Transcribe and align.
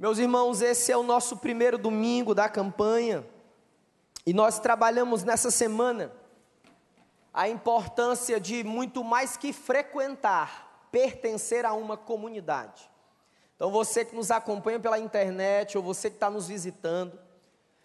Meus 0.00 0.16
irmãos, 0.16 0.62
esse 0.62 0.90
é 0.90 0.96
o 0.96 1.02
nosso 1.02 1.36
primeiro 1.36 1.76
domingo 1.76 2.34
da 2.34 2.48
campanha 2.48 3.22
e 4.24 4.32
nós 4.32 4.58
trabalhamos 4.58 5.24
nessa 5.24 5.50
semana 5.50 6.10
a 7.34 7.50
importância 7.50 8.40
de 8.40 8.64
muito 8.64 9.04
mais 9.04 9.36
que 9.36 9.52
frequentar, 9.52 10.88
pertencer 10.90 11.66
a 11.66 11.74
uma 11.74 11.98
comunidade. 11.98 12.90
Então, 13.54 13.70
você 13.70 14.02
que 14.02 14.16
nos 14.16 14.30
acompanha 14.30 14.80
pela 14.80 14.98
internet 14.98 15.76
ou 15.76 15.84
você 15.84 16.08
que 16.08 16.16
está 16.16 16.30
nos 16.30 16.48
visitando, 16.48 17.20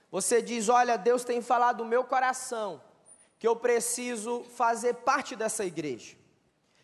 você 0.09 0.41
diz: 0.41 0.70
Olha, 0.70 0.97
Deus 0.97 1.25
tem 1.25 1.41
falado 1.41 1.84
no 1.84 1.89
meu 1.89 2.05
coração 2.05 2.82
que 3.38 3.45
eu 3.45 3.57
preciso 3.57 4.41
fazer 4.55 4.93
parte 4.93 5.36
dessa 5.36 5.66
igreja. 5.66 6.16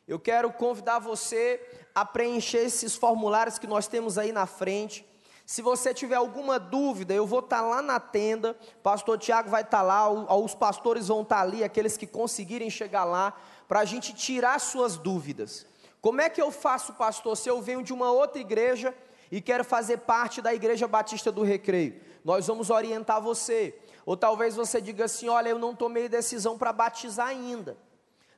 Eu 0.05 0.20
quero 0.20 0.52
convidar 0.52 1.00
você 1.00 1.86
a 1.95 2.04
preencher 2.04 2.66
esses 2.66 2.98
formulários 2.98 3.57
que 3.57 3.66
nós 3.66 3.88
temos 3.88 4.18
aí 4.18 4.34
na 4.34 4.45
frente. 4.45 5.09
Se 5.52 5.62
você 5.62 5.94
tiver 5.94 6.16
alguma 6.16 6.58
dúvida, 6.58 7.14
eu 7.14 7.28
vou 7.28 7.40
estar 7.40 7.59
lá 7.59 7.82
na 7.82 8.00
tenda, 8.00 8.55
pastor 8.82 9.18
Tiago 9.18 9.50
vai 9.50 9.64
estar 9.64 9.82
lá, 9.82 10.09
os 10.09 10.55
pastores 10.55 11.09
vão 11.09 11.23
estar 11.23 11.42
ali, 11.42 11.62
aqueles 11.62 11.98
que 11.98 12.08
conseguirem 12.08 12.70
chegar 12.70 13.04
lá, 13.04 13.38
para 13.68 13.82
a 13.82 13.84
gente 13.84 14.14
tirar 14.14 14.58
suas 14.59 14.95
dúvidas. 14.95 15.66
Como 16.00 16.22
é 16.22 16.30
que 16.30 16.42
eu 16.42 16.52
faço, 16.52 16.94
pastor, 16.94 17.36
se 17.36 17.50
eu 17.50 17.62
venho 17.62 17.84
de 17.84 17.92
uma 17.92 18.14
outra 18.14 18.40
igreja 18.40 18.95
e 19.30 19.42
quero 19.42 19.66
fazer 19.66 19.98
parte 19.98 20.42
da 20.42 20.54
Igreja 20.54 20.88
Batista 20.88 21.34
do 21.34 21.44
Recreio? 21.44 22.00
Nós 22.23 22.48
vamos 22.48 22.70
orientar 22.70 23.22
você. 23.22 23.78
Ou 24.06 24.16
talvez 24.16 24.56
você 24.56 24.80
diga 24.80 25.04
assim: 25.04 25.28
olha, 25.28 25.50
eu 25.50 25.59
não 25.59 25.76
tomei 25.76 26.08
decisão 26.08 26.58
para 26.58 26.72
batizar 26.72 27.28
ainda. 27.28 27.76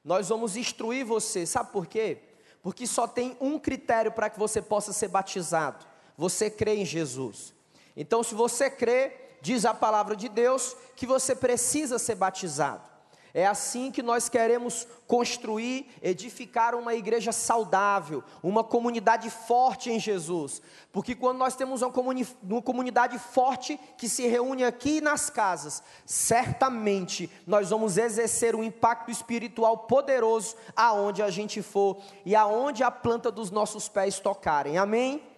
Nós 0.04 0.30
vamos 0.30 0.58
instruir 0.58 1.06
você, 1.06 1.46
sabe 1.46 1.72
por 1.72 1.86
quê? 1.86 2.24
Porque 2.64 2.88
só 2.88 3.08
tem 3.08 3.38
um 3.40 3.60
critério 3.60 4.12
para 4.12 4.32
que 4.32 4.40
você 4.40 4.64
possa 4.64 4.92
ser 4.92 5.10
batizado: 5.10 5.93
você 6.18 6.50
crê 6.50 6.76
em 6.76 6.86
Jesus. 6.86 7.54
Então, 7.96 8.24
se 8.24 8.34
você 8.34 8.70
crê, 8.70 9.14
diz 9.42 9.66
a 9.66 9.74
palavra 9.74 10.16
de 10.16 10.30
Deus 10.30 10.76
que 10.96 11.06
você 11.06 11.36
precisa 11.36 12.00
ser 12.00 12.16
batizado. 12.16 12.94
É 13.36 13.48
assim 13.48 13.90
que 13.90 14.04
nós 14.04 14.30
queremos 14.30 14.88
construir, 15.08 15.88
edificar 16.04 16.76
uma 16.76 16.94
igreja 16.94 17.32
saudável, 17.32 18.24
uma 18.44 18.64
comunidade 18.64 19.28
forte 19.32 19.90
em 19.90 20.00
Jesus. 20.00 20.62
Porque 20.92 21.16
quando 21.16 21.40
nós 21.40 21.56
temos 21.56 21.82
uma, 21.82 21.92
comuni 21.92 22.28
uma 22.44 22.62
comunidade 22.62 23.18
forte 23.18 23.80
que 23.98 24.08
se 24.08 24.28
reúne 24.28 24.64
aqui 24.64 25.02
nas 25.02 25.32
casas, 25.32 25.82
certamente 26.06 27.28
nós 27.48 27.72
vamos 27.72 27.98
exercer 27.98 28.56
um 28.56 28.64
impacto 28.64 29.10
espiritual 29.10 29.80
poderoso 29.80 30.56
aonde 30.76 31.24
a 31.24 31.32
gente 31.32 31.64
for 31.64 31.98
e 32.24 32.36
aonde 32.36 32.84
a 32.84 32.92
planta 32.92 33.32
dos 33.32 33.50
nossos 33.50 33.90
pés 33.90 34.20
tocarem. 34.20 34.78
Amém? 34.78 35.33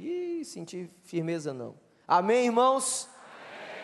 Ih, 0.00 0.44
senti 0.46 0.90
firmeza 1.02 1.52
não. 1.52 1.74
Amém, 2.08 2.46
irmãos? 2.46 3.06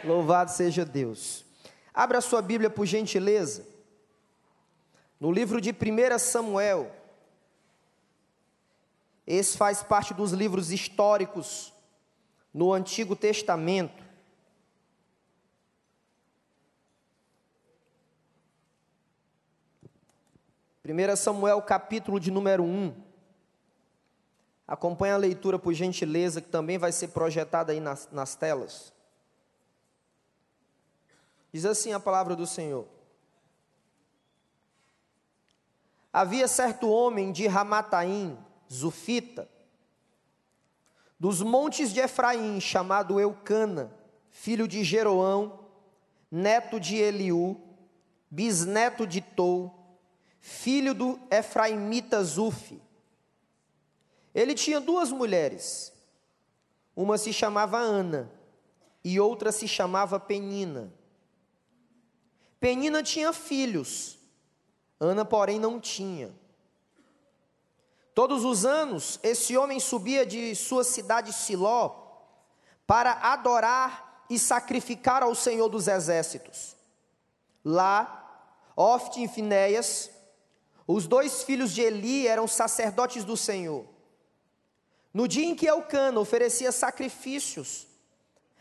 Amém. 0.01 0.17
Louvado 0.17 0.51
seja 0.51 0.83
Deus. 0.83 1.45
Abra 1.93 2.23
sua 2.23 2.41
Bíblia 2.41 2.71
por 2.71 2.87
gentileza. 2.87 3.67
No 5.21 5.31
livro 5.31 5.61
de 5.61 5.71
1 5.71 6.19
Samuel. 6.19 6.91
Esse 9.27 9.59
faz 9.59 9.83
parte 9.83 10.15
dos 10.15 10.33
livros 10.33 10.71
históricos 10.71 11.73
no 12.53 12.73
Antigo 12.73 13.15
Testamento. 13.15 14.03
Primeira 20.83 21.15
Samuel, 21.17 21.61
capítulo 21.61 22.19
de 22.19 22.31
número 22.31 22.63
1. 22.63 23.06
Acompanhe 24.67 25.13
a 25.13 25.17
leitura 25.17 25.59
por 25.59 25.73
gentileza, 25.73 26.41
que 26.41 26.49
também 26.49 26.77
vai 26.77 26.91
ser 26.91 27.09
projetada 27.09 27.73
aí 27.73 27.79
nas, 27.79 28.09
nas 28.11 28.35
telas. 28.35 28.93
Diz 31.53 31.65
assim 31.65 31.93
a 31.93 32.01
palavra 32.01 32.35
do 32.35 32.47
Senhor: 32.47 32.87
Havia 36.13 36.49
certo 36.49 36.91
homem 36.91 37.31
de 37.31 37.47
Ramataim, 37.47 38.37
Zufita, 38.73 39.49
dos 41.19 41.41
montes 41.41 41.93
de 41.93 42.01
Efraim, 42.01 42.61
chamado 42.61 43.21
Eucana, 43.21 43.93
filho 44.31 44.67
de 44.67 44.83
Jeroão, 44.83 45.61
neto 46.31 46.81
de 46.81 46.97
Eliú, 46.97 47.61
bisneto 48.29 49.07
de 49.07 49.21
Tou, 49.21 49.73
filho 50.41 50.93
do 50.93 51.21
Efraimita 51.31 52.23
Zufi. 52.25 52.83
Ele 54.37 54.55
tinha 54.55 54.79
duas 54.79 55.11
mulheres, 55.11 55.95
uma 56.95 57.17
se 57.17 57.33
chamava 57.33 57.79
Ana 57.79 58.31
e 59.03 59.19
outra 59.19 59.51
se 59.51 59.67
chamava 59.67 60.21
Penina. 60.21 60.93
Penina 62.61 63.03
tinha 63.03 63.33
filhos, 63.33 64.19
Ana, 65.01 65.25
porém, 65.25 65.59
não 65.59 65.81
tinha. 65.81 66.35
Todos 68.15 68.45
os 68.45 68.67
anos, 68.67 69.19
esse 69.23 69.57
homem 69.57 69.81
subia 69.81 70.27
de 70.27 70.55
sua 70.55 70.85
cidade 70.85 71.33
Siló 71.33 72.05
para 72.87 73.13
adorar 73.13 74.27
e 74.29 74.39
sacrificar 74.39 75.23
ao 75.23 75.35
Senhor 75.35 75.71
dos 75.71 75.89
Exércitos. 75.89 76.77
Lá, 77.65 78.53
Ofte 78.77 79.25
e 79.25 79.29
Finéias, 79.29 80.11
os 80.87 81.07
dois 81.07 81.43
filhos 81.43 81.73
de 81.73 81.81
Eli, 81.81 82.29
eram 82.29 82.47
sacerdotes 82.47 83.25
do 83.25 83.35
Senhor. 83.35 83.96
No 85.17 85.27
dia 85.27 85.47
em 85.47 85.55
que 85.55 85.67
Elcana 85.67 86.21
oferecia 86.21 86.71
sacrifícios, 86.71 87.87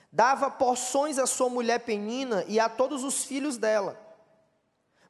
dava 0.10 0.50
porções 0.50 1.20
à 1.20 1.28
sua 1.28 1.50
mulher 1.50 1.80
Penina 1.80 2.46
e 2.48 2.62
a 2.62 2.70
todos 2.70 3.04
os 3.04 3.26
filhos 3.26 3.58
dela. 3.58 4.00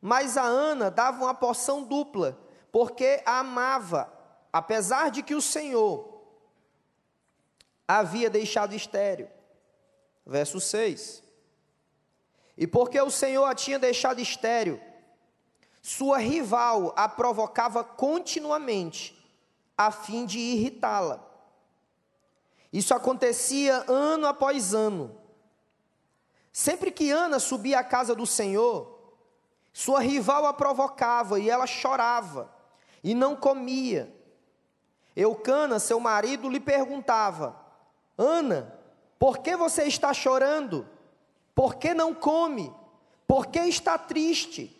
Mas 0.01 0.38
a 0.38 0.41
Ana 0.41 0.89
dava 0.89 1.23
uma 1.23 1.35
porção 1.35 1.83
dupla, 1.83 2.35
porque 2.72 3.22
a 3.28 3.41
amava, 3.41 4.11
apesar 4.51 5.11
de 5.11 5.22
que 5.22 5.35
o 5.35 5.41
Senhor 5.41 6.19
havia 7.88 8.27
deixado 8.27 8.73
estéreo. 8.73 9.29
Verso 10.25 10.59
6. 10.59 11.22
E 12.57 12.66
porque 12.66 13.00
o 13.00 13.12
Senhor 13.12 13.45
a 13.45 13.53
tinha 13.53 13.77
deixado 13.77 14.19
estéreo, 14.19 14.81
sua 15.79 16.17
rival 16.17 16.91
a 16.97 17.07
provocava 17.07 17.83
continuamente, 17.83 19.16
a 19.77 19.91
fim 19.91 20.25
de 20.25 20.39
irritá-la. 20.39 21.25
Isso 22.75 22.94
acontecia 22.94 23.86
ano 23.88 24.28
após 24.28 24.74
ano. 24.74 25.18
Sempre 26.52 26.91
que 26.91 27.09
Ana 27.09 27.40
subia 27.40 27.80
à 27.80 27.84
casa 27.86 28.13
do 28.13 28.25
Senhor, 28.25 29.16
sua 29.72 30.02
rival 30.02 30.46
a 30.46 30.52
provocava 30.52 31.40
e 31.40 31.50
ela 31.50 31.66
chorava 31.66 32.53
e 33.02 33.16
não 33.16 33.34
comia. 33.34 34.13
Eucana, 35.16 35.80
seu 35.80 36.02
marido, 36.02 36.50
lhe 36.50 36.59
perguntava: 36.59 37.56
Ana, 38.18 38.78
por 39.18 39.38
que 39.38 39.56
você 39.56 39.84
está 39.84 40.13
chorando? 40.13 40.86
Por 41.56 41.75
que 41.75 41.94
não 41.94 42.13
come? 42.13 42.74
Por 43.25 43.47
que 43.47 43.59
está 43.59 43.97
triste? 43.97 44.75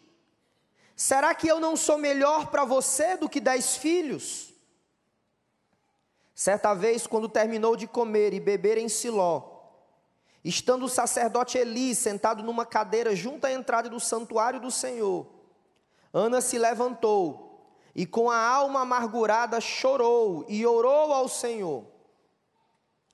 Será 0.98 1.34
que 1.34 1.48
eu 1.48 1.62
não 1.62 1.78
sou 1.78 1.98
melhor 1.98 2.48
para 2.48 2.66
você 2.66 3.16
do 3.16 3.30
que 3.30 3.40
dez 3.40 3.78
filhos? 3.78 4.54
Certa 6.36 6.74
vez, 6.74 7.08
quando 7.08 7.30
terminou 7.30 7.78
de 7.78 7.88
comer 7.88 8.34
e 8.34 8.42
beber 8.42 8.78
em 8.78 8.90
Siló, 8.90 9.56
estando 10.44 10.84
o 10.84 10.90
sacerdote 10.90 11.58
Eli 11.58 11.96
sentado 11.96 12.44
numa 12.44 12.66
cadeira 12.66 13.16
junto 13.16 13.46
à 13.46 13.52
entrada 13.54 13.90
do 13.90 14.02
santuário 14.02 14.60
do 14.60 14.70
Senhor, 14.70 15.26
Ana 16.14 16.42
se 16.42 16.60
levantou 16.60 17.66
e 17.96 18.06
com 18.06 18.30
a 18.30 18.38
alma 18.38 18.82
amargurada 18.82 19.62
chorou 19.62 20.46
e 20.50 20.66
orou 20.66 21.14
ao 21.14 21.30
Senhor 21.30 21.86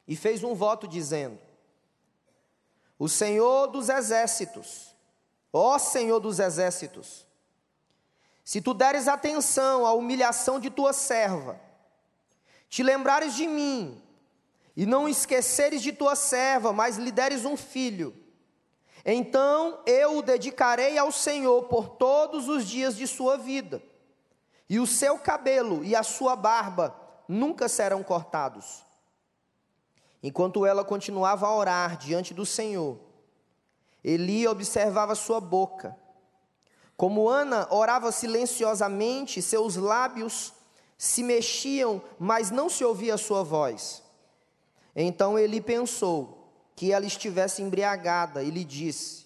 e 0.07 0.15
fez 0.15 0.43
um 0.43 0.55
voto 0.55 0.87
dizendo: 0.87 1.39
O 2.97 3.07
Senhor 3.07 3.67
dos 3.67 3.87
exércitos, 3.87 4.95
ó 5.53 5.77
Senhor 5.77 6.19
dos 6.19 6.39
exércitos, 6.39 7.27
se 8.43 8.61
tu 8.61 8.73
deres 8.73 9.07
atenção 9.07 9.85
à 9.85 9.93
humilhação 9.93 10.59
de 10.59 10.71
tua 10.71 10.91
serva, 10.91 11.59
te 12.71 12.81
lembrares 12.83 13.35
de 13.35 13.45
mim, 13.45 14.01
e 14.77 14.85
não 14.85 15.09
esqueceres 15.09 15.81
de 15.81 15.91
tua 15.91 16.15
serva, 16.15 16.71
mas 16.71 16.97
lhe 16.97 17.11
deres 17.11 17.43
um 17.43 17.57
filho, 17.57 18.15
então 19.03 19.81
eu 19.85 20.19
o 20.19 20.21
dedicarei 20.21 20.97
ao 20.97 21.11
Senhor 21.11 21.63
por 21.63 21.89
todos 21.89 22.47
os 22.47 22.65
dias 22.65 22.95
de 22.95 23.05
sua 23.05 23.37
vida, 23.37 23.83
e 24.69 24.79
o 24.79 24.87
seu 24.87 25.19
cabelo 25.19 25.83
e 25.83 25.93
a 25.93 26.01
sua 26.01 26.33
barba 26.33 26.95
nunca 27.27 27.67
serão 27.67 28.01
cortados. 28.03 28.85
Enquanto 30.23 30.65
ela 30.65 30.85
continuava 30.85 31.47
a 31.47 31.53
orar 31.53 31.97
diante 31.97 32.33
do 32.33 32.45
Senhor, 32.45 32.97
Eli 34.01 34.47
observava 34.47 35.13
sua 35.13 35.41
boca. 35.41 35.97
Como 36.95 37.27
Ana 37.27 37.67
orava 37.69 38.13
silenciosamente, 38.13 39.41
seus 39.41 39.75
lábios 39.75 40.53
se 41.01 41.23
mexiam, 41.23 41.99
mas 42.19 42.51
não 42.51 42.69
se 42.69 42.85
ouvia 42.85 43.15
a 43.15 43.17
sua 43.17 43.41
voz. 43.41 44.03
Então 44.95 45.39
ele 45.39 45.59
pensou 45.59 46.47
que 46.75 46.91
ela 46.91 47.07
estivesse 47.07 47.59
embriagada 47.59 48.43
e 48.43 48.51
lhe 48.51 48.63
disse: 48.63 49.25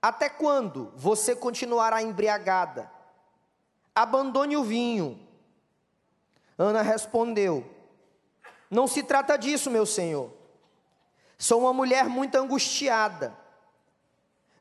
Até 0.00 0.28
quando 0.28 0.92
você 0.94 1.34
continuará 1.34 2.00
embriagada? 2.00 2.88
Abandone 3.92 4.56
o 4.56 4.62
vinho. 4.62 5.18
Ana 6.56 6.80
respondeu: 6.80 7.68
Não 8.70 8.86
se 8.86 9.02
trata 9.02 9.36
disso, 9.36 9.68
meu 9.68 9.84
senhor. 9.84 10.30
Sou 11.36 11.62
uma 11.62 11.72
mulher 11.72 12.04
muito 12.04 12.36
angustiada. 12.36 13.36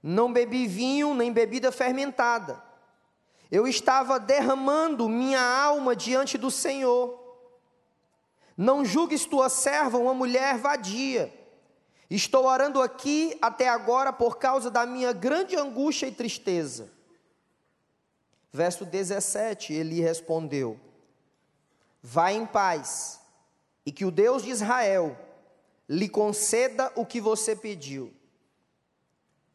Não 0.01 0.33
bebi 0.33 0.65
vinho 0.65 1.13
nem 1.13 1.31
bebida 1.31 1.71
fermentada. 1.71 2.70
Eu 3.51 3.67
estava 3.67 4.17
derramando 4.17 5.09
minha 5.09 5.41
alma 5.41 5.93
diante 5.93 6.37
do 6.37 6.49
Senhor. 6.49 7.19
Não 8.55 8.85
julgues 8.85 9.25
tua 9.25 9.49
serva 9.49 9.97
uma 9.97 10.13
mulher 10.13 10.57
vadia. 10.57 11.33
Estou 12.09 12.45
orando 12.45 12.81
aqui 12.81 13.37
até 13.41 13.67
agora 13.67 14.13
por 14.13 14.37
causa 14.37 14.71
da 14.71 14.85
minha 14.85 15.11
grande 15.11 15.55
angústia 15.57 16.07
e 16.07 16.11
tristeza. 16.11 16.89
Verso 18.53 18.85
17, 18.85 19.73
ele 19.73 20.01
respondeu: 20.01 20.79
Vá 22.01 22.31
em 22.31 22.45
paz, 22.45 23.19
e 23.85 23.91
que 23.91 24.05
o 24.05 24.11
Deus 24.11 24.43
de 24.43 24.49
Israel 24.49 25.17
lhe 25.87 26.07
conceda 26.07 26.91
o 26.95 27.05
que 27.05 27.19
você 27.19 27.55
pediu. 27.55 28.13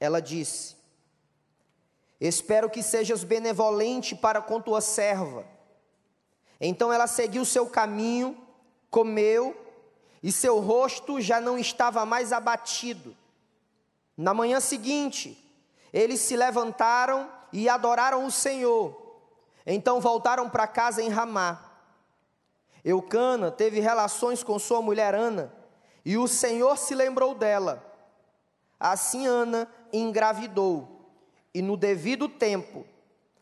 Ela 0.00 0.20
disse: 0.20 0.75
Espero 2.20 2.70
que 2.70 2.82
sejas 2.82 3.24
benevolente 3.24 4.14
para 4.14 4.40
com 4.40 4.60
tua 4.60 4.80
serva. 4.80 5.46
Então 6.60 6.92
ela 6.92 7.06
seguiu 7.06 7.44
seu 7.44 7.66
caminho, 7.68 8.36
comeu, 8.90 9.54
e 10.22 10.32
seu 10.32 10.58
rosto 10.58 11.20
já 11.20 11.40
não 11.40 11.58
estava 11.58 12.04
mais 12.06 12.32
abatido. 12.32 13.16
Na 14.16 14.32
manhã 14.32 14.60
seguinte, 14.60 15.38
eles 15.92 16.20
se 16.20 16.34
levantaram 16.36 17.30
e 17.52 17.68
adoraram 17.68 18.24
o 18.24 18.30
Senhor. 18.30 19.20
Então 19.66 20.00
voltaram 20.00 20.48
para 20.48 20.66
casa 20.66 21.02
em 21.02 21.08
Ramá. 21.08 21.62
Eucana 22.84 23.50
teve 23.50 23.80
relações 23.80 24.42
com 24.42 24.58
sua 24.58 24.80
mulher 24.80 25.14
Ana, 25.14 25.52
e 26.04 26.16
o 26.16 26.28
Senhor 26.28 26.78
se 26.78 26.94
lembrou 26.94 27.34
dela. 27.34 27.82
Assim 28.78 29.26
Ana 29.26 29.68
engravidou, 29.92 30.95
e 31.56 31.62
no 31.62 31.74
devido 31.74 32.28
tempo 32.28 32.86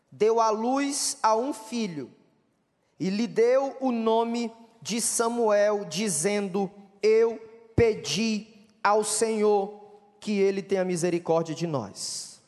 deu 0.09 0.39
à 0.39 0.49
luz 0.49 1.17
a 1.21 1.35
um 1.35 1.53
filho, 1.53 2.09
e 2.97 3.09
lhe 3.09 3.27
deu 3.27 3.75
o 3.81 3.91
nome 3.91 4.49
de 4.81 5.01
Samuel, 5.01 5.83
dizendo: 5.83 6.71
Eu 7.03 7.37
pedi 7.75 8.47
ao 8.81 9.03
Senhor 9.03 9.81
que 10.21 10.39
ele 10.39 10.63
tenha 10.63 10.85
misericórdia 10.85 11.53
de 11.53 11.67
nós. 11.67 12.41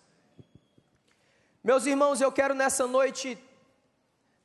Meus 1.62 1.86
irmãos, 1.86 2.22
eu 2.22 2.32
quero 2.32 2.54
nessa 2.56 2.88
noite 2.88 3.38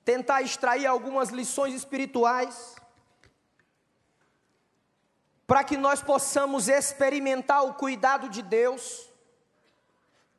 tentar 0.05 0.43
extrair 0.43 0.87
algumas 0.87 1.29
lições 1.29 1.73
espirituais 1.73 2.75
para 5.47 5.63
que 5.63 5.77
nós 5.77 6.03
possamos 6.03 6.67
experimentar 6.67 7.65
o 7.65 7.75
cuidado 7.75 8.29
de 8.29 8.43
Deus, 8.43 9.09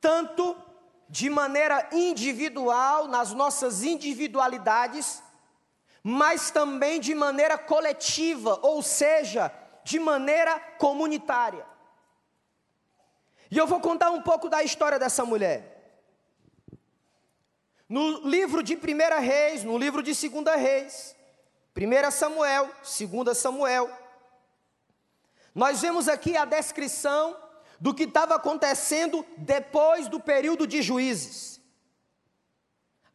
tanto 0.02 0.73
de 1.10 1.30
maneira 1.30 1.90
individual, 1.92 3.08
nas 3.08 3.34
nossas 3.34 3.84
individualidades, 3.84 5.22
mas 6.02 6.52
também 6.52 7.00
de 7.00 7.14
maneira 7.16 7.58
coletiva, 7.58 8.60
ou 8.62 8.82
seja, 8.82 9.54
de 9.84 10.00
maneira 10.00 10.60
comunitária. 10.78 11.66
E 13.50 13.58
eu 13.58 13.68
vou 13.68 13.80
contar 13.80 14.10
um 14.10 14.22
pouco 14.22 14.50
da 14.50 14.64
história 14.64 14.98
dessa 14.98 15.24
mulher. 15.24 15.74
No 17.88 18.28
livro 18.28 18.64
de 18.64 18.76
1 18.76 19.22
Reis, 19.22 19.64
no 19.64 19.78
livro 19.78 20.02
de 20.02 20.14
2 20.30 20.60
Reis, 20.60 21.16
1 21.78 22.12
Samuel, 22.12 22.72
2 23.24 23.38
Samuel, 23.38 23.90
nós 25.54 25.82
vemos 25.82 26.08
aqui 26.08 26.36
a 26.36 26.46
descrição 26.46 27.38
do 27.84 27.94
que 27.94 28.04
estava 28.04 28.36
acontecendo 28.36 29.26
depois 29.36 30.08
do 30.08 30.18
período 30.18 30.66
de 30.66 30.82
juízes. 30.82 31.60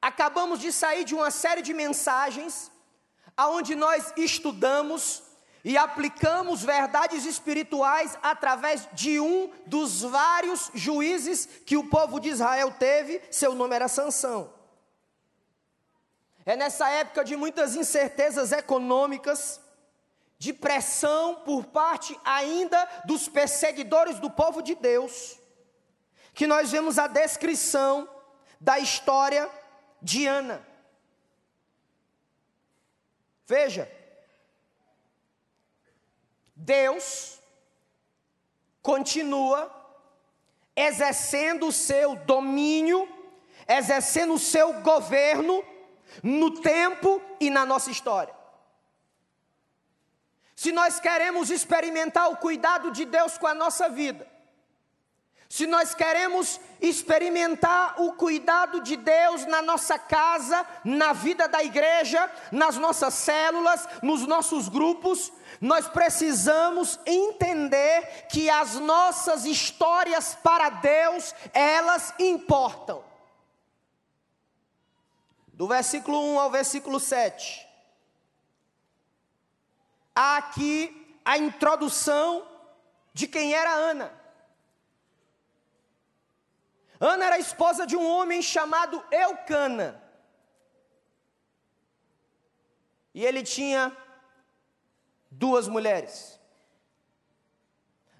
Acabamos 0.00 0.60
de 0.60 0.70
sair 0.70 1.04
de 1.04 1.14
uma 1.14 1.30
série 1.30 1.62
de 1.62 1.72
mensagens 1.72 2.70
aonde 3.34 3.74
nós 3.74 4.12
estudamos 4.14 5.22
e 5.64 5.78
aplicamos 5.78 6.62
verdades 6.62 7.24
espirituais 7.24 8.18
através 8.22 8.86
de 8.92 9.18
um 9.18 9.50
dos 9.64 10.02
vários 10.02 10.70
juízes 10.74 11.48
que 11.64 11.78
o 11.78 11.88
povo 11.88 12.20
de 12.20 12.28
Israel 12.28 12.70
teve, 12.78 13.22
seu 13.30 13.54
nome 13.54 13.74
era 13.74 13.88
Sansão. 13.88 14.52
É 16.44 16.54
nessa 16.56 16.90
época 16.90 17.24
de 17.24 17.36
muitas 17.36 17.74
incertezas 17.74 18.52
econômicas, 18.52 19.62
de 20.38 20.52
pressão 20.52 21.36
por 21.44 21.64
parte 21.66 22.18
ainda 22.24 22.88
dos 23.04 23.28
perseguidores 23.28 24.20
do 24.20 24.30
povo 24.30 24.62
de 24.62 24.74
Deus, 24.76 25.38
que 26.32 26.46
nós 26.46 26.70
vemos 26.70 26.98
a 26.98 27.08
descrição 27.08 28.08
da 28.60 28.78
história 28.78 29.50
de 30.00 30.26
Ana. 30.26 30.64
Veja, 33.44 33.90
Deus 36.54 37.40
continua 38.80 39.74
exercendo 40.76 41.66
o 41.66 41.72
seu 41.72 42.14
domínio, 42.14 43.08
exercendo 43.66 44.34
o 44.34 44.38
seu 44.38 44.80
governo 44.82 45.64
no 46.22 46.60
tempo 46.60 47.20
e 47.40 47.50
na 47.50 47.66
nossa 47.66 47.90
história. 47.90 48.37
Se 50.58 50.72
nós 50.72 50.98
queremos 50.98 51.52
experimentar 51.52 52.32
o 52.32 52.36
cuidado 52.36 52.90
de 52.90 53.04
Deus 53.04 53.38
com 53.38 53.46
a 53.46 53.54
nossa 53.54 53.88
vida, 53.88 54.26
se 55.48 55.68
nós 55.68 55.94
queremos 55.94 56.60
experimentar 56.80 57.94
o 58.02 58.14
cuidado 58.14 58.80
de 58.80 58.96
Deus 58.96 59.46
na 59.46 59.62
nossa 59.62 59.96
casa, 60.00 60.66
na 60.84 61.12
vida 61.12 61.46
da 61.46 61.62
igreja, 61.62 62.28
nas 62.50 62.76
nossas 62.76 63.14
células, 63.14 63.88
nos 64.02 64.26
nossos 64.26 64.68
grupos, 64.68 65.32
nós 65.60 65.86
precisamos 65.86 66.98
entender 67.06 68.26
que 68.28 68.50
as 68.50 68.74
nossas 68.80 69.44
histórias 69.44 70.34
para 70.42 70.70
Deus, 70.70 71.36
elas 71.54 72.12
importam 72.18 73.04
do 75.52 75.68
versículo 75.68 76.20
1 76.32 76.40
ao 76.40 76.50
versículo 76.50 76.98
7. 76.98 77.67
Há 80.20 80.38
aqui 80.38 81.20
a 81.24 81.38
introdução 81.38 82.44
de 83.14 83.28
quem 83.28 83.54
era 83.54 83.72
Ana. 83.72 84.12
Ana 86.98 87.26
era 87.26 87.38
esposa 87.38 87.86
de 87.86 87.96
um 87.96 88.04
homem 88.04 88.42
chamado 88.42 89.00
Eucana. 89.12 90.02
E 93.14 93.24
ele 93.24 93.44
tinha 93.44 93.96
duas 95.30 95.68
mulheres. 95.68 96.40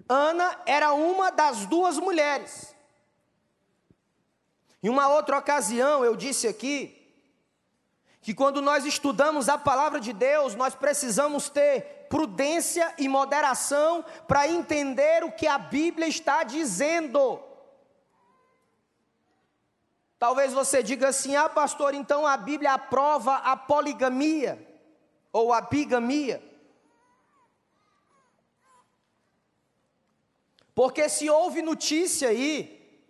Ana 0.07 0.57
era 0.65 0.93
uma 0.93 1.33
das 1.33 1.65
duas 1.65 1.97
mulheres. 1.97 2.73
Em 4.81 4.87
uma 4.87 5.09
outra 5.09 5.37
ocasião, 5.37 6.05
eu 6.05 6.15
disse 6.15 6.47
aqui 6.47 6.98
que 8.21 8.33
quando 8.33 8.61
nós 8.61 8.85
estudamos 8.85 9.47
a 9.47 9.57
palavra 9.57 9.99
de 9.99 10.11
Deus, 10.11 10.55
nós 10.55 10.75
precisamos 10.75 11.49
ter 11.49 12.07
prudência 12.09 12.93
e 12.97 13.07
moderação 13.07 14.03
para 14.27 14.47
entender 14.47 15.23
o 15.23 15.31
que 15.31 15.47
a 15.47 15.57
Bíblia 15.57 16.07
está 16.07 16.43
dizendo. 16.43 17.41
Talvez 20.17 20.51
você 20.51 20.83
diga 20.83 21.09
assim: 21.09 21.35
ah, 21.35 21.47
pastor, 21.47 21.93
então 21.93 22.27
a 22.27 22.35
Bíblia 22.35 22.73
aprova 22.73 23.35
a 23.35 23.55
poligamia 23.55 24.67
ou 25.31 25.53
a 25.53 25.61
bigamia. 25.61 26.43
Porque 30.75 31.07
se 31.07 31.29
houve 31.29 31.61
notícia 31.61 32.29
aí, 32.29 33.01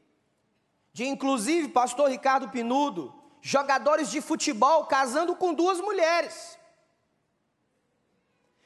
de 0.94 1.06
inclusive 1.06 1.70
pastor 1.70 2.10
Ricardo 2.10 2.50
Pinudo, 2.50 3.19
jogadores 3.42 4.10
de 4.10 4.22
futebol 4.22 4.86
casando 4.86 5.36
com 5.36 5.54
duas 5.54 5.80
mulheres. 5.80 6.58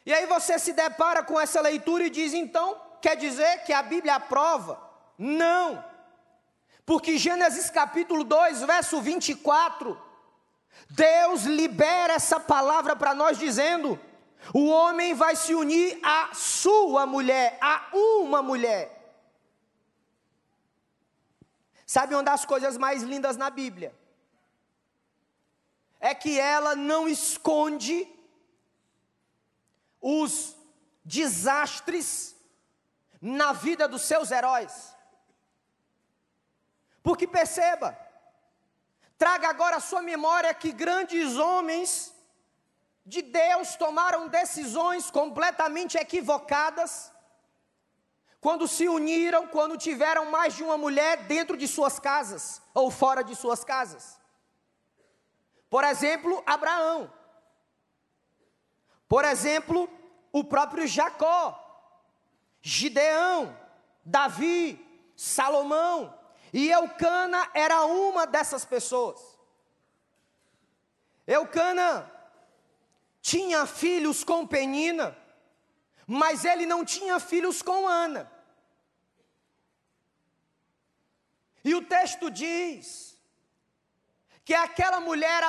E 0.06 0.14
aí 0.14 0.26
você 0.26 0.60
se 0.60 0.74
depara 0.74 1.24
com 1.24 1.40
essa 1.40 1.62
leitura 1.62 2.06
e 2.06 2.10
diz: 2.10 2.34
então, 2.34 2.80
quer 3.02 3.16
dizer 3.16 3.64
que 3.64 3.72
a 3.72 3.82
Bíblia 3.82 4.16
aprova? 4.16 4.80
Não. 5.18 5.84
Porque 6.86 7.18
Gênesis 7.18 7.70
capítulo 7.70 8.24
2, 8.24 8.62
verso 8.64 9.02
24, 9.02 10.02
Deus 10.90 11.44
libera 11.44 12.14
essa 12.14 12.40
palavra 12.40 12.96
para 12.96 13.16
nós 13.16 13.38
dizendo: 13.38 13.98
O 14.54 14.68
homem 14.68 15.14
vai 15.14 15.36
se 15.36 15.56
unir 15.56 15.98
à 16.04 16.32
sua 16.34 17.06
mulher, 17.06 17.58
a 17.62 17.88
uma 17.94 18.42
mulher. 18.42 19.00
Sabe 21.86 22.16
uma 22.16 22.24
das 22.24 22.44
coisas 22.44 22.78
mais 22.78 23.04
lindas 23.04 23.38
na 23.38 23.50
Bíblia? 23.50 23.96
É 26.10 26.14
que 26.14 26.38
ela 26.38 26.76
não 26.76 27.08
esconde 27.08 27.98
os 30.02 30.54
desastres 31.04 32.36
na 33.22 33.54
vida 33.54 33.88
dos 33.88 34.02
seus 34.02 34.32
heróis. 34.32 34.94
Porque 37.02 37.26
perceba, 37.26 37.98
traga 39.18 39.48
agora 39.48 39.78
à 39.78 39.80
sua 39.80 40.02
memória 40.02 40.54
que 40.54 40.74
grandes 40.74 41.38
homens 41.38 42.14
de 43.06 43.22
Deus 43.22 43.78
tomaram 43.78 44.28
decisões 44.28 45.10
completamente 45.10 45.98
equivocadas, 45.98 47.14
quando 48.42 48.68
se 48.68 48.90
uniram, 48.90 49.48
quando 49.48 49.78
tiveram 49.78 50.26
mais 50.30 50.54
de 50.54 50.64
uma 50.64 50.78
mulher 50.78 51.26
dentro 51.28 51.56
de 51.56 51.66
suas 51.66 51.98
casas 51.98 52.62
ou 52.74 52.92
fora 52.92 53.24
de 53.24 53.36
suas 53.36 53.64
casas. 53.64 54.22
Por 55.74 55.84
exemplo, 55.86 56.44
Abraão. 56.46 57.12
Por 59.10 59.26
exemplo, 59.26 59.90
o 60.32 60.44
próprio 60.44 60.86
Jacó, 60.86 61.60
Gideão, 62.62 63.58
Davi, 64.06 64.80
Salomão, 65.16 66.16
e 66.54 66.70
Eucana 66.70 67.50
era 67.56 67.86
uma 67.86 68.28
dessas 68.28 68.64
pessoas. 68.64 69.20
Eucana 71.26 72.08
tinha 73.20 73.66
filhos 73.66 74.24
com 74.24 74.46
Penina, 74.46 75.18
mas 76.06 76.46
ele 76.46 76.68
não 76.68 76.86
tinha 76.86 77.20
filhos 77.20 77.64
com 77.64 77.88
Ana. 77.88 78.32
E 81.66 81.74
o 81.74 81.82
texto 81.84 82.30
diz 82.30 83.13
que 84.46 84.54
aquela 84.54 85.00
mulher 85.00 85.42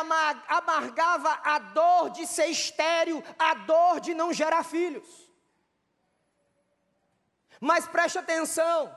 amargava 0.48 1.40
a 1.44 1.58
dor 1.58 2.10
de 2.10 2.26
ser 2.26 2.46
estéril, 2.46 3.22
a 3.38 3.54
dor 3.54 4.00
de 4.00 4.14
não 4.14 4.32
gerar 4.32 4.62
filhos. 4.62 5.08
Mas 7.60 7.86
preste 7.88 8.18
atenção, 8.18 8.96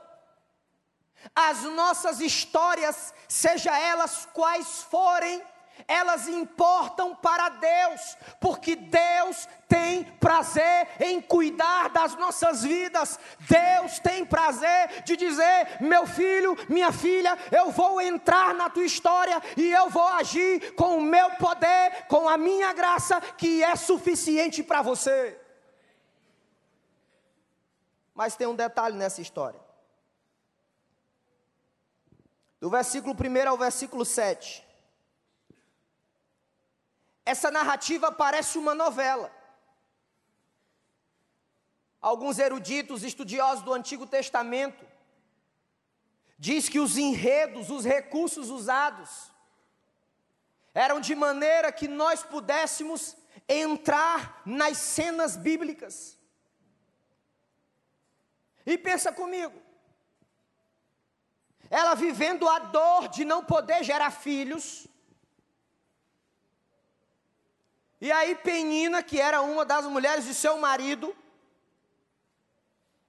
as 1.34 1.62
nossas 1.62 2.20
histórias, 2.20 3.12
seja 3.28 3.76
elas 3.76 4.26
quais 4.32 4.82
forem, 4.82 5.42
elas 5.86 6.26
importam 6.26 7.14
para 7.14 7.48
Deus, 7.50 8.16
porque 8.40 8.74
Deus 8.74 9.48
tem 9.68 10.04
prazer 10.04 10.88
em 10.98 11.20
cuidar 11.20 11.90
das 11.90 12.14
nossas 12.16 12.62
vidas. 12.62 13.18
Deus 13.40 13.98
tem 14.00 14.24
prazer 14.24 15.02
de 15.04 15.16
dizer: 15.16 15.78
meu 15.80 16.06
filho, 16.06 16.56
minha 16.68 16.90
filha, 16.90 17.36
eu 17.52 17.70
vou 17.70 18.00
entrar 18.00 18.54
na 18.54 18.68
tua 18.70 18.84
história 18.84 19.40
e 19.56 19.70
eu 19.70 19.88
vou 19.90 20.08
agir 20.08 20.74
com 20.74 20.98
o 20.98 21.00
meu 21.00 21.30
poder, 21.32 22.06
com 22.08 22.28
a 22.28 22.36
minha 22.36 22.72
graça, 22.72 23.20
que 23.20 23.62
é 23.62 23.76
suficiente 23.76 24.62
para 24.62 24.82
você. 24.82 25.38
Mas 28.14 28.34
tem 28.34 28.46
um 28.46 28.56
detalhe 28.56 28.96
nessa 28.96 29.20
história. 29.20 29.60
Do 32.60 32.68
versículo 32.68 33.14
1 33.14 33.48
ao 33.48 33.56
versículo 33.56 34.04
7. 34.04 34.67
Essa 37.32 37.50
narrativa 37.50 38.10
parece 38.10 38.56
uma 38.56 38.74
novela. 38.74 39.30
Alguns 42.00 42.38
eruditos, 42.38 43.02
estudiosos 43.02 43.62
do 43.62 43.74
Antigo 43.74 44.06
Testamento, 44.06 44.82
diz 46.38 46.70
que 46.70 46.80
os 46.80 46.96
enredos, 46.96 47.68
os 47.68 47.84
recursos 47.84 48.48
usados, 48.48 49.30
eram 50.72 51.02
de 51.02 51.14
maneira 51.14 51.70
que 51.70 51.86
nós 51.86 52.22
pudéssemos 52.22 53.14
entrar 53.46 54.40
nas 54.46 54.78
cenas 54.78 55.36
bíblicas. 55.36 56.16
E 58.64 58.78
pensa 58.78 59.12
comigo, 59.12 59.60
ela 61.68 61.94
vivendo 61.94 62.48
a 62.48 62.58
dor 62.58 63.08
de 63.08 63.22
não 63.22 63.44
poder 63.44 63.84
gerar 63.84 64.12
filhos, 64.12 64.88
e 68.00 68.12
aí 68.12 68.34
Penina, 68.36 69.02
que 69.02 69.20
era 69.20 69.42
uma 69.42 69.64
das 69.64 69.84
mulheres 69.86 70.24
de 70.24 70.34
seu 70.34 70.58
marido, 70.58 71.14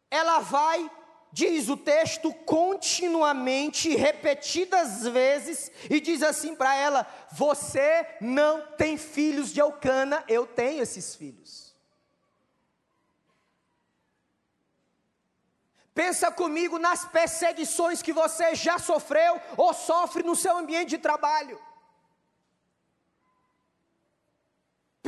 ela 0.09 0.39
vai, 0.39 0.89
diz 1.31 1.69
o 1.69 1.77
texto, 1.77 2.33
continuamente, 2.33 3.95
repetidas 3.95 5.07
vezes, 5.07 5.71
e 5.89 5.99
diz 5.99 6.23
assim 6.23 6.55
para 6.55 6.75
ela: 6.75 7.05
Você 7.31 8.07
não 8.19 8.61
tem 8.77 8.97
filhos 8.97 9.53
de 9.53 9.59
Eucana, 9.59 10.23
eu 10.27 10.47
tenho 10.47 10.81
esses 10.81 11.13
filhos. 11.15 11.69
Pensa 15.93 16.31
comigo 16.31 16.79
nas 16.79 17.03
perseguições 17.05 18.01
que 18.01 18.13
você 18.13 18.55
já 18.55 18.79
sofreu 18.79 19.39
ou 19.57 19.73
sofre 19.73 20.23
no 20.23 20.35
seu 20.35 20.57
ambiente 20.57 20.91
de 20.91 20.97
trabalho. 20.97 21.61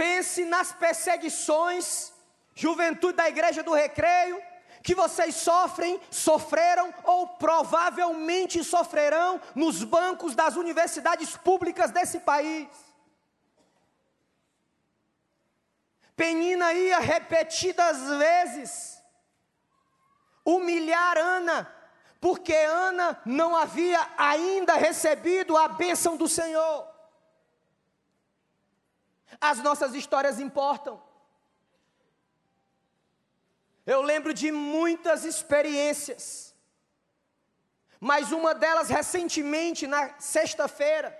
Pense 0.02 0.44
nas 0.46 0.72
perseguições, 0.72 2.12
juventude 2.56 3.14
da 3.14 3.30
igreja 3.30 3.62
do 3.62 3.72
recreio, 3.72 4.42
que 4.82 4.96
vocês 4.96 5.36
sofrem, 5.36 6.02
sofreram 6.10 6.92
ou 7.04 7.28
provavelmente 7.28 8.64
sofrerão 8.64 9.40
nos 9.54 9.84
bancos 9.84 10.34
das 10.34 10.56
universidades 10.56 11.38
públicas 11.38 11.92
desse 11.92 12.22
país. 12.22 12.68
Penina 16.16 16.74
ia 16.74 16.98
repetidas 16.98 18.02
vezes 18.18 19.00
humilhar 20.44 21.16
Ana, 21.16 21.72
porque 22.20 22.56
Ana 22.56 23.22
não 23.24 23.56
havia 23.56 24.04
ainda 24.18 24.74
recebido 24.74 25.56
a 25.56 25.68
bênção 25.68 26.18
do 26.18 26.28
Senhor. 26.28 26.91
As 29.42 29.58
nossas 29.58 29.96
histórias 29.96 30.40
importam. 30.40 31.02
Eu 33.86 34.02
lembro 34.04 34.34
de 34.34 34.52
muitas 34.52 35.26
experiências, 35.26 36.56
mas 38.00 38.32
uma 38.32 38.54
delas 38.54 38.90
recentemente, 38.90 39.88
na 39.88 40.20
sexta-feira, 40.20 41.20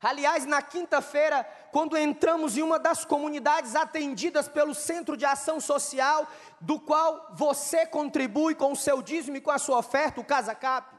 Aliás, 0.00 0.44
na 0.44 0.60
quinta-feira, 0.60 1.44
quando 1.72 1.96
entramos 1.96 2.56
em 2.56 2.62
uma 2.62 2.78
das 2.78 3.04
comunidades 3.04 3.74
atendidas 3.74 4.46
pelo 4.46 4.74
Centro 4.74 5.16
de 5.16 5.24
Ação 5.24 5.58
Social, 5.58 6.28
do 6.60 6.78
qual 6.78 7.30
você 7.32 7.86
contribui 7.86 8.54
com 8.54 8.72
o 8.72 8.76
seu 8.76 9.00
dízimo 9.00 9.38
e 9.38 9.40
com 9.40 9.50
a 9.50 9.58
sua 9.58 9.78
oferta, 9.78 10.20
o 10.20 10.24
Casa 10.24 10.54
Cap. 10.54 10.94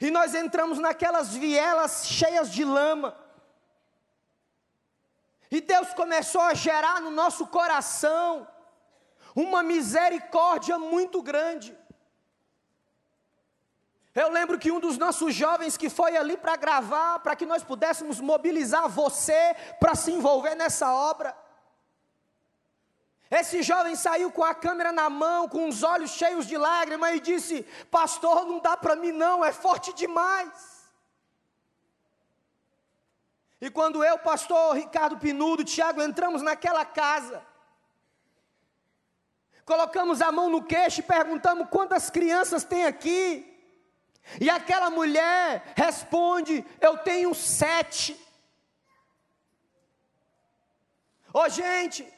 E 0.00 0.10
nós 0.10 0.34
entramos 0.34 0.78
naquelas 0.78 1.36
vielas 1.36 2.06
cheias 2.06 2.50
de 2.50 2.64
lama. 2.64 3.16
E 5.52 5.60
Deus 5.60 5.92
começou 5.92 6.40
a 6.40 6.54
gerar 6.54 6.98
no 7.02 7.10
nosso 7.10 7.46
coração 7.46 8.48
uma 9.36 9.62
misericórdia 9.62 10.78
muito 10.78 11.20
grande. 11.20 11.76
Eu 14.14 14.30
lembro 14.30 14.58
que 14.58 14.72
um 14.72 14.80
dos 14.80 14.96
nossos 14.96 15.34
jovens 15.34 15.76
que 15.76 15.90
foi 15.90 16.16
ali 16.16 16.38
para 16.38 16.56
gravar, 16.56 17.18
para 17.18 17.36
que 17.36 17.44
nós 17.44 17.62
pudéssemos 17.62 18.18
mobilizar 18.18 18.88
você 18.88 19.54
para 19.78 19.94
se 19.94 20.10
envolver 20.10 20.54
nessa 20.54 20.90
obra. 20.90 21.36
Esse 23.30 23.62
jovem 23.62 23.94
saiu 23.94 24.32
com 24.32 24.44
a 24.44 24.54
câmera 24.54 24.90
na 24.90 25.10
mão, 25.10 25.50
com 25.50 25.68
os 25.68 25.82
olhos 25.82 26.12
cheios 26.12 26.46
de 26.46 26.56
lágrimas 26.56 27.14
e 27.16 27.20
disse: 27.20 27.62
Pastor, 27.90 28.46
não 28.46 28.58
dá 28.58 28.74
para 28.74 28.96
mim 28.96 29.12
não, 29.12 29.44
é 29.44 29.52
forte 29.52 29.92
demais. 29.92 30.71
E 33.64 33.70
quando 33.70 34.02
eu, 34.02 34.18
pastor 34.18 34.74
Ricardo 34.74 35.16
Pinudo, 35.18 35.62
Tiago, 35.62 36.02
entramos 36.02 36.42
naquela 36.42 36.84
casa, 36.84 37.40
colocamos 39.64 40.20
a 40.20 40.32
mão 40.32 40.50
no 40.50 40.64
queixo 40.64 40.98
e 40.98 41.04
perguntamos 41.04 41.68
quantas 41.70 42.10
crianças 42.10 42.64
tem 42.64 42.84
aqui. 42.86 43.48
E 44.40 44.50
aquela 44.50 44.90
mulher 44.90 45.74
responde: 45.76 46.66
Eu 46.80 46.98
tenho 46.98 47.32
sete. 47.36 48.20
Ô 51.32 51.42
oh, 51.42 51.48
gente, 51.48 52.12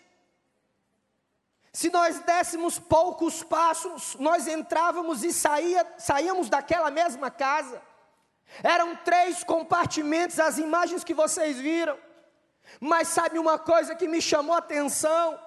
se 1.75 1.91
nós 1.91 2.21
dessemos 2.21 2.79
poucos 2.79 3.43
passos, 3.43 4.15
nós 4.15 4.47
entrávamos 4.47 5.23
e 5.23 5.31
saía, 5.31 5.87
saíamos 5.99 6.49
daquela 6.49 6.91
mesma 6.91 7.31
casa. 7.31 7.83
Eram 8.63 8.97
três 8.97 9.43
compartimentos, 9.45 10.39
as 10.39 10.59
imagens 10.59 11.05
que 11.05 11.15
vocês 11.15 11.59
viram. 11.59 11.99
Mas 12.81 13.09
sabe 13.09 13.39
uma 13.39 13.59
coisa 13.59 13.95
que 13.95 14.09
me 14.09 14.21
chamou 14.21 14.55
a 14.55 14.59
atenção? 14.59 15.39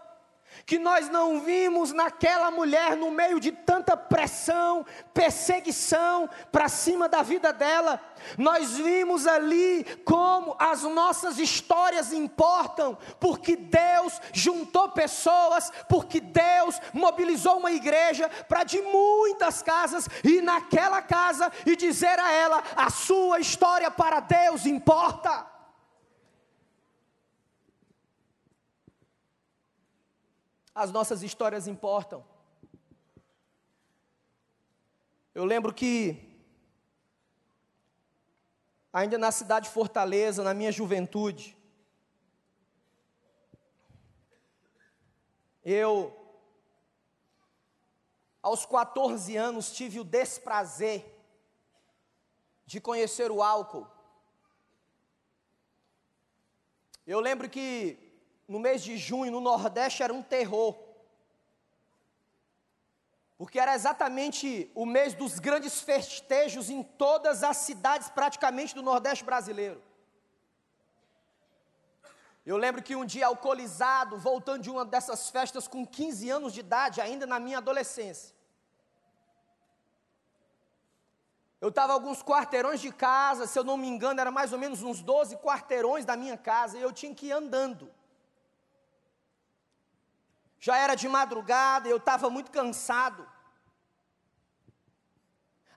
Que 0.65 0.79
nós 0.79 1.09
não 1.09 1.41
vimos 1.41 1.93
naquela 1.93 2.51
mulher 2.51 2.95
no 2.95 3.11
meio 3.11 3.39
de 3.39 3.51
tanta 3.51 3.95
pressão, 3.95 4.85
perseguição 5.13 6.29
para 6.51 6.67
cima 6.69 7.07
da 7.07 7.21
vida 7.21 7.53
dela. 7.53 8.01
Nós 8.37 8.77
vimos 8.77 9.27
ali 9.27 9.83
como 10.05 10.55
as 10.59 10.83
nossas 10.83 11.37
histórias 11.37 12.11
importam, 12.11 12.97
porque 13.19 13.55
Deus 13.55 14.19
juntou 14.33 14.89
pessoas, 14.89 15.71
porque 15.87 16.19
Deus 16.19 16.79
mobilizou 16.93 17.57
uma 17.57 17.71
igreja 17.71 18.29
para 18.47 18.63
de 18.63 18.81
muitas 18.81 19.61
casas 19.61 20.07
ir 20.23 20.41
naquela 20.41 21.01
casa 21.01 21.51
e 21.65 21.75
dizer 21.75 22.19
a 22.19 22.31
ela: 22.31 22.63
a 22.75 22.89
sua 22.89 23.39
história 23.39 23.89
para 23.91 24.19
Deus 24.19 24.65
importa. 24.65 25.56
As 30.77 30.91
nossas 30.91 31.23
histórias 31.23 31.67
importam. 31.67 32.23
Eu 35.33 35.43
lembro 35.43 35.73
que, 35.73 36.39
ainda 38.93 39.17
na 39.17 39.31
cidade 39.31 39.65
de 39.65 39.73
Fortaleza, 39.73 40.43
na 40.43 40.53
minha 40.53 40.71
juventude, 40.71 41.57
eu, 45.63 46.15
aos 48.39 48.63
14 48.63 49.35
anos, 49.35 49.71
tive 49.71 49.99
o 49.99 50.03
desprazer 50.03 51.11
de 52.67 52.79
conhecer 52.79 53.31
o 53.31 53.41
álcool. 53.41 53.87
Eu 57.07 57.19
lembro 57.19 57.49
que 57.49 58.06
no 58.47 58.59
mês 58.59 58.83
de 58.83 58.97
junho, 58.97 59.31
no 59.31 59.41
Nordeste, 59.41 60.03
era 60.03 60.13
um 60.13 60.23
terror. 60.23 60.75
Porque 63.37 63.59
era 63.59 63.75
exatamente 63.75 64.71
o 64.73 64.85
mês 64.85 65.13
dos 65.13 65.37
grandes 65.37 65.81
festejos 65.81 66.69
em 66.69 66.81
todas 66.81 67.43
as 67.43 67.57
cidades, 67.57 68.09
praticamente 68.09 68.73
do 68.73 68.81
Nordeste 68.81 69.23
brasileiro. 69.23 69.83
Eu 72.45 72.55
lembro 72.55 72.81
que 72.81 72.95
um 72.95 73.05
dia, 73.05 73.27
alcoolizado, 73.27 74.17
voltando 74.17 74.63
de 74.63 74.69
uma 74.69 74.85
dessas 74.85 75.29
festas 75.29 75.67
com 75.67 75.85
15 75.85 76.29
anos 76.29 76.53
de 76.53 76.61
idade, 76.61 77.01
ainda 77.01 77.27
na 77.27 77.39
minha 77.39 77.57
adolescência, 77.57 78.33
eu 81.59 81.69
estava 81.69 81.91
alguns 81.91 82.23
quarteirões 82.23 82.79
de 82.79 82.91
casa, 82.91 83.47
se 83.47 83.57
eu 83.57 83.63
não 83.63 83.75
me 83.75 83.87
engano, 83.87 84.21
era 84.21 84.31
mais 84.31 84.53
ou 84.53 84.59
menos 84.59 84.83
uns 84.83 85.01
12 85.01 85.37
quarteirões 85.37 86.05
da 86.05 86.15
minha 86.15 86.37
casa, 86.37 86.77
e 86.77 86.81
eu 86.81 86.93
tinha 86.93 87.13
que 87.13 87.27
ir 87.27 87.31
andando. 87.31 87.91
Já 90.67 90.75
era 90.75 90.95
de 90.95 91.07
madrugada, 91.07 91.87
eu 91.87 91.95
estava 91.95 92.29
muito 92.29 92.51
cansado. 92.51 93.25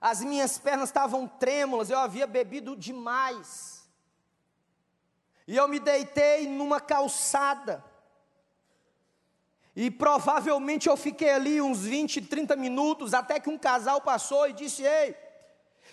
As 0.01 0.19
minhas 0.19 0.57
pernas 0.57 0.89
estavam 0.89 1.29
trêmulas, 1.29 1.89
eu 1.89 1.97
havia 1.97 2.27
bebido 2.27 2.75
demais. 2.75 3.89
E 5.47 5.55
eu 5.55 5.65
me 5.69 5.79
deitei 5.79 6.45
numa 6.45 6.81
calçada. 6.81 7.81
E 9.73 9.89
provavelmente 9.89 10.89
eu 10.89 10.97
fiquei 10.97 11.29
ali 11.29 11.61
uns 11.61 11.83
20, 11.83 12.23
30 12.23 12.57
minutos, 12.57 13.13
até 13.13 13.39
que 13.39 13.49
um 13.49 13.57
casal 13.57 14.01
passou 14.01 14.49
e 14.49 14.51
disse: 14.51 14.83
Ei, 14.83 15.15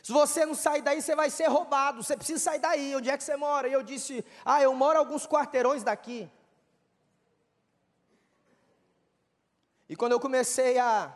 se 0.02 0.10
você 0.10 0.44
não 0.44 0.56
sair 0.56 0.82
daí, 0.82 1.00
você 1.00 1.14
vai 1.14 1.30
ser 1.30 1.46
roubado, 1.46 2.02
você 2.02 2.16
precisa 2.16 2.42
sair 2.42 2.58
daí. 2.58 2.96
Onde 2.96 3.10
é 3.10 3.16
que 3.16 3.22
você 3.22 3.36
mora? 3.36 3.68
E 3.68 3.72
eu 3.74 3.82
disse: 3.84 4.24
Ah, 4.44 4.60
eu 4.60 4.74
moro 4.74 4.98
alguns 4.98 5.24
quarteirões 5.24 5.84
daqui. 5.84 6.28
E 9.88 9.96
quando 9.96 10.12
eu 10.12 10.20
comecei 10.20 10.78
a 10.78 11.12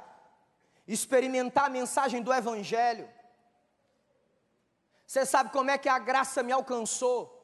experimentar 0.88 1.66
a 1.66 1.70
mensagem 1.70 2.22
do 2.22 2.32
Evangelho, 2.32 3.08
você 5.06 5.26
sabe 5.26 5.50
como 5.50 5.70
é 5.70 5.76
que 5.76 5.88
a 5.88 5.98
graça 5.98 6.42
me 6.42 6.52
alcançou? 6.52 7.38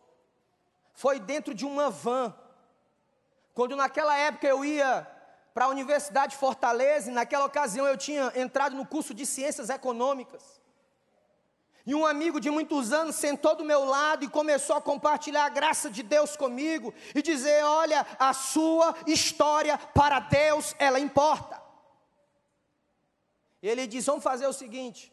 Foi 0.94 1.20
dentro 1.20 1.52
de 1.54 1.66
uma 1.66 1.90
van. 1.90 2.34
Quando 3.52 3.76
naquela 3.76 4.16
época 4.16 4.46
eu 4.46 4.64
ia 4.64 5.06
para 5.52 5.66
a 5.66 5.68
Universidade 5.68 6.32
de 6.32 6.38
Fortaleza, 6.38 7.10
e 7.10 7.12
naquela 7.12 7.44
ocasião 7.44 7.86
eu 7.86 7.96
tinha 7.96 8.32
entrado 8.36 8.74
no 8.76 8.86
curso 8.86 9.12
de 9.12 9.26
Ciências 9.26 9.68
Econômicas. 9.68 10.60
E 11.88 11.94
um 11.94 12.04
amigo 12.04 12.38
de 12.38 12.50
muitos 12.50 12.92
anos 12.92 13.16
sentou 13.16 13.56
do 13.56 13.64
meu 13.64 13.82
lado 13.82 14.22
e 14.22 14.28
começou 14.28 14.76
a 14.76 14.80
compartilhar 14.80 15.46
a 15.46 15.48
graça 15.48 15.88
de 15.88 16.02
Deus 16.02 16.36
comigo 16.36 16.92
e 17.14 17.22
dizer: 17.22 17.64
Olha, 17.64 18.06
a 18.18 18.34
sua 18.34 18.94
história 19.06 19.78
para 19.78 20.20
Deus, 20.20 20.74
ela 20.78 21.00
importa. 21.00 21.58
Ele 23.62 23.86
diz: 23.86 24.04
Vamos 24.04 24.22
fazer 24.22 24.46
o 24.46 24.52
seguinte. 24.52 25.10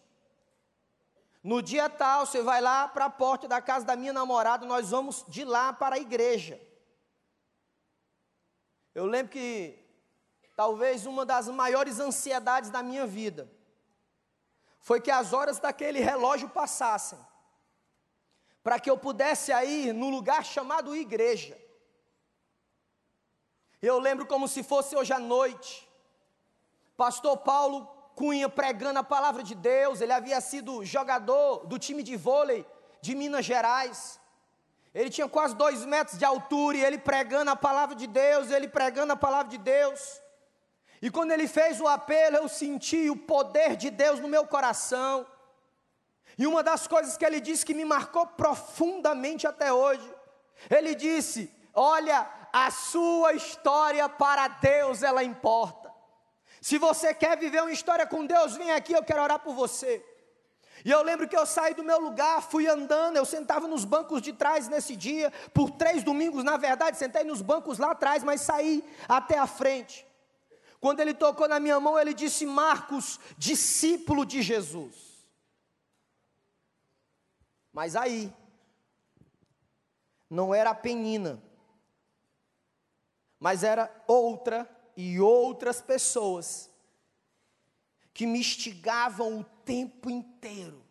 No 1.41 1.61
dia 1.61 1.89
tal, 1.89 2.25
você 2.25 2.41
vai 2.41 2.59
lá 2.59 2.89
para 2.89 3.05
a 3.05 3.09
porta 3.09 3.47
da 3.47 3.61
casa 3.61 3.85
da 3.85 3.95
minha 3.95 4.11
namorada, 4.11 4.65
nós 4.65 4.89
vamos 4.89 5.23
de 5.29 5.45
lá 5.45 5.71
para 5.71 5.95
a 5.95 5.99
igreja. 5.99 6.59
Eu 8.93 9.05
lembro 9.05 9.31
que 9.31 9.79
talvez 10.57 11.05
uma 11.05 11.25
das 11.25 11.47
maiores 11.47 12.01
ansiedades 12.01 12.69
da 12.69 12.83
minha 12.83 13.07
vida 13.07 13.49
foi 14.87 15.01
que 15.01 15.09
as 15.09 15.33
horas 15.33 15.57
daquele 15.57 15.99
relógio 15.99 16.47
passassem, 16.47 17.17
para 18.63 18.79
que 18.79 18.87
eu 18.87 18.95
pudesse 18.95 19.51
ir 19.51 19.91
no 19.91 20.09
lugar 20.09 20.45
chamado 20.45 20.95
igreja. 20.95 21.57
Eu 23.81 23.97
lembro 23.97 24.27
como 24.27 24.47
se 24.47 24.61
fosse 24.61 24.95
hoje 24.95 25.11
à 25.11 25.17
noite, 25.17 25.89
pastor 26.95 27.37
Paulo 27.37 27.87
Cunha 28.15 28.47
pregando 28.47 28.99
a 28.99 29.03
palavra 29.03 29.41
de 29.41 29.55
Deus, 29.55 30.01
ele 30.01 30.13
havia 30.13 30.39
sido 30.39 30.85
jogador 30.85 31.65
do 31.65 31.79
time 31.79 32.03
de 32.03 32.15
vôlei 32.15 32.63
de 33.01 33.15
Minas 33.15 33.43
Gerais, 33.43 34.19
ele 34.93 35.09
tinha 35.09 35.27
quase 35.27 35.55
dois 35.55 35.83
metros 35.83 36.19
de 36.19 36.25
altura 36.25 36.77
e 36.77 36.85
ele 36.85 36.99
pregando 36.99 37.49
a 37.49 37.55
palavra 37.55 37.95
de 37.95 38.05
Deus, 38.05 38.51
ele 38.51 38.67
pregando 38.67 39.13
a 39.13 39.17
palavra 39.17 39.47
de 39.47 39.57
Deus. 39.57 40.21
E 41.01 41.09
quando 41.09 41.31
ele 41.31 41.47
fez 41.47 41.79
o 41.81 41.87
apelo, 41.87 42.37
eu 42.37 42.47
senti 42.47 43.09
o 43.09 43.15
poder 43.15 43.75
de 43.75 43.89
Deus 43.89 44.19
no 44.19 44.27
meu 44.27 44.47
coração. 44.47 45.25
E 46.37 46.45
uma 46.47 46.63
das 46.63 46.87
coisas 46.87 47.17
que 47.17 47.25
ele 47.25 47.39
disse 47.39 47.65
que 47.65 47.73
me 47.73 47.85
marcou 47.85 48.25
profundamente 48.27 49.47
até 49.47 49.71
hoje, 49.71 50.13
ele 50.69 50.95
disse: 50.95 51.51
Olha, 51.73 52.27
a 52.51 52.71
sua 52.71 53.33
história 53.33 54.07
para 54.07 54.47
Deus 54.47 55.03
ela 55.03 55.23
importa. 55.23 55.93
Se 56.61 56.77
você 56.77 57.13
quer 57.13 57.37
viver 57.37 57.61
uma 57.61 57.71
história 57.71 58.07
com 58.07 58.25
Deus, 58.25 58.55
vem 58.57 58.71
aqui, 58.71 58.93
eu 58.93 59.03
quero 59.03 59.21
orar 59.21 59.39
por 59.39 59.53
você. 59.53 60.03
E 60.83 60.91
eu 60.91 61.01
lembro 61.03 61.27
que 61.27 61.35
eu 61.35 61.45
saí 61.45 61.73
do 61.73 61.83
meu 61.83 61.99
lugar, 61.99 62.41
fui 62.41 62.67
andando, 62.67 63.17
eu 63.17 63.25
sentava 63.25 63.67
nos 63.67 63.85
bancos 63.85 64.21
de 64.21 64.33
trás 64.33 64.67
nesse 64.67 64.95
dia, 64.95 65.31
por 65.53 65.71
três 65.71 66.03
domingos, 66.03 66.43
na 66.43 66.57
verdade, 66.57 66.97
sentei 66.97 67.23
nos 67.23 67.41
bancos 67.41 67.77
lá 67.77 67.91
atrás, 67.91 68.23
mas 68.23 68.41
saí 68.41 68.83
até 69.07 69.37
a 69.37 69.47
frente. 69.47 70.05
Quando 70.85 70.99
ele 70.99 71.15
tocou 71.15 71.47
na 71.47 71.59
minha 71.59 71.79
mão, 71.79 71.97
ele 71.97 72.13
disse: 72.13 72.45
Marcos, 72.45 73.19
discípulo 73.39 74.23
de 74.23 74.43
Jesus. 74.43 74.95
Mas 77.73 77.95
aí, 77.95 78.31
não 80.29 80.53
era 80.53 80.69
a 80.69 80.75
penina, 80.75 81.41
mas 83.39 83.63
era 83.63 83.91
outra 84.05 84.69
e 84.95 85.19
outras 85.19 85.81
pessoas 85.81 86.69
que 88.13 88.27
me 88.27 88.37
instigavam 88.37 89.39
o 89.39 89.43
tempo 89.43 90.07
inteiro. 90.07 90.85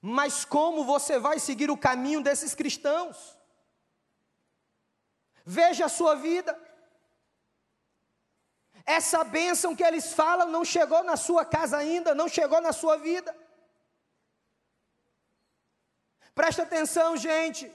Mas 0.00 0.44
como 0.44 0.84
você 0.84 1.18
vai 1.18 1.40
seguir 1.40 1.68
o 1.68 1.76
caminho 1.76 2.22
desses 2.22 2.54
cristãos? 2.54 3.36
Veja 5.44 5.86
a 5.86 5.88
sua 5.88 6.14
vida. 6.14 6.67
Essa 8.96 9.22
bênção 9.22 9.76
que 9.76 9.84
eles 9.84 10.14
falam 10.14 10.48
não 10.48 10.64
chegou 10.64 11.04
na 11.04 11.14
sua 11.14 11.44
casa 11.44 11.76
ainda, 11.76 12.14
não 12.14 12.26
chegou 12.26 12.58
na 12.58 12.72
sua 12.72 12.96
vida. 12.96 13.36
Presta 16.34 16.62
atenção, 16.62 17.14
gente. 17.14 17.70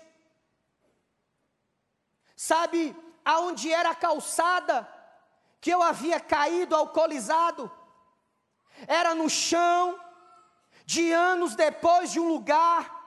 Sabe 2.35 2.95
aonde 3.23 3.71
era 3.71 3.91
a 3.91 3.95
calçada 3.95 4.75
que 5.61 5.69
eu 5.69 5.83
havia 5.83 6.19
caído 6.19 6.75
alcoolizado? 6.75 7.71
Era 8.87 9.13
no 9.13 9.29
chão, 9.29 9.99
de 10.83 11.11
anos 11.11 11.53
depois 11.53 12.11
de 12.11 12.19
um 12.19 12.27
lugar 12.27 13.02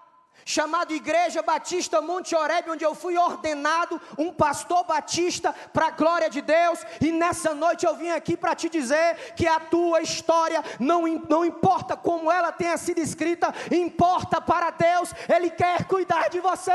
chamado 0.48 0.94
Igreja 0.94 1.42
Batista 1.42 2.00
Monte 2.00 2.36
Oreb, 2.36 2.70
onde 2.70 2.84
eu 2.84 2.94
fui 2.94 3.18
ordenado 3.18 4.00
um 4.16 4.32
pastor 4.32 4.84
batista 4.84 5.52
para 5.72 5.88
a 5.88 5.90
glória 5.90 6.30
de 6.30 6.40
Deus, 6.40 6.78
e 7.00 7.10
nessa 7.10 7.52
noite 7.52 7.84
eu 7.84 7.96
vim 7.96 8.10
aqui 8.10 8.36
para 8.36 8.54
te 8.54 8.68
dizer 8.70 9.34
que 9.34 9.44
a 9.48 9.58
tua 9.58 10.00
história 10.00 10.62
não, 10.78 11.02
não 11.28 11.44
importa 11.44 11.96
como 11.96 12.30
ela 12.30 12.52
tenha 12.52 12.76
sido 12.76 12.98
escrita, 12.98 13.52
importa 13.72 14.40
para 14.40 14.70
Deus, 14.70 15.12
Ele 15.28 15.50
quer 15.50 15.84
cuidar 15.84 16.30
de 16.30 16.38
você. 16.38 16.72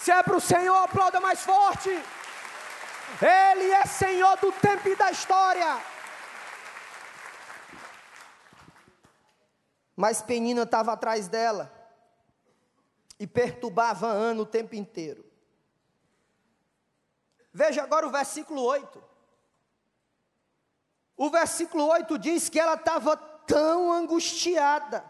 Se 0.00 0.10
é 0.10 0.20
para 0.24 0.36
o 0.36 0.40
Senhor, 0.40 0.82
aplauda 0.82 1.20
mais 1.20 1.40
forte. 1.42 1.88
Ele 1.88 3.70
é 3.70 3.86
Senhor 3.86 4.36
do 4.38 4.50
tempo 4.50 4.88
e 4.88 4.96
da 4.96 5.12
história. 5.12 5.91
Mas 9.94 10.22
Penina 10.22 10.62
estava 10.62 10.92
atrás 10.92 11.28
dela 11.28 11.72
e 13.18 13.26
perturbava 13.26 14.06
Ana 14.06 14.42
o 14.42 14.46
tempo 14.46 14.74
inteiro. 14.74 15.24
Veja 17.52 17.82
agora 17.82 18.06
o 18.06 18.10
versículo 18.10 18.62
8. 18.62 19.02
O 21.16 21.30
versículo 21.30 21.86
8 21.86 22.18
diz 22.18 22.48
que 22.48 22.58
ela 22.58 22.74
estava 22.74 23.16
tão 23.16 23.92
angustiada, 23.92 25.04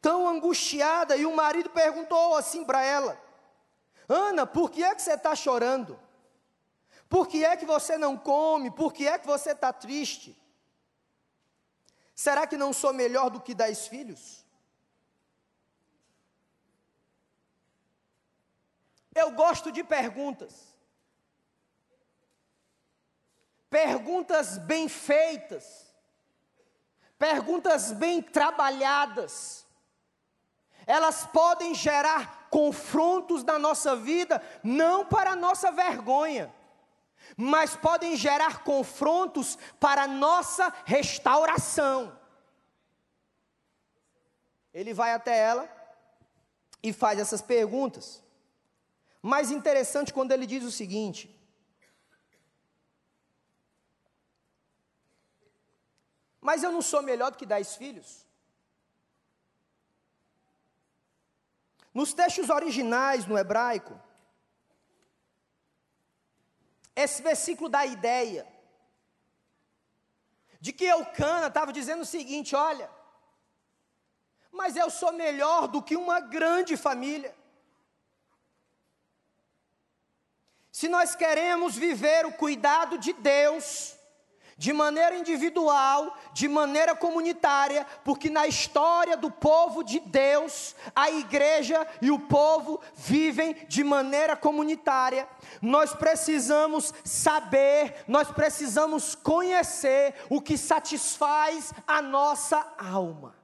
tão 0.00 0.26
angustiada, 0.26 1.16
e 1.16 1.26
o 1.26 1.36
marido 1.36 1.68
perguntou 1.70 2.36
assim 2.36 2.64
para 2.64 2.82
ela: 2.82 3.20
Ana, 4.08 4.46
por 4.46 4.70
que 4.70 4.82
é 4.82 4.94
que 4.94 5.02
você 5.02 5.12
está 5.12 5.36
chorando? 5.36 6.00
Por 7.08 7.28
que 7.28 7.44
é 7.44 7.56
que 7.56 7.66
você 7.66 7.98
não 7.98 8.16
come? 8.16 8.70
Por 8.70 8.92
que 8.92 9.06
é 9.06 9.18
que 9.18 9.26
você 9.26 9.50
está 9.52 9.72
triste? 9.72 10.36
Será 12.24 12.46
que 12.46 12.56
não 12.56 12.72
sou 12.72 12.90
melhor 12.94 13.28
do 13.28 13.38
que 13.38 13.52
dez 13.52 13.86
filhos? 13.86 14.46
Eu 19.14 19.32
gosto 19.32 19.70
de 19.70 19.84
perguntas. 19.84 20.74
Perguntas 23.68 24.56
bem 24.56 24.88
feitas. 24.88 25.94
Perguntas 27.18 27.92
bem 27.92 28.22
trabalhadas. 28.22 29.66
Elas 30.86 31.26
podem 31.26 31.74
gerar 31.74 32.48
confrontos 32.48 33.44
na 33.44 33.58
nossa 33.58 33.94
vida, 33.94 34.40
não 34.62 35.04
para 35.04 35.36
nossa 35.36 35.70
vergonha, 35.70 36.50
mas 37.36 37.76
podem 37.76 38.16
gerar 38.16 38.62
confrontos 38.62 39.58
para 39.78 40.06
nossa 40.06 40.72
restauração. 40.84 42.18
Ele 44.72 44.92
vai 44.92 45.12
até 45.12 45.38
ela 45.38 45.68
e 46.82 46.92
faz 46.92 47.18
essas 47.18 47.40
perguntas. 47.40 48.22
Mais 49.22 49.50
interessante 49.50 50.12
quando 50.12 50.32
ele 50.32 50.46
diz 50.46 50.64
o 50.64 50.70
seguinte: 50.70 51.34
Mas 56.40 56.62
eu 56.62 56.70
não 56.70 56.82
sou 56.82 57.02
melhor 57.02 57.30
do 57.30 57.38
que 57.38 57.46
dez 57.46 57.74
filhos? 57.74 58.26
Nos 61.94 62.12
textos 62.12 62.50
originais 62.50 63.24
no 63.24 63.38
hebraico, 63.38 63.98
esse 66.94 67.22
versículo 67.22 67.68
dá 67.68 67.80
a 67.80 67.86
ideia 67.86 68.46
de 70.60 70.72
que 70.72 70.84
Eucana 70.84 71.48
estava 71.48 71.72
dizendo 71.72 72.02
o 72.02 72.06
seguinte: 72.06 72.56
olha, 72.56 72.90
mas 74.50 74.76
eu 74.76 74.88
sou 74.88 75.12
melhor 75.12 75.68
do 75.68 75.82
que 75.82 75.96
uma 75.96 76.20
grande 76.20 76.76
família. 76.76 77.34
Se 80.70 80.88
nós 80.88 81.14
queremos 81.14 81.76
viver 81.76 82.26
o 82.26 82.32
cuidado 82.32 82.98
de 82.98 83.12
Deus, 83.12 83.96
de 84.56 84.72
maneira 84.72 85.16
individual, 85.16 86.16
de 86.32 86.46
maneira 86.48 86.94
comunitária, 86.94 87.86
porque 88.04 88.30
na 88.30 88.46
história 88.46 89.16
do 89.16 89.30
povo 89.30 89.82
de 89.82 90.00
Deus, 90.00 90.74
a 90.94 91.10
igreja 91.10 91.86
e 92.00 92.10
o 92.10 92.18
povo 92.18 92.80
vivem 92.94 93.54
de 93.66 93.82
maneira 93.82 94.36
comunitária. 94.36 95.28
Nós 95.60 95.94
precisamos 95.94 96.94
saber, 97.04 98.04
nós 98.06 98.30
precisamos 98.30 99.14
conhecer 99.14 100.14
o 100.30 100.40
que 100.40 100.56
satisfaz 100.56 101.72
a 101.86 102.00
nossa 102.00 102.74
alma. 102.78 103.34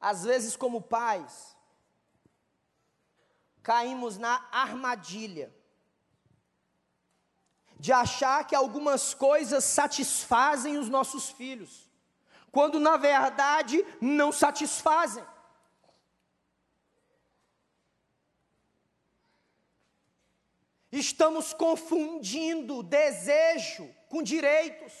Às 0.00 0.24
vezes, 0.24 0.54
como 0.54 0.82
pais, 0.82 1.56
caímos 3.62 4.18
na 4.18 4.46
armadilha 4.52 5.50
de 7.78 7.92
achar 7.92 8.46
que 8.46 8.54
algumas 8.54 9.14
coisas 9.14 9.64
satisfazem 9.64 10.78
os 10.78 10.88
nossos 10.88 11.30
filhos, 11.30 11.90
quando 12.50 12.78
na 12.80 12.96
verdade 12.96 13.84
não 14.00 14.30
satisfazem. 14.32 15.24
Estamos 20.90 21.52
confundindo 21.52 22.82
desejo 22.82 23.92
com 24.08 24.22
direitos. 24.22 24.92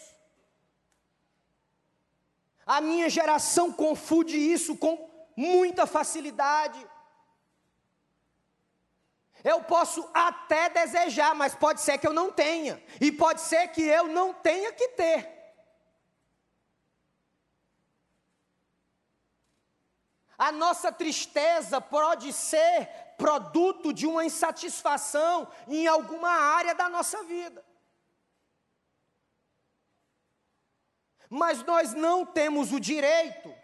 A 2.66 2.80
minha 2.80 3.08
geração 3.08 3.72
confunde 3.72 4.36
isso 4.36 4.76
com 4.76 5.08
muita 5.36 5.86
facilidade. 5.86 6.84
Eu 9.44 9.62
posso 9.62 10.08
até 10.14 10.70
desejar, 10.70 11.34
mas 11.34 11.54
pode 11.54 11.82
ser 11.82 11.98
que 11.98 12.06
eu 12.06 12.14
não 12.14 12.32
tenha, 12.32 12.82
e 12.98 13.12
pode 13.12 13.42
ser 13.42 13.68
que 13.68 13.82
eu 13.82 14.08
não 14.08 14.32
tenha 14.32 14.72
que 14.72 14.88
ter. 14.88 15.34
A 20.38 20.50
nossa 20.50 20.90
tristeza 20.90 21.78
pode 21.80 22.32
ser 22.32 22.88
produto 23.18 23.92
de 23.92 24.06
uma 24.06 24.24
insatisfação 24.24 25.46
em 25.68 25.86
alguma 25.86 26.30
área 26.30 26.74
da 26.74 26.88
nossa 26.88 27.22
vida. 27.22 27.64
Mas 31.28 31.62
nós 31.62 31.92
não 31.92 32.24
temos 32.24 32.72
o 32.72 32.80
direito 32.80 33.54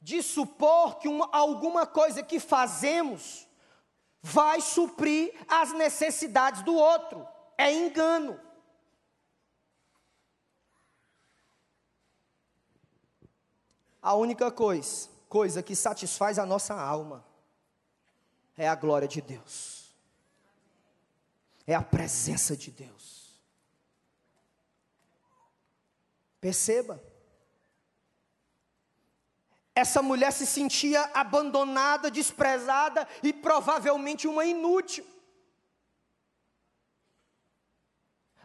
de 0.00 0.22
supor 0.22 0.98
que 0.98 1.06
uma, 1.06 1.28
alguma 1.32 1.86
coisa 1.86 2.22
que 2.22 2.40
fazemos 2.40 3.46
vai 4.22 4.60
suprir 4.60 5.34
as 5.48 5.72
necessidades 5.72 6.62
do 6.62 6.74
outro. 6.74 7.26
É 7.58 7.72
engano. 7.72 8.40
A 14.00 14.14
única 14.14 14.50
coisa, 14.50 15.08
coisa 15.28 15.62
que 15.62 15.76
satisfaz 15.76 16.38
a 16.38 16.46
nossa 16.46 16.74
alma 16.74 17.24
é 18.56 18.68
a 18.68 18.74
glória 18.74 19.08
de 19.08 19.20
Deus. 19.20 19.94
É 21.66 21.74
a 21.74 21.82
presença 21.82 22.56
de 22.56 22.70
Deus. 22.70 23.40
Perceba. 26.40 27.11
Essa 29.74 30.02
mulher 30.02 30.32
se 30.32 30.46
sentia 30.46 31.10
abandonada, 31.14 32.10
desprezada 32.10 33.08
e 33.22 33.32
provavelmente 33.32 34.28
uma 34.28 34.44
inútil. 34.44 35.04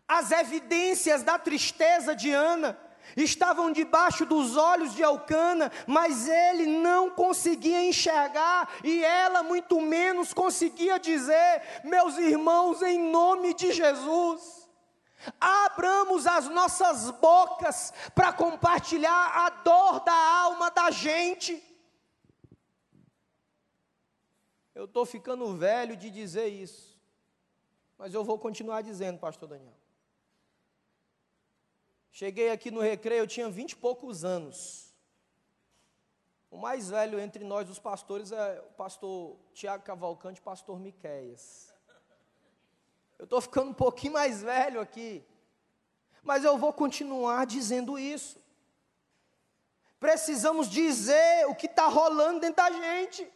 As 0.08 0.32
evidências 0.32 1.22
da 1.22 1.38
tristeza 1.38 2.16
de 2.16 2.32
Ana 2.32 2.80
estavam 3.16 3.74
debaixo 3.74 4.26
dos 4.26 4.56
olhos 4.56 4.96
de 4.96 5.04
Alcana, 5.04 5.70
mas 5.86 6.30
ele 6.30 6.66
não 6.66 7.10
conseguia 7.10 7.84
enxergar 7.84 8.70
e 8.82 9.04
ela 9.04 9.44
muito 9.44 9.82
menos 9.82 10.34
conseguia 10.34 10.98
dizer: 10.98 11.62
Meus 11.84 12.18
irmãos, 12.18 12.82
em 12.82 12.98
nome 12.98 13.54
de 13.54 13.74
Jesus, 13.74 14.57
Abramos 15.40 16.26
as 16.28 16.48
nossas 16.50 17.12
bocas 17.12 17.94
para 18.16 18.32
compartilhar 18.32 19.46
a 19.46 19.50
dor 19.50 20.00
da 20.02 20.14
alma 20.14 20.72
da 20.72 20.90
gente. 20.92 21.64
Eu 24.74 24.86
estou 24.86 25.06
ficando 25.06 25.56
velho 25.56 25.98
de 25.98 26.10
dizer 26.10 26.48
isso, 26.48 27.00
mas 27.98 28.14
eu 28.14 28.24
vou 28.24 28.38
continuar 28.38 28.82
dizendo, 28.82 29.20
Pastor 29.20 29.50
Daniel. 29.50 29.74
Cheguei 32.12 32.52
aqui 32.52 32.72
no 32.72 32.82
recreio, 32.82 33.22
eu 33.22 33.28
tinha 33.28 33.50
vinte 33.50 33.72
e 33.72 33.76
poucos 33.76 34.24
anos. 34.24 34.94
O 36.50 36.58
mais 36.58 36.90
velho 36.90 37.20
entre 37.20 37.44
nós, 37.44 37.70
os 37.70 37.78
pastores, 37.78 38.32
é 38.32 38.60
o 38.62 38.74
pastor 38.74 39.38
Tiago 39.54 39.84
Cavalcante 39.84 40.40
e 40.40 40.42
o 40.42 40.44
pastor 40.44 40.80
Miquéias. 40.80 41.67
Eu 43.18 43.24
estou 43.24 43.42
ficando 43.42 43.72
um 43.72 43.74
pouquinho 43.74 44.14
mais 44.14 44.42
velho 44.42 44.80
aqui. 44.80 45.26
Mas 46.22 46.44
eu 46.44 46.58
vou 46.58 46.74
continuar 46.74 47.46
dizendo 47.46 47.98
isso. 47.98 48.38
Precisamos 50.00 50.70
dizer 50.70 51.48
o 51.48 51.56
que 51.56 51.66
está 51.66 51.88
rolando 51.88 52.42
dentro 52.42 52.58
da 52.58 52.72
gente. 52.72 53.28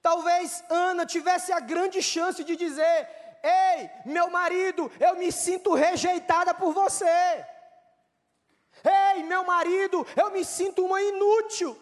Talvez 0.00 0.62
Ana 0.70 1.04
tivesse 1.04 1.50
a 1.50 1.58
grande 1.58 2.00
chance 2.00 2.44
de 2.44 2.54
dizer: 2.54 3.08
Ei, 3.42 3.90
meu 4.04 4.30
marido, 4.30 4.90
eu 5.00 5.16
me 5.16 5.32
sinto 5.32 5.74
rejeitada 5.74 6.54
por 6.54 6.72
você. 6.72 7.44
Ei, 8.84 9.24
meu 9.24 9.44
marido, 9.44 10.06
eu 10.14 10.30
me 10.30 10.44
sinto 10.44 10.84
uma 10.84 11.02
inútil. 11.02 11.76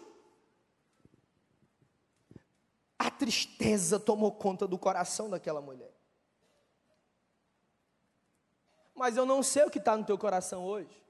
A 3.04 3.10
tristeza 3.10 4.00
tomou 4.00 4.32
conta 4.32 4.66
do 4.66 4.78
coração 4.78 5.28
daquela 5.28 5.60
mulher. 5.60 5.92
Mas 8.94 9.18
eu 9.18 9.26
não 9.26 9.42
sei 9.42 9.64
o 9.64 9.70
que 9.70 9.78
está 9.78 9.94
no 9.94 10.06
teu 10.06 10.16
coração 10.16 10.64
hoje. 10.64 11.04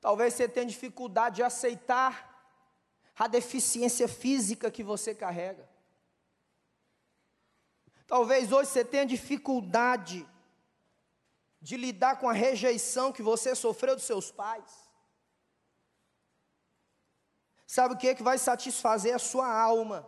Talvez 0.00 0.34
você 0.34 0.48
tenha 0.48 0.66
dificuldade 0.66 1.36
de 1.36 1.42
aceitar 1.42 2.32
a 3.18 3.26
deficiência 3.26 4.06
física 4.06 4.70
que 4.70 4.84
você 4.84 5.12
carrega. 5.12 5.68
Talvez 8.06 8.52
hoje 8.52 8.70
você 8.70 8.84
tenha 8.84 9.04
dificuldade 9.04 10.24
de 11.60 11.76
lidar 11.76 12.20
com 12.20 12.28
a 12.28 12.32
rejeição 12.32 13.10
que 13.10 13.22
você 13.22 13.56
sofreu 13.56 13.96
dos 13.96 14.04
seus 14.04 14.30
pais. 14.30 14.83
Sabe 17.74 17.94
o 17.94 17.98
que 17.98 18.06
é 18.06 18.14
que 18.14 18.22
vai 18.22 18.38
satisfazer 18.38 19.12
a 19.12 19.18
sua 19.18 19.52
alma? 19.52 20.06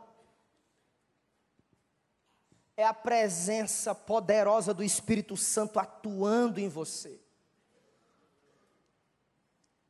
É 2.77 2.85
a 2.85 2.95
presença 2.95 3.93
poderosa 3.93 4.73
do 4.73 4.85
Espírito 4.85 5.37
Santo 5.37 5.81
atuando 5.81 6.61
em 6.61 6.69
você. 6.69 7.21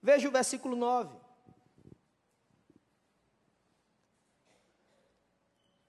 Veja 0.01 0.27
o 0.27 0.33
versículo 0.33 0.75
9. 0.75 1.15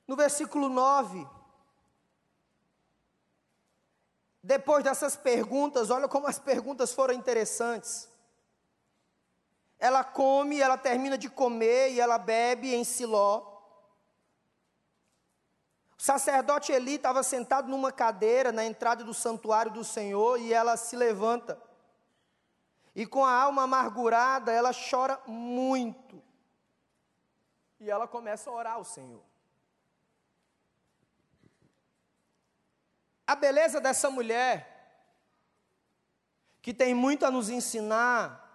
No 0.05 0.17
versículo 0.17 0.67
9, 0.67 1.25
depois 4.43 4.83
dessas 4.83 5.15
perguntas, 5.15 5.89
olha 5.89 6.09
como 6.09 6.27
as 6.27 6.37
perguntas 6.37 6.91
foram 6.91 7.13
interessantes. 7.13 8.09
Ela 9.79 10.03
come, 10.03 10.59
ela 10.59 10.77
termina 10.77 11.17
de 11.17 11.29
comer 11.29 11.91
e 11.91 11.99
ela 11.99 12.17
bebe 12.17 12.73
em 12.73 12.83
Siló. 12.83 13.57
O 15.97 16.01
sacerdote 16.01 16.71
Eli 16.71 16.95
estava 16.95 17.23
sentado 17.23 17.67
numa 17.67 17.91
cadeira 17.91 18.51
na 18.51 18.63
entrada 18.63 19.03
do 19.03 19.13
santuário 19.13 19.71
do 19.71 19.83
Senhor 19.83 20.39
e 20.39 20.53
ela 20.53 20.77
se 20.77 20.95
levanta. 20.95 21.61
E 22.95 23.05
com 23.05 23.23
a 23.23 23.31
alma 23.31 23.63
amargurada, 23.63 24.51
ela 24.51 24.71
chora 24.73 25.21
muito. 25.27 26.21
E 27.79 27.89
ela 27.89 28.07
começa 28.07 28.49
a 28.49 28.53
orar 28.53 28.73
ao 28.73 28.83
Senhor. 28.83 29.23
A 33.27 33.35
beleza 33.35 33.79
dessa 33.79 34.09
mulher, 34.09 34.73
que 36.61 36.73
tem 36.73 36.95
muito 36.95 37.25
a 37.25 37.29
nos 37.29 37.49
ensinar 37.49 38.46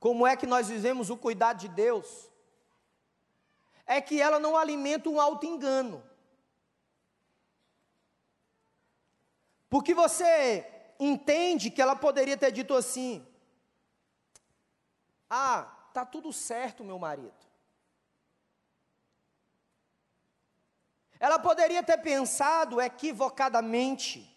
como 0.00 0.26
é 0.26 0.34
que 0.34 0.46
nós 0.46 0.66
vivemos 0.66 1.10
o 1.10 1.16
cuidado 1.16 1.58
de 1.58 1.68
Deus, 1.68 2.30
é 3.86 4.00
que 4.00 4.18
ela 4.20 4.40
não 4.40 4.56
alimenta 4.56 5.10
um 5.10 5.20
auto-engano. 5.20 6.02
Porque 9.68 9.92
você 9.92 10.66
entende 10.98 11.70
que 11.70 11.82
ela 11.82 11.94
poderia 11.94 12.36
ter 12.36 12.50
dito 12.50 12.74
assim: 12.74 13.24
Ah, 15.28 15.70
tá 15.92 16.04
tudo 16.06 16.32
certo, 16.32 16.82
meu 16.82 16.98
marido. 16.98 17.34
Ela 21.20 21.38
poderia 21.38 21.82
ter 21.82 21.98
pensado 21.98 22.80
equivocadamente: 22.80 24.34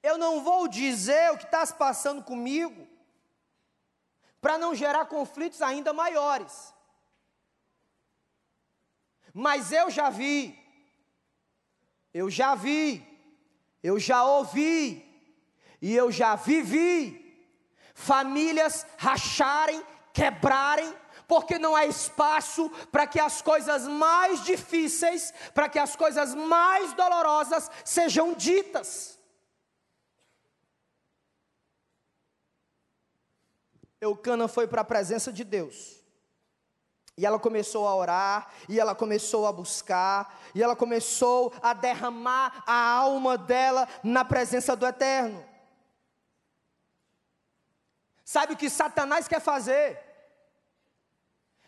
eu 0.00 0.16
não 0.16 0.42
vou 0.42 0.68
dizer 0.68 1.32
o 1.32 1.38
que 1.38 1.44
está 1.44 1.66
se 1.66 1.74
passando 1.74 2.22
comigo, 2.22 2.91
para 4.42 4.58
não 4.58 4.74
gerar 4.74 5.06
conflitos 5.06 5.62
ainda 5.62 5.92
maiores. 5.94 6.74
Mas 9.32 9.72
eu 9.72 9.88
já 9.90 10.10
vi, 10.10 10.58
eu 12.12 12.28
já 12.28 12.54
vi, 12.54 13.02
eu 13.82 13.98
já 13.98 14.24
ouvi, 14.24 15.08
e 15.80 15.94
eu 15.94 16.12
já 16.12 16.34
vivi 16.34 17.20
famílias 17.94 18.84
racharem, 18.98 19.82
quebrarem 20.12 20.92
porque 21.26 21.58
não 21.58 21.74
há 21.74 21.86
espaço 21.86 22.68
para 22.90 23.06
que 23.06 23.18
as 23.18 23.40
coisas 23.40 23.86
mais 23.88 24.44
difíceis, 24.44 25.32
para 25.54 25.68
que 25.68 25.78
as 25.78 25.96
coisas 25.96 26.34
mais 26.34 26.92
dolorosas 26.92 27.70
sejam 27.84 28.34
ditas. 28.34 29.11
Eucana 34.02 34.48
foi 34.48 34.66
para 34.66 34.80
a 34.80 34.84
presença 34.84 35.32
de 35.32 35.44
Deus. 35.44 36.02
E 37.16 37.24
ela 37.24 37.38
começou 37.38 37.86
a 37.86 37.94
orar, 37.94 38.50
e 38.68 38.80
ela 38.80 38.96
começou 38.96 39.46
a 39.46 39.52
buscar, 39.52 40.40
e 40.52 40.60
ela 40.60 40.74
começou 40.74 41.52
a 41.62 41.72
derramar 41.72 42.64
a 42.66 42.74
alma 42.74 43.38
dela 43.38 43.88
na 44.02 44.24
presença 44.24 44.74
do 44.74 44.84
Eterno. 44.84 45.46
Sabe 48.24 48.54
o 48.54 48.56
que 48.56 48.68
Satanás 48.68 49.28
quer 49.28 49.40
fazer? 49.40 50.00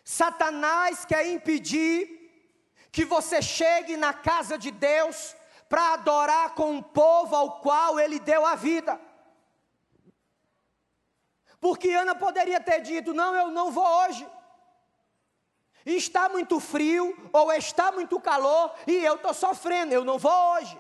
Satanás 0.03 1.05
quer 1.05 1.29
impedir 1.29 2.09
que 2.90 3.05
você 3.05 3.40
chegue 3.40 3.97
na 3.97 4.12
casa 4.12 4.59
de 4.59 4.73
Deus 4.73 5.37
para 5.68 5.92
adorar 5.92 6.55
com 6.55 6.79
o 6.79 6.83
povo 6.83 7.37
ao 7.37 7.61
qual 7.61 8.01
ele 8.01 8.18
deu 8.18 8.44
a 8.44 8.57
vida. 8.57 8.99
Porque 11.64 11.88
Ana 11.94 12.14
poderia 12.14 12.61
ter 12.61 12.83
dito: 12.83 13.14
Não, 13.14 13.35
eu 13.35 13.50
não 13.50 13.70
vou 13.70 13.87
hoje. 13.87 14.29
Está 15.87 16.29
muito 16.29 16.61
frio, 16.61 17.16
ou 17.33 17.50
está 17.55 17.90
muito 17.90 18.20
calor, 18.20 18.74
e 18.87 18.92
eu 18.92 19.14
estou 19.14 19.33
sofrendo, 19.33 19.94
eu 19.94 20.05
não 20.05 20.18
vou 20.18 20.53
hoje. 20.53 20.79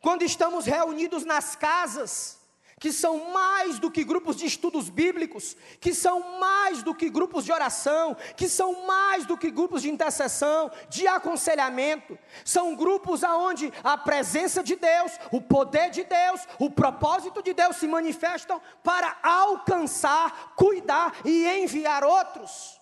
Quando 0.00 0.22
estamos 0.22 0.64
reunidos 0.66 1.24
nas 1.24 1.54
casas, 1.54 2.37
que 2.78 2.92
são 2.92 3.32
mais 3.32 3.78
do 3.78 3.90
que 3.90 4.04
grupos 4.04 4.36
de 4.36 4.46
estudos 4.46 4.88
bíblicos, 4.88 5.56
que 5.80 5.92
são 5.92 6.38
mais 6.38 6.82
do 6.82 6.94
que 6.94 7.10
grupos 7.10 7.44
de 7.44 7.52
oração, 7.52 8.16
que 8.36 8.48
são 8.48 8.86
mais 8.86 9.26
do 9.26 9.36
que 9.36 9.50
grupos 9.50 9.82
de 9.82 9.90
intercessão, 9.90 10.70
de 10.88 11.06
aconselhamento. 11.06 12.18
São 12.44 12.74
grupos 12.74 13.24
aonde 13.24 13.72
a 13.82 13.96
presença 13.96 14.62
de 14.62 14.76
Deus, 14.76 15.12
o 15.32 15.40
poder 15.40 15.90
de 15.90 16.04
Deus, 16.04 16.46
o 16.58 16.70
propósito 16.70 17.42
de 17.42 17.52
Deus 17.52 17.76
se 17.76 17.88
manifestam 17.88 18.60
para 18.82 19.18
alcançar, 19.22 20.54
cuidar 20.54 21.16
e 21.24 21.46
enviar 21.46 22.04
outros. 22.04 22.80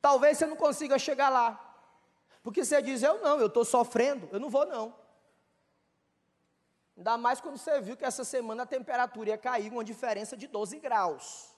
Talvez 0.00 0.38
você 0.38 0.46
não 0.46 0.56
consiga 0.56 0.98
chegar 0.98 1.28
lá. 1.28 1.66
Porque 2.42 2.64
você 2.64 2.80
diz, 2.80 3.02
eu 3.02 3.20
não, 3.20 3.38
eu 3.38 3.48
estou 3.48 3.64
sofrendo, 3.64 4.28
eu 4.32 4.40
não 4.40 4.48
vou 4.48 4.66
não. 4.66 4.99
Ainda 7.00 7.16
mais 7.16 7.40
quando 7.40 7.56
você 7.56 7.80
viu 7.80 7.96
que 7.96 8.04
essa 8.04 8.24
semana 8.24 8.64
a 8.64 8.66
temperatura 8.66 9.30
ia 9.30 9.38
cair, 9.38 9.72
uma 9.72 9.82
diferença 9.82 10.36
de 10.36 10.46
12 10.46 10.78
graus. 10.80 11.56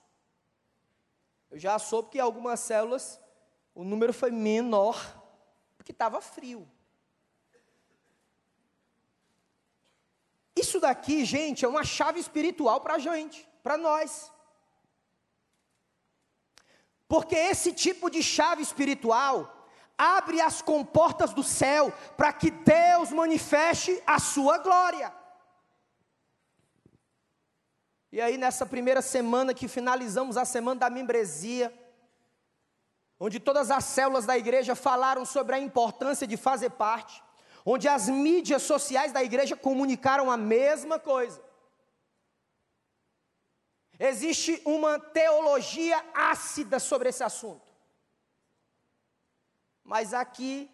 Eu 1.50 1.58
já 1.58 1.76
soube 1.80 2.10
que 2.10 2.18
em 2.18 2.20
algumas 2.20 2.60
células 2.60 3.20
o 3.74 3.82
número 3.82 4.12
foi 4.12 4.30
menor, 4.30 4.96
porque 5.76 5.90
estava 5.90 6.20
frio. 6.20 6.70
Isso 10.54 10.78
daqui, 10.78 11.24
gente, 11.24 11.64
é 11.64 11.68
uma 11.68 11.82
chave 11.82 12.20
espiritual 12.20 12.80
para 12.80 12.94
a 12.94 12.98
gente, 13.00 13.44
para 13.64 13.76
nós. 13.76 14.30
Porque 17.08 17.34
esse 17.34 17.72
tipo 17.72 18.08
de 18.08 18.22
chave 18.22 18.62
espiritual 18.62 19.68
abre 19.98 20.40
as 20.40 20.62
comportas 20.62 21.34
do 21.34 21.42
céu 21.42 21.92
para 22.16 22.32
que 22.32 22.52
Deus 22.52 23.10
manifeste 23.10 24.00
a 24.06 24.20
sua 24.20 24.58
glória. 24.58 25.20
E 28.12 28.20
aí, 28.20 28.36
nessa 28.36 28.66
primeira 28.66 29.00
semana 29.00 29.54
que 29.54 29.66
finalizamos 29.66 30.36
a 30.36 30.44
semana 30.44 30.80
da 30.80 30.90
membresia, 30.90 31.72
onde 33.18 33.40
todas 33.40 33.70
as 33.70 33.84
células 33.84 34.26
da 34.26 34.36
igreja 34.36 34.74
falaram 34.74 35.24
sobre 35.24 35.56
a 35.56 35.58
importância 35.58 36.26
de 36.26 36.36
fazer 36.36 36.70
parte, 36.72 37.22
onde 37.64 37.88
as 37.88 38.10
mídias 38.10 38.62
sociais 38.64 39.12
da 39.12 39.24
igreja 39.24 39.56
comunicaram 39.56 40.30
a 40.30 40.36
mesma 40.36 40.98
coisa. 40.98 41.42
Existe 43.98 44.60
uma 44.66 44.98
teologia 44.98 46.04
ácida 46.12 46.78
sobre 46.78 47.08
esse 47.08 47.24
assunto. 47.24 47.72
Mas 49.82 50.12
aqui 50.12 50.70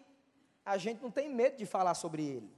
a 0.65 0.77
gente 0.77 1.01
não 1.01 1.09
tem 1.09 1.29
medo 1.29 1.55
de 1.55 1.65
falar 1.65 1.93
sobre 1.93 2.21
ele. 2.21 2.51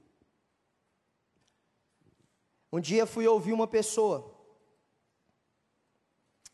Um 2.72 2.80
dia 2.80 3.06
fui 3.06 3.28
ouvir 3.28 3.52
uma 3.52 3.68
pessoa 3.68 4.31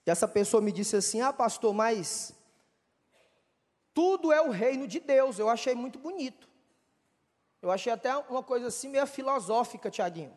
e 0.09 0.11
essa 0.11 0.27
pessoa 0.27 0.63
me 0.63 0.73
disse 0.73 0.97
assim: 0.97 1.21
Ah, 1.21 1.35
pastor, 1.35 1.75
mas 1.75 2.33
tudo 3.93 4.33
é 4.33 4.41
o 4.41 4.49
reino 4.49 4.89
de 4.89 4.99
Deus. 4.99 5.39
Eu 5.39 5.51
achei 5.51 5.75
muito 5.75 5.99
bonito. 5.99 6.49
Eu 7.61 7.71
achei 7.71 7.93
até 7.93 8.17
uma 8.17 8.43
coisa 8.43 8.69
assim 8.69 8.89
meio 8.89 9.07
filosófica, 9.07 9.91
Tiaguinho. 9.91 10.35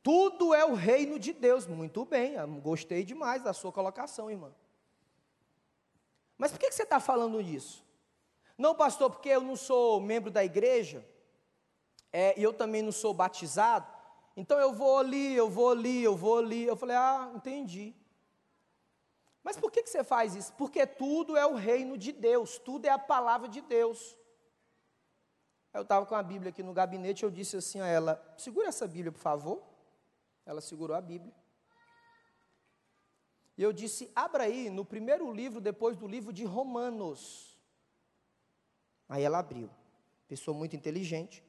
Tudo 0.00 0.54
é 0.54 0.64
o 0.64 0.74
reino 0.74 1.18
de 1.18 1.32
Deus. 1.32 1.66
Muito 1.66 2.04
bem, 2.04 2.36
gostei 2.62 3.02
demais 3.02 3.42
da 3.42 3.52
sua 3.52 3.72
colocação, 3.72 4.30
irmã. 4.30 4.54
Mas 6.38 6.52
por 6.52 6.60
que 6.60 6.70
você 6.70 6.84
está 6.84 7.00
falando 7.00 7.40
isso? 7.40 7.84
Não, 8.56 8.76
pastor, 8.76 9.10
porque 9.10 9.30
eu 9.30 9.40
não 9.40 9.56
sou 9.56 10.00
membro 10.00 10.30
da 10.30 10.44
igreja, 10.44 11.04
é, 12.12 12.38
e 12.38 12.44
eu 12.44 12.52
também 12.52 12.80
não 12.80 12.92
sou 12.92 13.12
batizado, 13.12 13.90
então 14.36 14.56
eu 14.60 14.72
vou 14.72 14.98
ali, 14.98 15.34
eu 15.34 15.50
vou 15.50 15.70
ali, 15.70 16.04
eu 16.04 16.14
vou 16.14 16.38
ali. 16.38 16.62
Eu 16.62 16.76
falei, 16.76 16.94
ah, 16.94 17.32
entendi. 17.34 17.92
Mas 19.46 19.56
por 19.56 19.70
que, 19.70 19.80
que 19.84 19.88
você 19.88 20.02
faz 20.02 20.34
isso? 20.34 20.52
Porque 20.54 20.84
tudo 20.84 21.36
é 21.36 21.46
o 21.46 21.54
reino 21.54 21.96
de 21.96 22.10
Deus, 22.10 22.58
tudo 22.58 22.84
é 22.86 22.88
a 22.88 22.98
palavra 22.98 23.48
de 23.48 23.60
Deus. 23.60 24.18
Eu 25.72 25.82
estava 25.82 26.04
com 26.04 26.16
a 26.16 26.22
Bíblia 26.22 26.50
aqui 26.50 26.64
no 26.64 26.72
gabinete, 26.72 27.22
eu 27.22 27.30
disse 27.30 27.56
assim 27.56 27.80
a 27.80 27.86
ela: 27.86 28.20
segura 28.36 28.66
essa 28.66 28.88
Bíblia, 28.88 29.12
por 29.12 29.20
favor. 29.20 29.62
Ela 30.44 30.60
segurou 30.60 30.96
a 30.96 31.00
Bíblia. 31.00 31.32
E 33.56 33.62
eu 33.62 33.72
disse: 33.72 34.10
abra 34.16 34.42
aí 34.42 34.68
no 34.68 34.84
primeiro 34.84 35.32
livro, 35.32 35.60
depois 35.60 35.96
do 35.96 36.08
livro 36.08 36.32
de 36.32 36.44
Romanos. 36.44 37.56
Aí 39.08 39.22
ela 39.22 39.38
abriu. 39.38 39.70
Pessoa 40.26 40.58
muito 40.58 40.74
inteligente. 40.74 41.44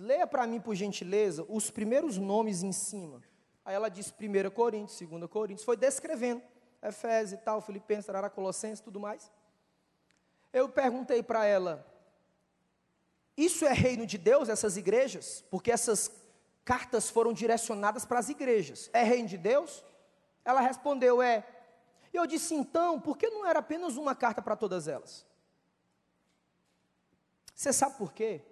Leia 0.00 0.26
para 0.26 0.44
mim, 0.44 0.60
por 0.60 0.74
gentileza, 0.74 1.46
os 1.48 1.70
primeiros 1.70 2.18
nomes 2.18 2.64
em 2.64 2.72
cima. 2.72 3.22
Aí 3.64 3.76
ela 3.76 3.88
disse 3.88 4.12
1 4.12 4.50
Coríntios, 4.50 5.08
2 5.08 5.30
Coríntios, 5.30 5.64
foi 5.64 5.76
descrevendo. 5.76 6.49
Efésios 6.82 7.38
e 7.40 7.42
tal, 7.42 7.60
Filipenses, 7.60 8.06
Tarara, 8.06 8.30
Colossenses, 8.30 8.80
tudo 8.80 8.98
mais. 8.98 9.30
Eu 10.52 10.68
perguntei 10.68 11.22
para 11.22 11.44
ela, 11.44 11.86
isso 13.36 13.64
é 13.64 13.72
reino 13.72 14.06
de 14.06 14.18
Deus, 14.18 14.48
essas 14.48 14.76
igrejas? 14.76 15.44
Porque 15.50 15.70
essas 15.70 16.10
cartas 16.64 17.08
foram 17.08 17.32
direcionadas 17.32 18.04
para 18.04 18.18
as 18.18 18.28
igrejas. 18.28 18.90
É 18.92 19.02
reino 19.02 19.28
de 19.28 19.38
Deus? 19.38 19.84
Ela 20.44 20.60
respondeu, 20.60 21.22
é. 21.22 21.46
E 22.12 22.16
eu 22.16 22.26
disse, 22.26 22.54
então, 22.54 23.00
por 23.00 23.16
que 23.16 23.28
não 23.28 23.46
era 23.46 23.60
apenas 23.60 23.96
uma 23.96 24.14
carta 24.14 24.42
para 24.42 24.56
todas 24.56 24.88
elas? 24.88 25.26
Você 27.54 27.72
sabe 27.72 27.96
por 27.96 28.12
quê? 28.12 28.42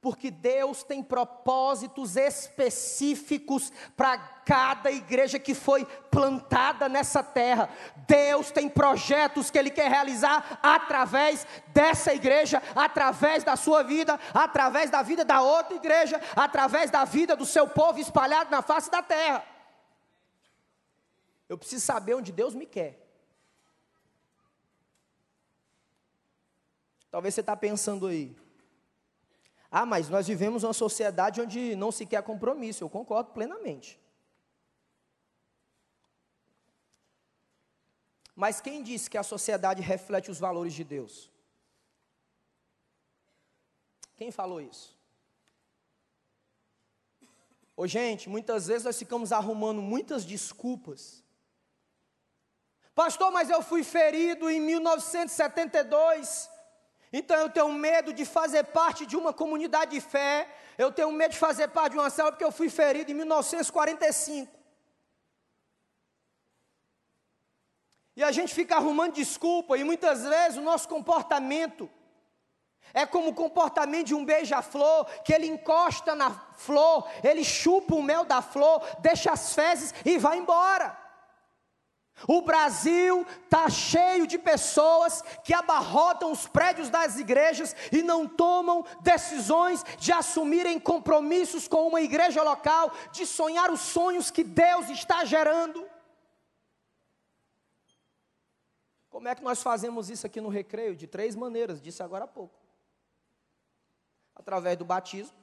Porque 0.00 0.30
Deus 0.30 0.82
tem 0.82 1.02
propósitos 1.02 2.16
específicos 2.16 3.70
para 3.94 4.16
cada 4.46 4.90
igreja 4.90 5.38
que 5.38 5.54
foi 5.54 5.84
plantada 6.10 6.88
nessa 6.88 7.22
terra. 7.22 7.68
Deus 8.08 8.50
tem 8.50 8.68
projetos 8.68 9.50
que 9.50 9.58
Ele 9.58 9.70
quer 9.70 9.90
realizar 9.90 10.58
através 10.62 11.46
dessa 11.68 12.14
igreja, 12.14 12.62
através 12.74 13.44
da 13.44 13.56
sua 13.56 13.82
vida, 13.82 14.18
através 14.32 14.88
da 14.88 15.02
vida 15.02 15.22
da 15.22 15.42
outra 15.42 15.76
igreja, 15.76 16.18
através 16.34 16.90
da 16.90 17.04
vida 17.04 17.36
do 17.36 17.44
seu 17.44 17.68
povo 17.68 17.98
espalhado 17.98 18.50
na 18.50 18.62
face 18.62 18.90
da 18.90 19.02
terra. 19.02 19.44
Eu 21.46 21.58
preciso 21.58 21.84
saber 21.84 22.14
onde 22.14 22.32
Deus 22.32 22.54
me 22.54 22.64
quer. 22.64 23.06
Talvez 27.10 27.34
você 27.34 27.40
está 27.40 27.56
pensando 27.56 28.06
aí, 28.06 28.34
ah, 29.70 29.86
mas 29.86 30.08
nós 30.08 30.26
vivemos 30.26 30.64
uma 30.64 30.72
sociedade 30.72 31.40
onde 31.40 31.76
não 31.76 31.92
se 31.92 32.04
quer 32.04 32.22
compromisso. 32.22 32.82
Eu 32.82 32.90
concordo 32.90 33.30
plenamente. 33.30 34.00
Mas 38.34 38.60
quem 38.60 38.82
disse 38.82 39.08
que 39.08 39.18
a 39.18 39.22
sociedade 39.22 39.80
reflete 39.80 40.30
os 40.30 40.40
valores 40.40 40.72
de 40.72 40.82
Deus? 40.82 41.30
Quem 44.16 44.32
falou 44.32 44.60
isso? 44.60 44.98
Ô, 47.76 47.86
gente, 47.86 48.28
muitas 48.28 48.66
vezes 48.66 48.84
nós 48.84 48.98
ficamos 48.98 49.30
arrumando 49.30 49.80
muitas 49.80 50.24
desculpas. 50.24 51.24
Pastor, 52.94 53.30
mas 53.30 53.48
eu 53.48 53.62
fui 53.62 53.84
ferido 53.84 54.50
em 54.50 54.60
1972. 54.60 56.50
Então 57.12 57.36
eu 57.36 57.50
tenho 57.50 57.72
medo 57.72 58.12
de 58.12 58.24
fazer 58.24 58.64
parte 58.64 59.04
de 59.04 59.16
uma 59.16 59.32
comunidade 59.32 59.92
de 59.92 60.00
fé, 60.00 60.48
eu 60.78 60.92
tenho 60.92 61.10
medo 61.10 61.32
de 61.32 61.38
fazer 61.38 61.68
parte 61.68 61.92
de 61.92 61.98
uma 61.98 62.10
célula 62.10 62.32
porque 62.32 62.44
eu 62.44 62.52
fui 62.52 62.68
ferido 62.68 63.10
em 63.10 63.14
1945. 63.14 64.60
E 68.14 68.22
a 68.22 68.30
gente 68.30 68.54
fica 68.54 68.76
arrumando 68.76 69.14
desculpa, 69.14 69.78
e 69.78 69.82
muitas 69.82 70.22
vezes 70.22 70.58
o 70.58 70.62
nosso 70.62 70.88
comportamento 70.88 71.90
é 72.92 73.06
como 73.06 73.30
o 73.30 73.34
comportamento 73.34 74.08
de 74.08 74.14
um 74.14 74.24
beija-flor, 74.24 75.06
que 75.22 75.32
ele 75.32 75.46
encosta 75.46 76.14
na 76.14 76.30
flor, 76.56 77.08
ele 77.22 77.44
chupa 77.44 77.94
o 77.94 78.02
mel 78.02 78.24
da 78.24 78.42
flor, 78.42 78.84
deixa 78.98 79.30
as 79.32 79.54
fezes 79.54 79.94
e 80.04 80.18
vai 80.18 80.38
embora. 80.38 80.99
O 82.28 82.42
Brasil 82.42 83.26
está 83.44 83.68
cheio 83.70 84.26
de 84.26 84.38
pessoas 84.38 85.22
que 85.42 85.54
abarrotam 85.54 86.30
os 86.30 86.46
prédios 86.46 86.90
das 86.90 87.18
igrejas 87.18 87.74
e 87.90 88.02
não 88.02 88.26
tomam 88.26 88.84
decisões 89.00 89.82
de 89.98 90.12
assumirem 90.12 90.78
compromissos 90.78 91.66
com 91.66 91.88
uma 91.88 92.00
igreja 92.00 92.42
local, 92.42 92.92
de 93.12 93.24
sonhar 93.24 93.70
os 93.70 93.80
sonhos 93.80 94.30
que 94.30 94.44
Deus 94.44 94.90
está 94.90 95.24
gerando. 95.24 95.88
Como 99.08 99.26
é 99.26 99.34
que 99.34 99.42
nós 99.42 99.62
fazemos 99.62 100.10
isso 100.10 100.26
aqui 100.26 100.40
no 100.40 100.48
recreio? 100.48 100.94
De 100.94 101.06
três 101.06 101.34
maneiras, 101.34 101.80
disse 101.80 102.02
agora 102.02 102.24
há 102.24 102.28
pouco: 102.28 102.54
através 104.34 104.76
do 104.76 104.84
batismo, 104.84 105.36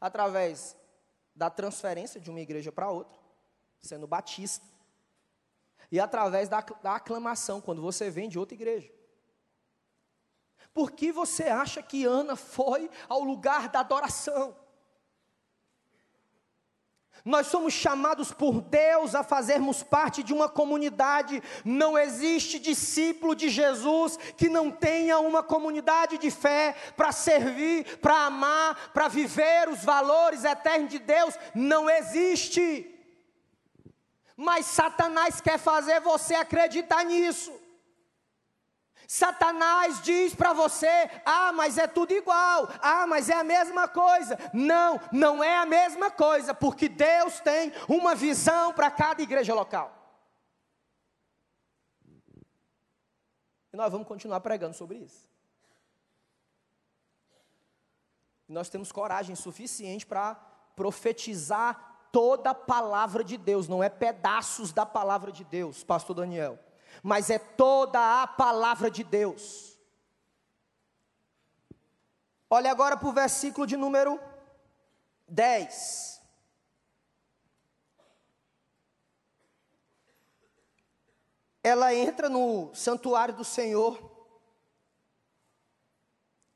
através 0.00 0.76
da 1.34 1.50
transferência 1.50 2.20
de 2.20 2.30
uma 2.30 2.40
igreja 2.40 2.70
para 2.70 2.90
outra, 2.90 3.18
sendo 3.80 4.06
batista 4.06 4.73
e 5.94 6.00
através 6.00 6.48
da, 6.48 6.60
da 6.82 6.96
aclamação, 6.96 7.60
quando 7.60 7.80
você 7.80 8.10
vem 8.10 8.28
de 8.28 8.36
outra 8.36 8.56
igreja. 8.56 8.90
Por 10.72 10.90
que 10.90 11.12
você 11.12 11.44
acha 11.44 11.80
que 11.80 12.04
Ana 12.04 12.34
foi 12.34 12.90
ao 13.08 13.22
lugar 13.22 13.68
da 13.68 13.78
adoração? 13.78 14.56
Nós 17.24 17.46
somos 17.46 17.72
chamados 17.72 18.32
por 18.32 18.60
Deus 18.60 19.14
a 19.14 19.22
fazermos 19.22 19.84
parte 19.84 20.24
de 20.24 20.34
uma 20.34 20.48
comunidade. 20.48 21.40
Não 21.64 21.96
existe 21.96 22.58
discípulo 22.58 23.36
de 23.36 23.48
Jesus 23.48 24.16
que 24.36 24.48
não 24.48 24.72
tenha 24.72 25.20
uma 25.20 25.44
comunidade 25.44 26.18
de 26.18 26.28
fé 26.28 26.74
para 26.96 27.12
servir, 27.12 27.98
para 27.98 28.26
amar, 28.26 28.90
para 28.92 29.06
viver 29.06 29.68
os 29.68 29.84
valores 29.84 30.42
eternos 30.42 30.90
de 30.90 30.98
Deus. 30.98 31.38
Não 31.54 31.88
existe. 31.88 32.93
Mas 34.36 34.66
Satanás 34.66 35.40
quer 35.40 35.58
fazer 35.58 36.00
você 36.00 36.34
acreditar 36.34 37.04
nisso. 37.04 37.52
Satanás 39.06 40.02
diz 40.02 40.34
para 40.34 40.52
você: 40.52 41.10
ah, 41.24 41.52
mas 41.52 41.78
é 41.78 41.86
tudo 41.86 42.12
igual, 42.12 42.68
ah, 42.80 43.06
mas 43.06 43.28
é 43.28 43.34
a 43.34 43.44
mesma 43.44 43.86
coisa. 43.86 44.38
Não, 44.52 45.00
não 45.12 45.44
é 45.44 45.56
a 45.58 45.66
mesma 45.66 46.10
coisa, 46.10 46.54
porque 46.54 46.88
Deus 46.88 47.40
tem 47.40 47.72
uma 47.88 48.14
visão 48.14 48.72
para 48.72 48.90
cada 48.90 49.22
igreja 49.22 49.54
local. 49.54 49.92
E 53.72 53.76
nós 53.76 53.90
vamos 53.90 54.06
continuar 54.06 54.40
pregando 54.40 54.74
sobre 54.74 54.98
isso. 54.98 55.28
E 58.48 58.52
nós 58.52 58.68
temos 58.68 58.92
coragem 58.92 59.34
suficiente 59.34 60.06
para 60.06 60.34
profetizar 60.76 61.93
toda 62.14 62.50
a 62.50 62.54
palavra 62.54 63.24
de 63.24 63.36
Deus, 63.36 63.66
não 63.66 63.82
é 63.82 63.88
pedaços 63.88 64.72
da 64.72 64.86
palavra 64.86 65.32
de 65.32 65.42
Deus, 65.42 65.82
pastor 65.82 66.14
Daniel, 66.14 66.56
mas 67.02 67.28
é 67.28 67.40
toda 67.40 68.22
a 68.22 68.26
palavra 68.28 68.88
de 68.88 69.02
Deus. 69.02 69.76
Olha 72.48 72.70
agora 72.70 72.96
para 72.96 73.08
o 73.08 73.12
versículo 73.12 73.66
de 73.66 73.76
número 73.76 74.20
10. 75.26 76.22
Ela 81.64 81.92
entra 81.92 82.28
no 82.28 82.72
santuário 82.76 83.34
do 83.34 83.44
Senhor, 83.44 83.98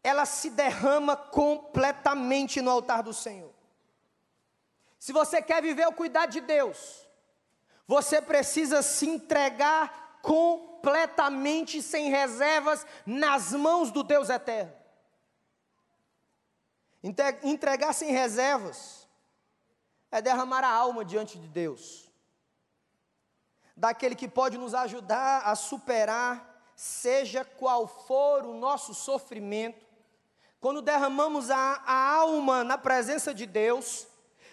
ela 0.05 0.25
se 0.25 0.51
derrama 0.51 1.17
completamente 1.17 2.63
no 2.63 2.71
altar 2.71 3.03
do 3.03 3.13
Senhor. 3.13 3.58
Se 4.99 5.13
você 5.13 5.41
quer 5.41 5.63
viver 5.63 5.87
o 5.87 5.93
cuidado 5.93 6.31
de 6.31 6.41
Deus, 6.41 7.07
você 7.87 8.21
precisa 8.21 8.83
se 8.83 9.09
entregar 9.09 10.19
completamente, 10.21 11.81
sem 11.81 12.11
reservas, 12.11 12.85
nas 13.07 13.53
mãos 13.53 13.91
do 13.91 14.03
Deus 14.03 14.29
eterno. 14.29 14.73
Entregar 17.43 17.93
sem 17.93 18.11
reservas 18.11 19.09
é 20.11 20.21
derramar 20.21 20.65
a 20.65 20.71
alma 20.71 21.05
diante 21.05 21.39
de 21.39 21.47
Deus, 21.47 22.11
daquele 23.77 24.17
que 24.17 24.27
pode 24.27 24.59
nos 24.59 24.75
ajudar 24.75 25.43
a 25.43 25.55
superar, 25.55 26.61
seja 26.75 27.45
qual 27.45 27.87
for 27.87 28.45
o 28.45 28.55
nosso 28.55 28.93
sofrimento. 28.95 29.87
Quando 30.61 30.83
derramamos 30.83 31.51
a, 31.51 31.83
a 31.87 32.15
alma 32.17 32.65
na 32.65 32.77
presença 32.77 33.33
de 33.33 33.47
Deus, 33.47 34.08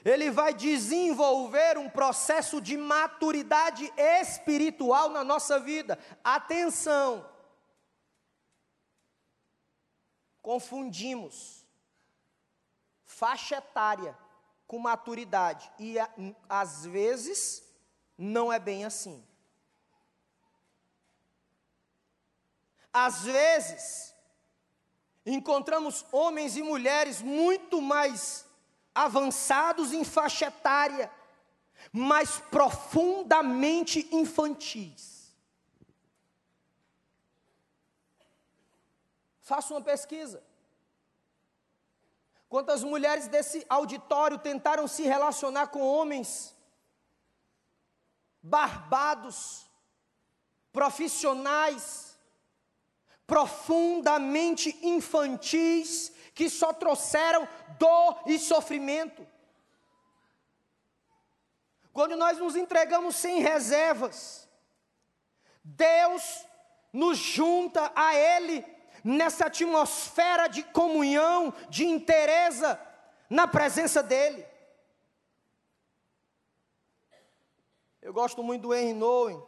ele 0.05 0.29
vai 0.29 0.53
desenvolver 0.53 1.79
um 1.79 1.89
processo 1.89 2.61
de 2.61 2.77
maturidade 2.77 3.91
espiritual 3.97 5.09
na 5.09 5.23
nossa 5.23 5.59
vida. 5.59 5.97
Atenção! 6.23 7.27
Confundimos 10.43 11.65
faixa 13.03 13.57
etária 13.57 14.15
com 14.67 14.77
maturidade, 14.77 15.71
e 15.79 15.95
às 16.47 16.85
vezes 16.85 17.63
não 18.15 18.53
é 18.53 18.59
bem 18.59 18.85
assim. 18.85 19.25
Às 22.93 23.23
vezes, 23.23 24.13
encontramos 25.25 26.05
homens 26.11 26.55
e 26.55 26.63
mulheres 26.63 27.21
muito 27.21 27.81
mais 27.81 28.44
avançados 28.95 29.91
em 29.91 30.05
faixa 30.05 30.45
etária, 30.45 31.11
mas 31.91 32.39
profundamente 32.49 34.07
infantis. 34.11 35.35
Faça 39.41 39.73
uma 39.73 39.81
pesquisa. 39.81 40.41
Quantas 42.49 42.83
mulheres 42.83 43.27
desse 43.27 43.65
auditório 43.67 44.39
tentaram 44.39 44.87
se 44.87 45.03
relacionar 45.03 45.67
com 45.67 45.81
homens 45.81 46.55
barbados, 48.41 49.65
profissionais, 50.71 52.17
profundamente 53.27 54.77
infantis, 54.83 56.11
que 56.35 56.49
só 56.49 56.73
trouxeram 56.73 57.47
dor 57.79 58.21
e 58.25 58.37
sofrimento. 58.37 59.25
Quando 61.93 62.17
nós 62.17 62.37
nos 62.37 62.57
entregamos 62.57 63.15
sem 63.15 63.39
reservas, 63.39 64.49
Deus 65.63 66.45
nos 66.91 67.17
junta 67.17 67.89
a 67.95 68.13
Ele 68.13 68.65
nessa 69.01 69.45
atmosfera 69.45 70.47
de 70.47 70.61
comunhão, 70.61 71.53
de 71.69 71.85
interesa 71.85 72.79
na 73.29 73.47
presença 73.47 74.03
dEle. 74.03 74.45
Eu 78.01 78.13
gosto 78.13 78.43
muito 78.43 78.63
do 78.63 78.73
Henry 78.73 78.93
Nowen. 78.93 79.41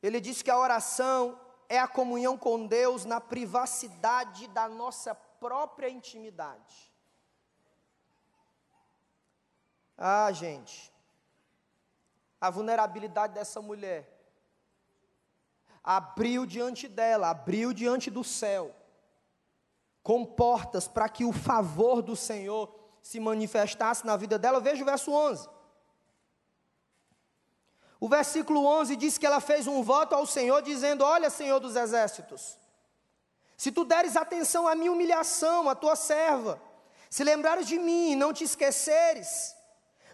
Ele 0.00 0.20
diz 0.20 0.42
que 0.42 0.50
a 0.50 0.58
oração 0.58 1.40
é 1.68 1.78
a 1.78 1.88
comunhão 1.88 2.38
com 2.38 2.66
Deus 2.66 3.04
na 3.04 3.20
privacidade 3.20 4.46
da 4.48 4.68
nossa 4.68 5.14
própria 5.40 5.88
intimidade. 5.88 6.92
Ah, 9.96 10.30
gente, 10.32 10.92
a 12.40 12.50
vulnerabilidade 12.50 13.32
dessa 13.32 13.62
mulher 13.62 14.12
abriu 15.82 16.44
diante 16.44 16.88
dela, 16.88 17.30
abriu 17.30 17.72
diante 17.72 18.10
do 18.10 18.22
céu, 18.24 18.74
com 20.02 20.24
portas 20.24 20.86
para 20.86 21.08
que 21.08 21.24
o 21.24 21.32
favor 21.32 22.02
do 22.02 22.14
Senhor 22.14 22.74
se 23.00 23.20
manifestasse 23.20 24.04
na 24.04 24.16
vida 24.16 24.38
dela. 24.38 24.60
Veja 24.60 24.82
o 24.82 24.86
verso 24.86 25.12
11. 25.12 25.48
O 27.98 28.08
versículo 28.08 28.66
11 28.66 28.96
diz 28.96 29.16
que 29.16 29.24
ela 29.24 29.40
fez 29.40 29.66
um 29.66 29.82
voto 29.82 30.14
ao 30.14 30.26
Senhor, 30.26 30.60
dizendo: 30.60 31.02
Olha, 31.02 31.30
Senhor 31.30 31.58
dos 31.58 31.76
exércitos, 31.76 32.58
se 33.56 33.72
tu 33.72 33.84
deres 33.84 34.16
atenção 34.16 34.68
à 34.68 34.74
minha 34.74 34.92
humilhação, 34.92 35.68
à 35.68 35.74
tua 35.74 35.96
serva, 35.96 36.60
se 37.08 37.24
lembrares 37.24 37.66
de 37.66 37.78
mim 37.78 38.12
e 38.12 38.16
não 38.16 38.32
te 38.32 38.44
esqueceres, 38.44 39.56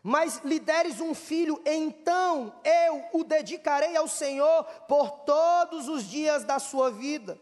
mas 0.02 0.40
lhe 0.44 0.60
deres 0.60 1.00
um 1.00 1.14
filho, 1.14 1.60
então 1.64 2.54
eu 2.64 3.04
o 3.12 3.24
dedicarei 3.24 3.96
ao 3.96 4.08
Senhor 4.08 4.64
por 4.88 5.10
todos 5.20 5.88
os 5.88 6.04
dias 6.04 6.44
da 6.44 6.58
sua 6.58 6.90
vida. 6.90 7.40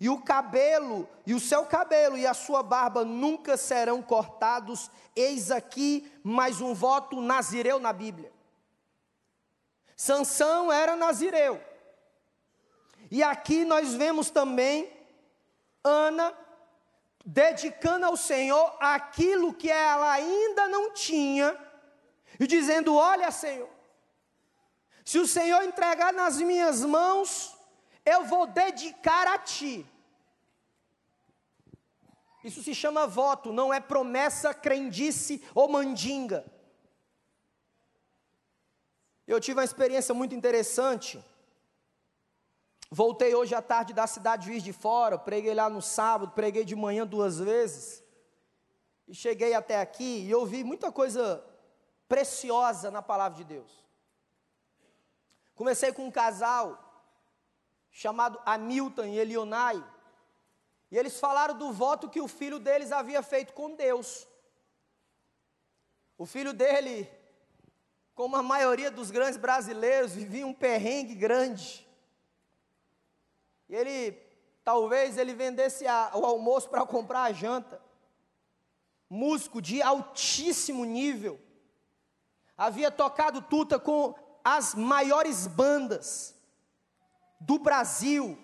E 0.00 0.08
o 0.08 0.20
cabelo, 0.20 1.08
e 1.24 1.34
o 1.34 1.40
seu 1.40 1.64
cabelo 1.64 2.18
e 2.18 2.26
a 2.26 2.34
sua 2.34 2.62
barba 2.62 3.04
nunca 3.04 3.56
serão 3.56 4.02
cortados. 4.02 4.90
Eis 5.14 5.52
aqui 5.52 6.10
mais 6.22 6.60
um 6.60 6.74
voto 6.74 7.20
nazireu 7.20 7.78
na 7.78 7.92
Bíblia. 7.92 8.32
Sansão 9.96 10.72
era 10.72 10.96
nazireu. 10.96 11.62
E 13.08 13.22
aqui 13.22 13.64
nós 13.64 13.94
vemos 13.94 14.30
também 14.30 14.90
Ana 15.84 16.34
dedicando 17.24 18.06
ao 18.06 18.16
Senhor 18.16 18.76
aquilo 18.80 19.54
que 19.54 19.70
ela 19.70 20.10
ainda 20.12 20.66
não 20.68 20.92
tinha, 20.92 21.56
e 22.40 22.46
dizendo: 22.46 22.96
Olha, 22.96 23.30
Senhor, 23.30 23.68
se 25.04 25.18
o 25.18 25.26
Senhor 25.26 25.62
entregar 25.62 26.12
nas 26.12 26.38
minhas 26.38 26.82
mãos, 26.82 27.54
eu 28.04 28.24
vou 28.24 28.46
dedicar 28.46 29.28
a 29.28 29.38
Ti. 29.38 29.86
Isso 32.42 32.62
se 32.62 32.74
chama 32.74 33.06
voto, 33.06 33.52
não 33.52 33.72
é 33.72 33.80
promessa, 33.80 34.52
crendice 34.52 35.42
ou 35.54 35.66
mandinga. 35.66 36.44
Eu 39.26 39.40
tive 39.40 39.58
uma 39.58 39.64
experiência 39.64 40.14
muito 40.14 40.34
interessante. 40.34 41.24
Voltei 42.96 43.34
hoje 43.34 43.56
à 43.56 43.60
tarde 43.60 43.92
da 43.92 44.06
cidade 44.06 44.42
de 44.42 44.52
Juiz 44.52 44.62
de 44.62 44.72
Fora, 44.72 45.18
preguei 45.18 45.52
lá 45.52 45.68
no 45.68 45.82
sábado, 45.82 46.30
preguei 46.30 46.64
de 46.64 46.76
manhã 46.76 47.04
duas 47.04 47.40
vezes. 47.40 48.04
E 49.08 49.12
cheguei 49.12 49.52
até 49.52 49.80
aqui 49.80 50.24
e 50.24 50.32
ouvi 50.32 50.62
muita 50.62 50.92
coisa 50.92 51.44
preciosa 52.06 52.92
na 52.92 53.02
palavra 53.02 53.36
de 53.36 53.42
Deus. 53.42 53.84
Comecei 55.56 55.92
com 55.92 56.06
um 56.06 56.10
casal 56.10 56.78
chamado 57.90 58.40
Hamilton 58.46 59.06
e 59.06 59.18
Elionai. 59.18 59.84
E 60.88 60.96
eles 60.96 61.18
falaram 61.18 61.58
do 61.58 61.72
voto 61.72 62.08
que 62.08 62.20
o 62.20 62.28
filho 62.28 62.60
deles 62.60 62.92
havia 62.92 63.24
feito 63.24 63.54
com 63.54 63.74
Deus. 63.74 64.24
O 66.16 66.24
filho 66.24 66.52
dele, 66.52 67.10
como 68.14 68.36
a 68.36 68.42
maioria 68.42 68.88
dos 68.88 69.10
grandes 69.10 69.36
brasileiros, 69.36 70.12
vivia 70.12 70.46
um 70.46 70.54
perrengue 70.54 71.16
grande. 71.16 71.83
Ele, 73.74 74.12
talvez 74.64 75.18
ele 75.18 75.34
vendesse 75.34 75.86
a, 75.86 76.12
o 76.14 76.24
almoço 76.24 76.68
para 76.68 76.86
comprar 76.86 77.24
a 77.24 77.32
janta. 77.32 77.82
Músico 79.10 79.60
de 79.60 79.82
altíssimo 79.82 80.84
nível. 80.84 81.40
Havia 82.56 82.90
tocado 82.90 83.42
tuta 83.42 83.78
com 83.78 84.14
as 84.44 84.74
maiores 84.74 85.46
bandas 85.46 86.34
do 87.40 87.58
Brasil. 87.58 88.38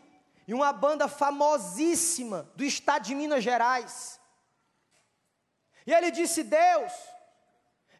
E 0.49 0.55
uma 0.55 0.72
banda 0.72 1.07
famosíssima 1.07 2.51
do 2.57 2.64
estado 2.64 3.05
de 3.05 3.14
Minas 3.14 3.45
Gerais. 3.45 4.20
E 5.87 5.93
ele 5.93 6.11
disse: 6.11 6.43
Deus, 6.43 6.93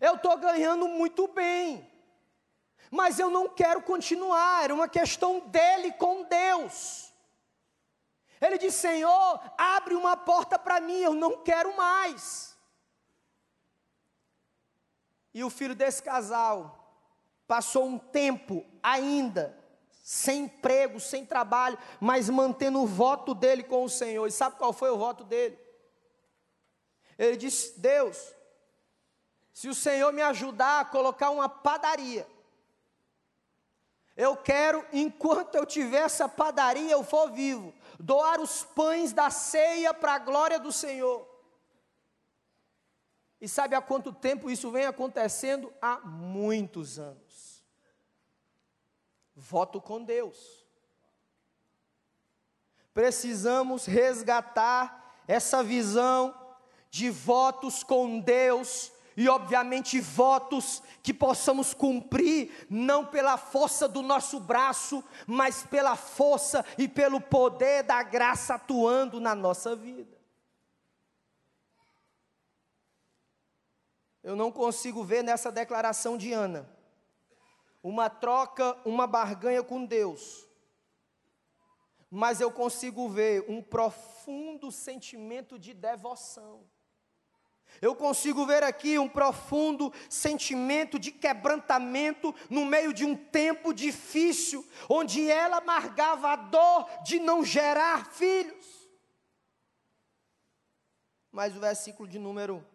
eu 0.01 0.16
estou 0.16 0.37
ganhando 0.37 0.89
muito 0.89 1.28
bem, 1.28 1.89
mas 2.91 3.20
eu 3.20 3.31
não 3.31 3.49
quero 3.49 3.83
continuar. 3.83 4.64
Era 4.64 4.74
uma 4.74 4.89
questão 4.89 5.41
dele 5.41 5.93
com 5.93 6.24
Deus. 6.24 7.10
Ele 8.41 8.59
diz: 8.59 8.74
Senhor, 8.74 9.41
abre 9.59 9.95
uma 9.95 10.16
porta 10.16 10.59
para 10.59 10.80
mim, 10.80 10.99
eu 10.99 11.14
não 11.14 11.43
quero 11.43 11.76
mais. 11.76 12.57
E 15.32 15.45
o 15.45 15.51
filho 15.51 15.74
desse 15.74 16.03
casal 16.03 16.76
passou 17.47 17.84
um 17.84 17.99
tempo 17.99 18.64
ainda 18.82 19.57
sem 20.03 20.45
emprego, 20.45 20.99
sem 20.99 21.24
trabalho, 21.24 21.78
mas 22.01 22.28
mantendo 22.28 22.80
o 22.82 22.86
voto 22.86 23.34
dele 23.34 23.62
com 23.62 23.84
o 23.84 23.88
Senhor. 23.88 24.26
E 24.26 24.32
sabe 24.32 24.57
qual 24.57 24.72
foi 24.72 24.91
o 24.91 24.99
voto 24.99 25.22
dele? 25.22 25.59
Ele 27.18 27.36
disse: 27.36 27.78
Deus, 27.78 28.34
se 29.53 29.68
o 29.68 29.74
Senhor 29.74 30.12
me 30.12 30.22
ajudar 30.22 30.80
a 30.80 30.84
colocar 30.84 31.30
uma 31.30 31.49
padaria, 31.49 32.26
eu 34.17 34.37
quero, 34.37 34.85
enquanto 34.93 35.55
eu 35.55 35.65
tiver 35.65 36.03
essa 36.03 36.29
padaria, 36.29 36.91
eu 36.91 37.03
for 37.03 37.31
vivo, 37.31 37.73
doar 37.99 38.41
os 38.41 38.65
pães 38.65 39.13
da 39.13 39.31
ceia 39.31 39.95
para 39.95 40.15
a 40.15 40.19
glória 40.19 40.59
do 40.59 40.73
Senhor. 40.73 41.29
E 43.41 43.49
sabe 43.49 43.75
há 43.75 43.81
quanto 43.81 44.13
tempo 44.13 44.51
isso 44.51 44.71
vem 44.71 44.85
acontecendo? 44.85 45.73
Há 45.81 46.01
muitos 46.01 46.99
anos. 46.99 47.65
Voto 49.35 49.81
com 49.81 50.05
Deus. 50.05 50.67
Precisamos 52.93 53.87
resgatar 53.87 55.15
essa 55.27 55.63
visão 55.63 56.37
de 56.91 57.09
votos 57.09 57.83
com 57.83 58.21
Deus 58.21 58.93
e, 59.21 59.29
obviamente, 59.29 60.01
votos 60.01 60.83
que 61.03 61.12
possamos 61.12 61.75
cumprir, 61.75 62.66
não 62.71 63.05
pela 63.05 63.37
força 63.37 63.87
do 63.87 64.01
nosso 64.01 64.41
braço, 64.41 65.05
mas 65.27 65.62
pela 65.62 65.95
força 65.95 66.64
e 66.79 66.89
pelo 66.89 67.21
poder 67.21 67.83
da 67.83 68.03
graça 68.03 68.55
atuando 68.55 69.21
na 69.21 69.35
nossa 69.35 69.77
vida. 69.77 70.21
eu 74.23 74.37
não 74.37 74.53
consigo 74.53 75.03
ver 75.03 75.23
nessa 75.25 75.51
declaração 75.51 76.16
de 76.16 76.33
Ana 76.33 76.68
uma 77.83 78.11
troca, 78.11 78.77
uma 78.85 79.07
barganha 79.07 79.62
com 79.62 79.85
Deus, 79.85 80.47
mas 82.11 82.41
eu 82.41 82.53
consigo 82.53 83.09
ver 83.09 83.45
um 83.49 83.62
profundo 83.62 84.71
sentimento 84.71 85.59
de 85.59 85.73
devoção. 85.73 86.62
Eu 87.81 87.95
consigo 87.95 88.47
ver 88.47 88.62
aqui 88.62 88.99
um 88.99 89.09
profundo 89.09 89.93
sentimento 90.09 90.99
de 90.99 91.11
quebrantamento 91.11 92.35
no 92.49 92.64
meio 92.64 92.93
de 92.93 93.05
um 93.05 93.16
tempo 93.16 93.73
difícil, 93.73 94.66
onde 94.89 95.31
ela 95.31 95.59
amargava 95.59 96.29
a 96.33 96.37
dor 96.37 96.89
de 97.05 97.18
não 97.18 97.45
gerar 97.45 98.12
filhos. 98.12 98.89
Mas 101.31 101.57
o 101.57 101.61
versículo 101.61 102.09
de 102.09 102.18
número 102.18 102.66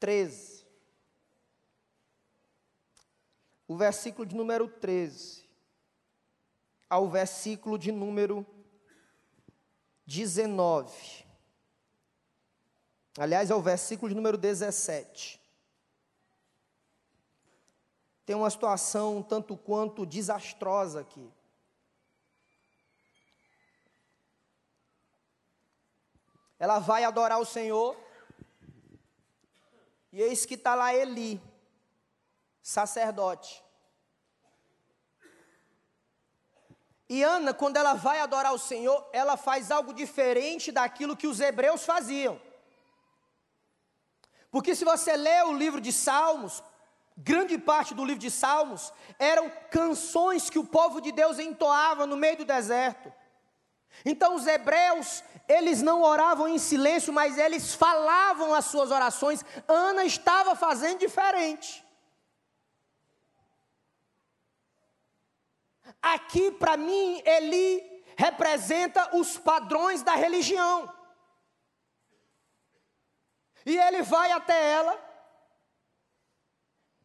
13. 0.00 0.64
O 3.66 3.76
versículo 3.76 4.26
de 4.26 4.34
número 4.34 4.68
13 4.68 5.44
ao 6.94 7.08
versículo 7.08 7.76
de 7.76 7.90
número 7.90 8.46
19. 10.06 11.23
Aliás, 13.16 13.50
é 13.50 13.54
o 13.54 13.62
versículo 13.62 14.08
de 14.08 14.14
número 14.14 14.36
17. 14.36 15.40
Tem 18.26 18.34
uma 18.34 18.50
situação 18.50 19.22
tanto 19.22 19.56
quanto 19.56 20.04
desastrosa 20.04 21.00
aqui. 21.00 21.30
Ela 26.58 26.78
vai 26.78 27.04
adorar 27.04 27.38
o 27.38 27.44
Senhor, 27.44 27.96
e 30.12 30.20
eis 30.22 30.46
que 30.46 30.54
está 30.54 30.74
lá 30.74 30.94
Eli, 30.94 31.40
sacerdote. 32.62 33.62
E 37.08 37.22
Ana, 37.22 37.52
quando 37.52 37.76
ela 37.76 37.94
vai 37.94 38.18
adorar 38.18 38.54
o 38.54 38.58
Senhor, 38.58 39.06
ela 39.12 39.36
faz 39.36 39.70
algo 39.70 39.92
diferente 39.92 40.72
daquilo 40.72 41.16
que 41.16 41.26
os 41.26 41.38
hebreus 41.38 41.84
faziam. 41.84 42.40
Porque 44.54 44.72
se 44.76 44.84
você 44.84 45.16
lê 45.16 45.42
o 45.42 45.52
livro 45.52 45.80
de 45.80 45.90
Salmos, 45.90 46.62
grande 47.16 47.58
parte 47.58 47.92
do 47.92 48.04
livro 48.04 48.20
de 48.20 48.30
Salmos 48.30 48.92
eram 49.18 49.50
canções 49.68 50.48
que 50.48 50.60
o 50.60 50.64
povo 50.64 51.00
de 51.00 51.10
Deus 51.10 51.40
entoava 51.40 52.06
no 52.06 52.16
meio 52.16 52.36
do 52.36 52.44
deserto. 52.44 53.12
Então 54.04 54.36
os 54.36 54.46
hebreus, 54.46 55.24
eles 55.48 55.82
não 55.82 56.02
oravam 56.02 56.46
em 56.46 56.56
silêncio, 56.56 57.12
mas 57.12 57.36
eles 57.36 57.74
falavam 57.74 58.54
as 58.54 58.66
suas 58.66 58.92
orações. 58.92 59.44
Ana 59.66 60.04
estava 60.04 60.54
fazendo 60.54 61.00
diferente. 61.00 61.84
Aqui, 66.00 66.52
para 66.52 66.76
mim, 66.76 67.20
Eli 67.26 68.04
representa 68.16 69.16
os 69.16 69.36
padrões 69.36 70.00
da 70.04 70.14
religião. 70.14 70.88
E 73.66 73.76
ele 73.76 74.02
vai 74.02 74.30
até 74.30 74.72
ela, 74.72 74.98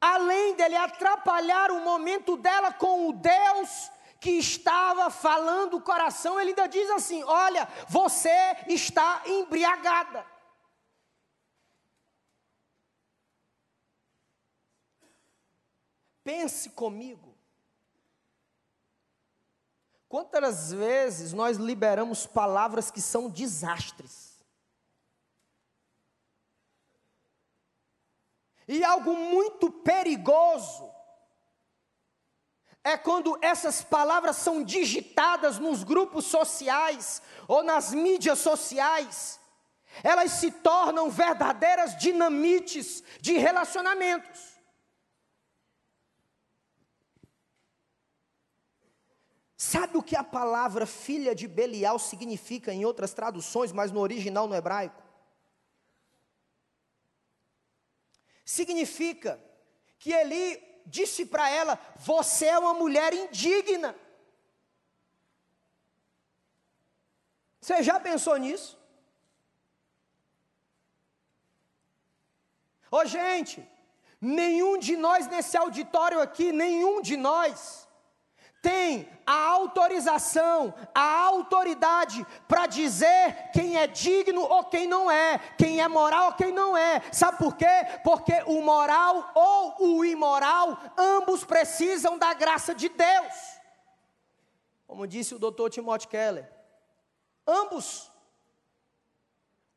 além 0.02 0.56
dele 0.56 0.76
atrapalhar 0.76 1.72
o 1.72 1.82
momento 1.82 2.36
dela 2.36 2.74
com 2.74 3.10
o 3.10 3.14
Deus 3.14 3.92
que 4.20 4.32
estava 4.32 5.10
falando 5.10 5.78
o 5.78 5.82
coração, 5.82 6.40
ele 6.40 6.50
ainda 6.50 6.68
diz 6.68 6.90
assim: 6.90 7.24
Olha, 7.24 7.68
você 7.88 8.30
está 8.68 9.24
embriagada. 9.26 10.26
Pense 16.24 16.70
comigo. 16.72 17.36
Quantas 20.08 20.72
vezes 20.72 21.34
nós 21.34 21.58
liberamos 21.58 22.26
palavras 22.26 22.92
que 22.92 23.00
são 23.00 23.30
desastres? 23.30 24.29
E 28.70 28.84
algo 28.84 29.16
muito 29.16 29.72
perigoso 29.72 30.88
é 32.84 32.96
quando 32.96 33.36
essas 33.42 33.82
palavras 33.82 34.36
são 34.36 34.64
digitadas 34.64 35.58
nos 35.58 35.84
grupos 35.84 36.26
sociais 36.26 37.20
ou 37.48 37.64
nas 37.64 37.92
mídias 37.92 38.38
sociais, 38.38 39.40
elas 40.04 40.34
se 40.34 40.52
tornam 40.52 41.10
verdadeiras 41.10 41.98
dinamites 41.98 43.04
de 43.20 43.40
relacionamentos. 43.40 44.40
Sabe 49.58 49.98
o 49.98 50.04
que 50.04 50.16
a 50.16 50.24
palavra 50.24 50.86
filha 50.86 51.34
de 51.34 51.48
Belial 51.48 51.98
significa 51.98 52.72
em 52.72 52.86
outras 52.86 53.14
traduções, 53.14 53.72
mas 53.72 53.92
no 53.92 54.00
original 54.00 54.48
no 54.48 54.56
hebraico? 54.56 55.09
Significa 58.50 59.40
que 60.00 60.12
Eli 60.12 60.82
disse 60.86 61.24
para 61.34 61.48
ela: 61.50 61.80
Você 61.98 62.46
é 62.46 62.58
uma 62.58 62.74
mulher 62.74 63.14
indigna. 63.14 63.96
Você 67.62 67.84
já 67.84 68.00
pensou 68.00 68.36
nisso? 68.38 68.76
Ô 72.92 72.98
oh, 72.98 73.06
gente, 73.06 73.58
nenhum 74.20 74.80
de 74.80 74.98
nós 74.98 75.28
nesse 75.28 75.56
auditório 75.56 76.20
aqui, 76.20 76.52
nenhum 76.52 77.04
de 77.04 77.16
nós, 77.16 77.88
tem 78.62 79.10
a 79.26 79.48
autorização, 79.52 80.74
a 80.94 81.26
autoridade 81.26 82.26
para 82.48 82.68
dizer 82.68 83.50
quem 83.54 83.78
é 83.78 83.88
digno 83.88 84.42
ou 84.42 84.64
quem 84.66 84.88
não 84.88 85.10
é, 85.10 85.38
quem 85.58 85.82
é 85.82 85.88
moral 85.88 86.28
ou 86.28 86.34
quem 86.34 86.52
não 86.52 86.76
é. 86.76 87.02
Sabe 87.12 87.38
por 87.38 87.56
quê? 87.56 87.66
Porque 88.04 88.34
o 88.48 88.62
moral 88.62 89.32
ou 89.36 89.98
o 89.98 90.06
imoral, 90.06 90.78
ambos 90.98 91.44
precisam 91.44 92.18
da 92.18 92.34
graça 92.34 92.74
de 92.74 92.90
Deus. 92.90 93.60
Como 94.88 95.08
disse 95.08 95.36
o 95.36 95.40
doutor 95.40 95.70
Timothy 95.70 96.08
Keller, 96.08 96.52
ambos. 97.46 98.12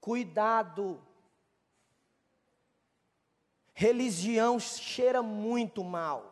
Cuidado. 0.00 1.00
Religião 3.74 4.58
cheira 4.58 5.22
muito 5.22 5.84
mal. 5.84 6.31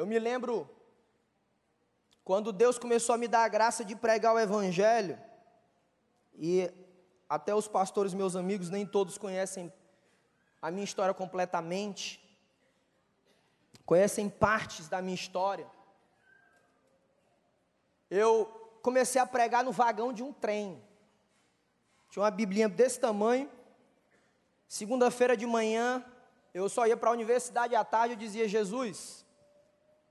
Eu 0.00 0.06
me 0.06 0.18
lembro 0.18 0.66
quando 2.24 2.54
Deus 2.54 2.78
começou 2.78 3.14
a 3.14 3.18
me 3.18 3.28
dar 3.28 3.44
a 3.44 3.48
graça 3.48 3.84
de 3.84 3.94
pregar 3.94 4.34
o 4.34 4.38
Evangelho, 4.38 5.20
e 6.32 6.72
até 7.28 7.54
os 7.54 7.68
pastores, 7.68 8.14
meus 8.14 8.34
amigos, 8.34 8.70
nem 8.70 8.86
todos 8.86 9.18
conhecem 9.18 9.70
a 10.62 10.70
minha 10.70 10.84
história 10.84 11.12
completamente, 11.12 12.18
conhecem 13.84 14.30
partes 14.30 14.88
da 14.88 15.02
minha 15.02 15.14
história. 15.14 15.70
Eu 18.10 18.46
comecei 18.80 19.20
a 19.20 19.26
pregar 19.26 19.62
no 19.62 19.70
vagão 19.70 20.14
de 20.14 20.22
um 20.22 20.32
trem. 20.32 20.82
Tinha 22.08 22.22
uma 22.22 22.30
biblinha 22.30 22.70
desse 22.70 22.98
tamanho. 22.98 23.50
Segunda-feira 24.66 25.36
de 25.36 25.44
manhã, 25.44 26.02
eu 26.54 26.70
só 26.70 26.86
ia 26.86 26.96
para 26.96 27.10
a 27.10 27.12
universidade 27.12 27.76
à 27.76 27.84
tarde, 27.84 28.14
eu 28.14 28.18
dizia, 28.18 28.48
Jesus, 28.48 29.28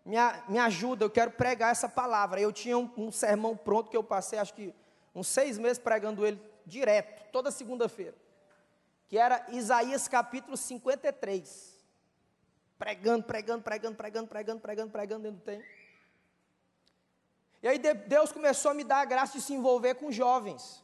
me, 0.10 0.18
me 0.48 0.58
ajuda, 0.58 1.06
eu 1.06 1.10
quero 1.10 1.30
pregar 1.30 1.72
essa 1.72 1.88
palavra. 1.88 2.42
Eu 2.42 2.52
tinha 2.52 2.76
um, 2.76 2.92
um 2.98 3.12
sermão 3.12 3.56
pronto 3.56 3.92
que 3.92 3.96
eu 3.96 4.04
passei, 4.04 4.40
acho 4.40 4.56
que 4.56 4.74
uns 5.14 5.28
seis 5.28 5.60
meses 5.60 5.78
pregando 5.78 6.26
ele 6.26 6.42
direto, 6.66 7.32
toda 7.32 7.52
segunda-feira. 7.52 8.16
Que 9.08 9.20
era 9.20 9.46
Isaías 9.50 10.08
capítulo 10.08 10.58
53. 10.58 11.78
Pregando, 12.80 13.24
pregando, 13.24 13.62
pregando, 13.62 13.96
pregando, 13.96 14.28
pregando, 14.28 14.60
pregando, 14.60 14.92
pregando 14.92 15.24
dentro 15.24 15.40
do 15.40 15.44
tempo. 15.44 15.66
E 17.62 17.68
aí 17.68 17.78
Deus 17.78 18.32
começou 18.32 18.72
a 18.72 18.74
me 18.74 18.84
dar 18.84 19.02
a 19.02 19.06
graça 19.06 19.38
de 19.38 19.44
se 19.44 19.54
envolver 19.54 19.94
com 19.96 20.12
jovens. 20.12 20.84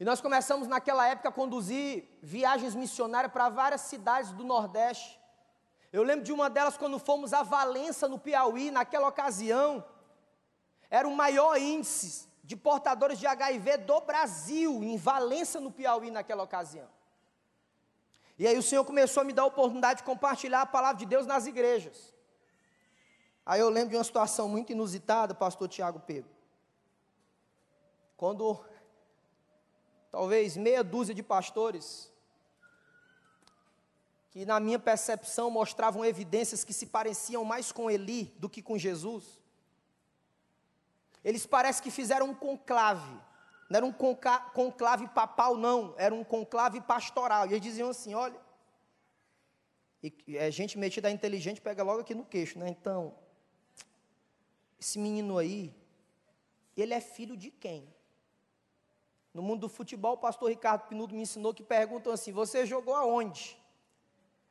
E 0.00 0.04
nós 0.04 0.20
começamos 0.20 0.66
naquela 0.66 1.06
época 1.06 1.28
a 1.28 1.32
conduzir 1.32 2.08
viagens 2.22 2.74
missionárias 2.74 3.32
para 3.32 3.48
várias 3.50 3.82
cidades 3.82 4.32
do 4.32 4.42
Nordeste. 4.42 5.19
Eu 5.92 6.02
lembro 6.02 6.24
de 6.24 6.32
uma 6.32 6.48
delas 6.48 6.76
quando 6.76 6.98
fomos 6.98 7.32
a 7.32 7.42
Valença, 7.42 8.08
no 8.08 8.18
Piauí, 8.18 8.70
naquela 8.70 9.08
ocasião, 9.08 9.84
era 10.88 11.06
o 11.06 11.14
maior 11.14 11.56
índice 11.56 12.28
de 12.44 12.56
portadores 12.56 13.18
de 13.18 13.26
HIV 13.26 13.78
do 13.78 14.00
Brasil, 14.00 14.82
em 14.82 14.96
Valença, 14.96 15.60
no 15.60 15.70
Piauí, 15.70 16.10
naquela 16.10 16.42
ocasião. 16.42 16.88
E 18.38 18.46
aí 18.46 18.56
o 18.56 18.62
Senhor 18.62 18.84
começou 18.84 19.20
a 19.20 19.24
me 19.24 19.32
dar 19.32 19.42
a 19.42 19.46
oportunidade 19.46 19.98
de 19.98 20.04
compartilhar 20.04 20.62
a 20.62 20.66
palavra 20.66 20.98
de 20.98 21.06
Deus 21.06 21.26
nas 21.26 21.46
igrejas. 21.46 22.14
Aí 23.44 23.60
eu 23.60 23.68
lembro 23.68 23.90
de 23.90 23.96
uma 23.96 24.04
situação 24.04 24.48
muito 24.48 24.70
inusitada, 24.72 25.34
pastor 25.34 25.68
Tiago 25.68 26.00
Pedro. 26.00 26.30
Quando 28.16 28.64
talvez 30.10 30.56
meia 30.56 30.82
dúzia 30.82 31.14
de 31.14 31.22
pastores, 31.22 32.09
que 34.30 34.46
na 34.46 34.60
minha 34.60 34.78
percepção 34.78 35.50
mostravam 35.50 36.04
evidências 36.04 36.62
que 36.62 36.72
se 36.72 36.86
pareciam 36.86 37.44
mais 37.44 37.72
com 37.72 37.90
Eli 37.90 38.32
do 38.38 38.48
que 38.48 38.62
com 38.62 38.78
Jesus. 38.78 39.40
Eles 41.24 41.44
parecem 41.44 41.82
que 41.82 41.90
fizeram 41.90 42.30
um 42.30 42.34
conclave, 42.34 43.12
não 43.68 43.76
era 43.76 43.86
um 43.86 43.92
conclave 43.92 45.08
papal, 45.08 45.56
não, 45.56 45.94
era 45.98 46.14
um 46.14 46.24
conclave 46.24 46.80
pastoral. 46.80 47.46
E 47.46 47.50
eles 47.50 47.62
diziam 47.62 47.90
assim: 47.90 48.14
olha, 48.14 48.40
e 50.02 50.38
a 50.38 50.48
gente 50.48 50.78
metida 50.78 51.10
inteligente 51.10 51.60
pega 51.60 51.82
logo 51.82 52.00
aqui 52.00 52.14
no 52.14 52.24
queixo, 52.24 52.58
né? 52.58 52.68
Então, 52.68 53.14
esse 54.80 54.98
menino 54.98 55.36
aí, 55.36 55.74
ele 56.74 56.94
é 56.94 57.00
filho 57.00 57.36
de 57.36 57.50
quem? 57.50 57.92
No 59.34 59.42
mundo 59.42 59.60
do 59.60 59.68
futebol, 59.68 60.14
o 60.14 60.18
pastor 60.18 60.48
Ricardo 60.48 60.88
Pinudo 60.88 61.14
me 61.14 61.22
ensinou 61.22 61.52
que 61.52 61.62
perguntam 61.62 62.12
assim: 62.12 62.32
você 62.32 62.64
jogou 62.64 62.94
aonde? 62.94 63.59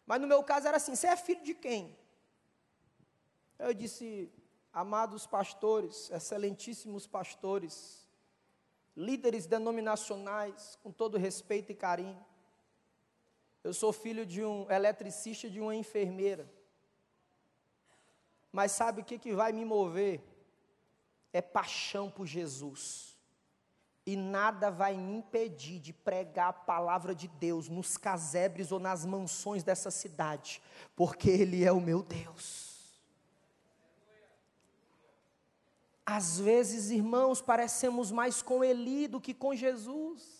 Mas 0.09 0.19
no 0.19 0.25
meu 0.25 0.43
caso 0.43 0.67
era 0.67 0.77
assim: 0.77 0.95
você 0.95 1.05
é 1.05 1.15
filho 1.15 1.43
de 1.43 1.53
quem? 1.53 1.95
Eu 3.59 3.75
disse: 3.75 4.27
amados 4.73 5.27
pastores, 5.27 6.09
excelentíssimos 6.09 7.05
pastores, 7.05 8.09
líderes 8.97 9.45
denominacionais, 9.45 10.79
com 10.81 10.91
todo 10.91 11.15
respeito 11.15 11.71
e 11.71 11.75
carinho. 11.75 12.25
Eu 13.63 13.71
sou 13.71 13.93
filho 13.93 14.25
de 14.25 14.43
um 14.43 14.67
eletricista 14.71 15.45
e 15.45 15.51
de 15.51 15.61
uma 15.61 15.75
enfermeira. 15.75 16.51
Mas 18.51 18.71
sabe 18.71 19.01
o 19.01 19.05
que, 19.05 19.19
que 19.19 19.33
vai 19.33 19.51
me 19.51 19.63
mover? 19.63 20.23
É 21.31 21.39
paixão 21.39 22.09
por 22.09 22.25
Jesus. 22.25 23.08
E 24.09 24.15
nada 24.15 24.71
vai 24.71 24.97
me 24.97 25.17
impedir 25.17 25.77
de 25.77 25.93
pregar 25.93 26.47
a 26.47 26.53
palavra 26.53 27.13
de 27.13 27.27
Deus 27.27 27.69
nos 27.69 27.95
casebres 27.95 28.71
ou 28.71 28.79
nas 28.79 29.05
mansões 29.05 29.61
dessa 29.63 29.91
cidade, 29.91 30.63
porque 30.95 31.29
Ele 31.29 31.63
é 31.63 31.71
o 31.71 31.79
meu 31.79 32.01
Deus. 32.01 32.89
Às 36.03 36.39
vezes, 36.39 36.89
irmãos, 36.89 37.39
parecemos 37.39 38.11
mais 38.11 38.41
com 38.41 38.63
Eli 38.63 39.07
do 39.07 39.21
que 39.21 39.31
com 39.31 39.53
Jesus 39.53 40.38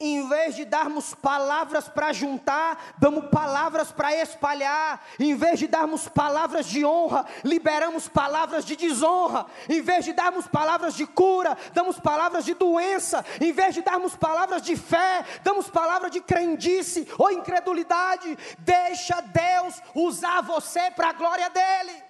em 0.00 0.28
vez 0.28 0.56
de 0.56 0.64
darmos 0.64 1.14
palavras 1.14 1.88
para 1.88 2.12
juntar, 2.12 2.94
damos 2.98 3.26
palavras 3.30 3.92
para 3.92 4.12
espalhar. 4.12 5.06
Em 5.20 5.36
vez 5.36 5.60
de 5.60 5.68
darmos 5.68 6.08
palavras 6.08 6.66
de 6.66 6.84
honra, 6.84 7.24
liberamos 7.44 8.08
palavras 8.08 8.64
de 8.64 8.74
desonra. 8.74 9.46
Em 9.68 9.80
vez 9.80 10.04
de 10.04 10.12
darmos 10.12 10.48
palavras 10.48 10.94
de 10.94 11.06
cura, 11.06 11.56
damos 11.72 12.00
palavras 12.00 12.44
de 12.44 12.54
doença. 12.54 13.24
Em 13.40 13.52
vez 13.52 13.72
de 13.74 13.82
darmos 13.82 14.16
palavras 14.16 14.62
de 14.62 14.74
fé, 14.74 15.24
damos 15.44 15.70
palavras 15.70 16.10
de 16.10 16.20
crendice 16.20 17.06
ou 17.16 17.30
incredulidade. 17.30 18.36
Deixa 18.58 19.20
Deus 19.20 19.80
usar 19.94 20.40
você 20.42 20.90
para 20.90 21.10
a 21.10 21.12
glória 21.12 21.48
dele. 21.50 22.02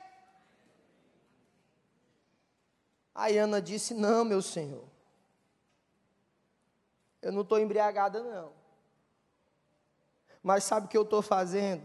Aí 3.14 3.36
Ana 3.36 3.60
disse: 3.60 3.92
Não, 3.92 4.24
meu 4.24 4.40
Senhor. 4.40 4.93
Eu 7.24 7.32
não 7.32 7.40
estou 7.40 7.58
embriagada, 7.58 8.22
não. 8.22 8.52
Mas 10.42 10.64
sabe 10.64 10.84
o 10.84 10.88
que 10.90 10.96
eu 10.96 11.04
estou 11.04 11.22
fazendo? 11.22 11.82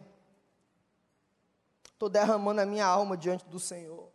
Estou 1.85 2.09
derramando 2.09 2.59
a 2.59 2.65
minha 2.65 2.85
alma 2.85 3.15
diante 3.15 3.45
do 3.45 3.57
Senhor. 3.57 4.09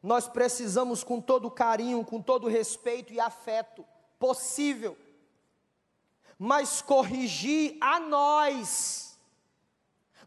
Nós 0.00 0.28
precisamos, 0.28 1.02
com 1.02 1.20
todo 1.20 1.50
carinho, 1.50 2.04
com 2.04 2.22
todo 2.22 2.46
respeito 2.46 3.12
e 3.12 3.18
afeto 3.18 3.84
possível, 4.16 4.96
mas 6.38 6.80
corrigir 6.80 7.76
a 7.80 7.98
nós 7.98 9.05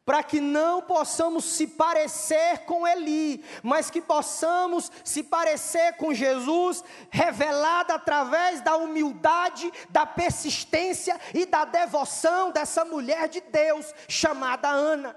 para 0.09 0.23
que 0.23 0.41
não 0.41 0.81
possamos 0.81 1.45
se 1.45 1.67
parecer 1.67 2.65
com 2.65 2.87
Eli, 2.87 3.45
mas 3.61 3.91
que 3.91 4.01
possamos 4.01 4.91
se 5.03 5.21
parecer 5.23 5.97
com 5.97 6.15
Jesus, 6.15 6.83
revelado 7.11 7.93
através 7.93 8.59
da 8.59 8.75
humildade, 8.75 9.71
da 9.91 10.07
persistência 10.07 11.15
e 11.31 11.45
da 11.45 11.63
devoção 11.63 12.49
dessa 12.49 12.83
mulher 12.83 13.29
de 13.29 13.39
Deus 13.39 13.93
chamada 14.07 14.67
Ana. 14.67 15.15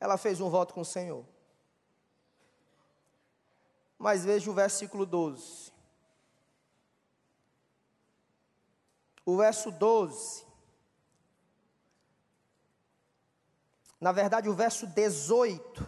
Ela 0.00 0.16
fez 0.16 0.40
um 0.40 0.48
voto 0.48 0.72
com 0.72 0.80
o 0.80 0.82
Senhor. 0.86 1.26
Mas 3.98 4.24
veja 4.24 4.50
o 4.50 4.54
versículo 4.54 5.04
12. 5.04 5.69
O 9.30 9.36
verso 9.36 9.70
12. 9.70 10.44
Na 14.00 14.12
verdade, 14.12 14.48
o 14.48 14.54
verso 14.54 14.86
18. 14.86 15.86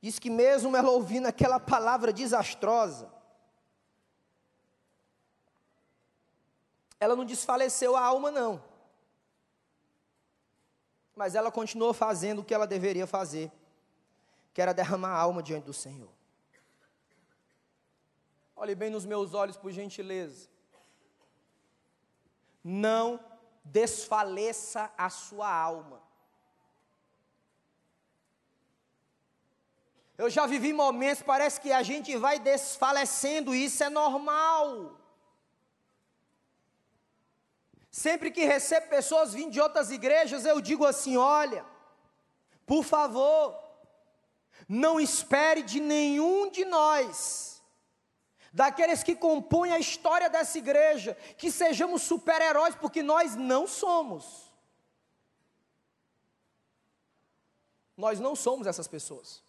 Diz 0.00 0.18
que 0.18 0.30
mesmo 0.30 0.76
ela 0.76 0.90
ouvindo 0.90 1.26
aquela 1.26 1.60
palavra 1.60 2.12
desastrosa, 2.12 3.12
ela 6.98 7.16
não 7.16 7.24
desfaleceu 7.24 7.96
a 7.96 8.04
alma, 8.04 8.30
não. 8.30 8.62
Mas 11.14 11.34
ela 11.34 11.50
continuou 11.50 11.92
fazendo 11.92 12.40
o 12.40 12.44
que 12.44 12.54
ela 12.54 12.66
deveria 12.66 13.06
fazer, 13.06 13.50
que 14.52 14.60
era 14.60 14.72
derramar 14.72 15.10
a 15.10 15.20
alma 15.20 15.42
diante 15.42 15.64
do 15.64 15.72
Senhor. 15.72 16.19
Olhe 18.62 18.74
bem 18.74 18.90
nos 18.90 19.06
meus 19.06 19.32
olhos, 19.32 19.56
por 19.56 19.72
gentileza. 19.72 20.46
Não 22.62 23.18
desfaleça 23.64 24.92
a 24.98 25.08
sua 25.08 25.50
alma. 25.50 26.02
Eu 30.18 30.28
já 30.28 30.44
vivi 30.44 30.74
momentos, 30.74 31.22
parece 31.22 31.58
que 31.58 31.72
a 31.72 31.82
gente 31.82 32.14
vai 32.18 32.38
desfalecendo, 32.38 33.54
e 33.54 33.64
isso 33.64 33.82
é 33.82 33.88
normal. 33.88 34.94
Sempre 37.90 38.30
que 38.30 38.44
recebo 38.44 38.88
pessoas 38.88 39.32
vindo 39.32 39.52
de 39.52 39.60
outras 39.66 39.90
igrejas, 39.90 40.44
eu 40.44 40.60
digo 40.60 40.84
assim: 40.84 41.16
olha, 41.16 41.64
por 42.66 42.84
favor, 42.84 43.58
não 44.68 45.00
espere 45.00 45.62
de 45.62 45.80
nenhum 45.80 46.50
de 46.50 46.66
nós 46.66 47.49
daqueles 48.52 49.02
que 49.02 49.14
compõem 49.14 49.72
a 49.72 49.78
história 49.78 50.28
dessa 50.28 50.58
igreja, 50.58 51.14
que 51.38 51.50
sejamos 51.50 52.02
super-heróis, 52.02 52.74
porque 52.74 53.02
nós 53.02 53.36
não 53.36 53.66
somos. 53.66 54.50
Nós 57.96 58.18
não 58.18 58.34
somos 58.34 58.66
essas 58.66 58.88
pessoas. 58.88 59.42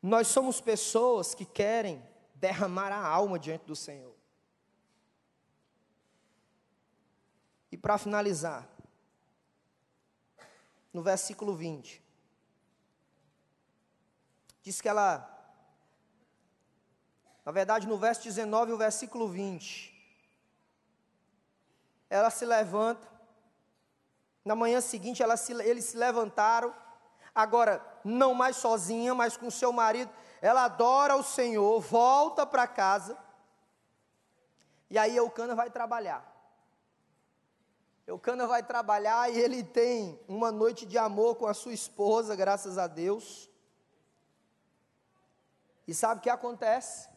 Nós 0.00 0.28
somos 0.28 0.60
pessoas 0.60 1.34
que 1.34 1.46
querem 1.46 2.06
derramar 2.34 2.92
a 2.92 3.02
alma 3.02 3.38
diante 3.38 3.64
do 3.64 3.74
Senhor. 3.74 4.14
E 7.72 7.76
para 7.76 7.98
finalizar, 7.98 8.68
no 10.92 11.02
versículo 11.02 11.56
20, 11.56 12.00
diz 14.62 14.80
que 14.80 14.88
ela 14.88 15.33
na 17.44 17.52
verdade, 17.52 17.86
no 17.86 17.98
verso 17.98 18.22
19 18.22 18.70
e 18.70 18.74
o 18.74 18.78
versículo 18.78 19.28
20. 19.28 19.92
Ela 22.08 22.30
se 22.30 22.46
levanta. 22.46 23.06
Na 24.44 24.54
manhã 24.54 24.80
seguinte, 24.80 25.22
se, 25.36 25.52
eles 25.52 25.84
se 25.84 25.96
levantaram. 25.96 26.74
Agora, 27.34 27.84
não 28.02 28.32
mais 28.32 28.56
sozinha, 28.56 29.14
mas 29.14 29.36
com 29.36 29.50
seu 29.50 29.72
marido. 29.72 30.10
Ela 30.40 30.64
adora 30.64 31.16
o 31.16 31.22
Senhor, 31.22 31.80
volta 31.80 32.46
para 32.46 32.66
casa. 32.66 33.18
E 34.88 34.96
aí 34.96 35.16
Eucana 35.16 35.54
vai 35.54 35.70
trabalhar. 35.70 36.32
Eucana 38.06 38.46
vai 38.46 38.62
trabalhar 38.62 39.30
e 39.32 39.38
ele 39.38 39.62
tem 39.62 40.20
uma 40.28 40.52
noite 40.52 40.84
de 40.84 40.98
amor 40.98 41.36
com 41.36 41.46
a 41.46 41.54
sua 41.54 41.72
esposa, 41.72 42.36
graças 42.36 42.76
a 42.76 42.86
Deus. 42.86 43.50
E 45.86 45.94
sabe 45.94 46.20
o 46.20 46.22
que 46.22 46.30
acontece? 46.30 47.13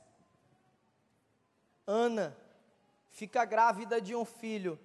Ana 1.87 2.35
fica 3.09 3.45
grávida 3.45 4.01
de 4.01 4.13
um 4.13 4.25
filho 4.25 4.77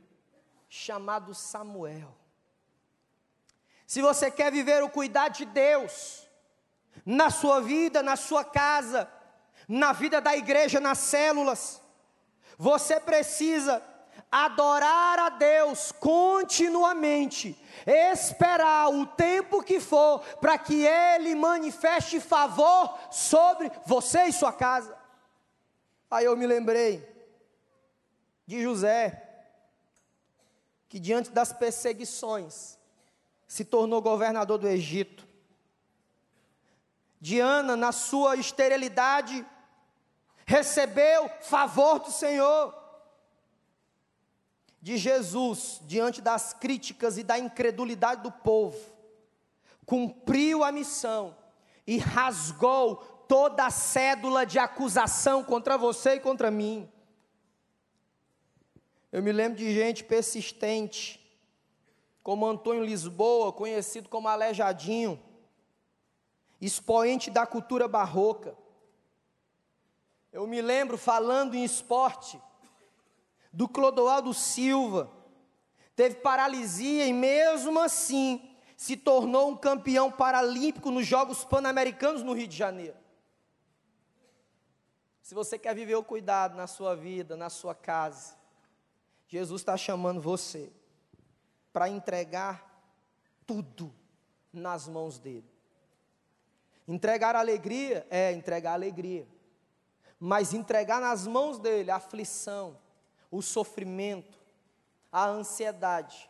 chamado 0.69 1.35
Samuel. 1.35 2.17
Se 3.87 4.01
você 4.01 4.31
quer 4.31 4.53
viver 4.53 4.83
o 4.85 4.89
cuidado 4.89 5.35
de 5.35 5.45
Deus 5.45 6.27
na 7.05 7.29
sua 7.29 7.61
vida, 7.61 8.03
na 8.03 8.15
sua 8.15 8.45
casa, 8.45 9.11
na 9.67 9.93
vida 9.93 10.21
da 10.21 10.37
igreja, 10.37 10.79
nas 10.79 10.99
células, 10.99 11.83
você 12.57 13.01
precisa 13.01 13.83
adorar 14.31 15.19
a 15.19 15.29
Deus 15.29 15.91
continuamente, 15.93 17.59
esperar 17.85 18.89
o 18.89 19.05
tempo 19.05 19.63
que 19.63 19.81
for 19.81 20.21
para 20.41 20.57
que 20.57 20.87
Ele 20.87 21.35
manifeste 21.35 22.21
favor 22.21 22.97
sobre 23.11 23.71
você 23.85 24.23
e 24.25 24.33
sua 24.33 24.53
casa. 24.53 25.02
Aí 26.13 26.27
eu 26.27 26.37
me 26.37 26.47
lembrei 26.47 27.03
de 28.47 28.63
José, 28.63 29.47
que 30.87 31.01
diante 31.01 31.31
das 31.31 31.55
perseguições 31.55 32.79
se 33.49 33.65
tornou 33.65 34.03
governador 34.03 34.59
do 34.59 34.69
Egito. 34.69 35.27
Diana, 37.19 37.77
na 37.77 37.93
sua 37.93 38.37
esterilidade, 38.37 39.43
recebeu 40.45 41.31
favor 41.41 42.01
do 42.01 42.11
Senhor 42.11 42.79
de 44.83 44.99
Jesus 44.99 45.81
diante 45.85 46.21
das 46.21 46.53
críticas 46.53 47.17
e 47.17 47.23
da 47.23 47.39
incredulidade 47.39 48.23
do 48.23 48.31
povo, 48.31 48.79
cumpriu 49.87 50.63
a 50.63 50.71
missão 50.71 51.35
e 51.87 51.97
rasgou 51.97 53.12
toda 53.33 53.65
a 53.65 53.71
cédula 53.71 54.45
de 54.45 54.59
acusação 54.59 55.43
contra 55.43 55.79
você 55.79 56.17
e 56.17 56.21
contra 56.21 56.51
mim. 56.51 56.87
Eu 59.11 59.23
me 59.23 59.33
lembro 59.33 59.57
de 59.57 59.73
gente 59.73 60.05
persistente, 60.05 61.19
como 62.23 62.45
Antônio 62.45 62.85
Lisboa, 62.85 63.51
conhecido 63.51 64.11
como 64.11 64.29
Aleijadinho, 64.29 65.19
expoente 66.61 67.31
da 67.31 67.47
cultura 67.47 67.89
barroca. 67.89 68.55
Eu 70.31 70.47
me 70.47 70.61
lembro 70.61 70.99
falando 70.99 71.55
em 71.55 71.65
esporte, 71.65 72.39
do 73.51 73.67
Clodoaldo 73.67 74.35
Silva, 74.35 75.11
teve 75.97 76.17
paralisia 76.17 77.07
e 77.07 77.15
mesmo 77.15 77.81
assim 77.81 78.55
se 78.77 78.95
tornou 78.95 79.49
um 79.49 79.57
campeão 79.57 80.13
paralímpico 80.13 80.91
nos 80.91 81.07
Jogos 81.07 81.47
Pan-Americanos 81.47 82.23
no 82.23 82.35
Rio 82.35 82.47
de 82.47 82.59
Janeiro. 82.59 83.01
Se 85.23 85.35
você 85.35 85.57
quer 85.57 85.75
viver 85.75 85.95
o 85.95 86.03
cuidado 86.03 86.57
na 86.57 86.67
sua 86.67 86.97
vida, 86.97 87.37
na 87.37 87.49
sua 87.49 87.75
casa, 87.75 88.37
Jesus 89.29 89.63
está 89.63 89.77
chamando 89.77 90.21
você 90.21 90.71
para 91.73 91.89
entregar 91.89 92.85
tudo 93.47 93.95
nas 94.53 94.89
mãos 94.89 95.19
dele. 95.19 95.51
Entregar 96.87 97.37
alegria 97.37 98.05
é 98.11 98.33
entregar 98.33 98.73
alegria, 98.73 99.27
mas 100.19 100.53
entregar 100.53 101.01
nas 101.01 101.27
mãos 101.27 101.59
dele 101.59 101.91
a 101.91 101.97
aflição, 101.97 102.77
o 103.31 103.41
sofrimento, 103.41 104.39
a 105.11 105.27
ansiedade, 105.27 106.29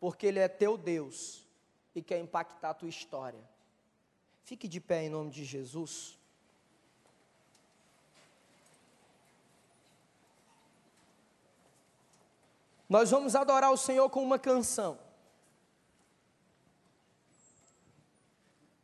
porque 0.00 0.26
Ele 0.26 0.38
é 0.38 0.48
teu 0.48 0.78
Deus 0.78 1.46
e 1.94 2.02
quer 2.02 2.18
impactar 2.18 2.70
a 2.70 2.74
tua 2.74 2.88
história. 2.88 3.42
Fique 4.42 4.66
de 4.66 4.80
pé 4.80 5.04
em 5.04 5.10
nome 5.10 5.30
de 5.30 5.44
Jesus. 5.44 6.18
Nós 12.88 13.10
vamos 13.10 13.34
adorar 13.34 13.72
o 13.72 13.76
Senhor 13.76 14.08
com 14.10 14.22
uma 14.22 14.38
canção. 14.38 14.98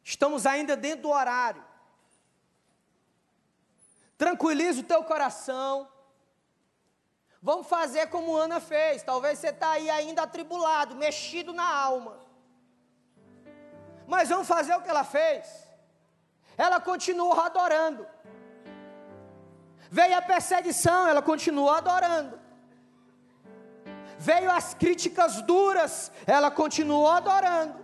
Estamos 0.02 0.46
ainda 0.46 0.76
dentro 0.76 1.02
do 1.02 1.10
horário. 1.10 1.64
Tranquiliza 4.16 4.80
o 4.80 4.84
teu 4.84 5.04
coração. 5.04 5.88
Vamos 7.42 7.66
fazer 7.66 8.08
como 8.08 8.36
Ana 8.36 8.58
fez. 8.58 9.02
Talvez 9.02 9.38
você 9.38 9.48
está 9.48 9.70
aí 9.72 9.88
ainda 9.88 10.22
atribulado, 10.22 10.96
mexido 10.96 11.52
na 11.52 11.68
alma. 11.68 12.18
Mas 14.06 14.28
vamos 14.28 14.48
fazer 14.48 14.74
o 14.74 14.82
que 14.82 14.90
ela 14.90 15.04
fez. 15.04 15.68
Ela 16.56 16.80
continuou 16.80 17.38
adorando. 17.40 18.06
Veio 19.90 20.16
a 20.16 20.22
perseguição, 20.22 21.06
ela 21.06 21.22
continuou 21.22 21.70
adorando. 21.70 22.39
Veio 24.20 24.50
as 24.50 24.74
críticas 24.74 25.40
duras, 25.42 26.12
ela 26.26 26.50
continuou 26.50 27.08
adorando. 27.08 27.74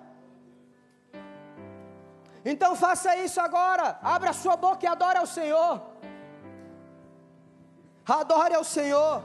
Então 2.44 2.76
faça 2.76 3.16
isso 3.16 3.40
agora. 3.40 3.98
Abra 4.02 4.32
sua 4.32 4.56
boca 4.56 4.84
e 4.84 4.86
adore 4.86 5.18
ao 5.18 5.26
Senhor. 5.26 5.80
Adore 8.06 8.54
ao 8.54 8.62
Senhor. 8.62 9.22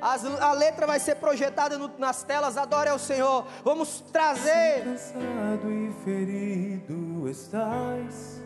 As, 0.00 0.24
a 0.24 0.52
letra 0.52 0.86
vai 0.86 1.00
ser 1.00 1.16
projetada 1.16 1.76
no, 1.76 1.90
nas 1.98 2.22
telas. 2.22 2.56
Adore 2.56 2.88
ao 2.88 2.98
Senhor. 2.98 3.44
Vamos 3.64 4.00
trazer. 4.12 4.84
Cansado 4.84 5.70
e 5.70 5.92
ferido 6.04 7.28
estás, 7.28 8.40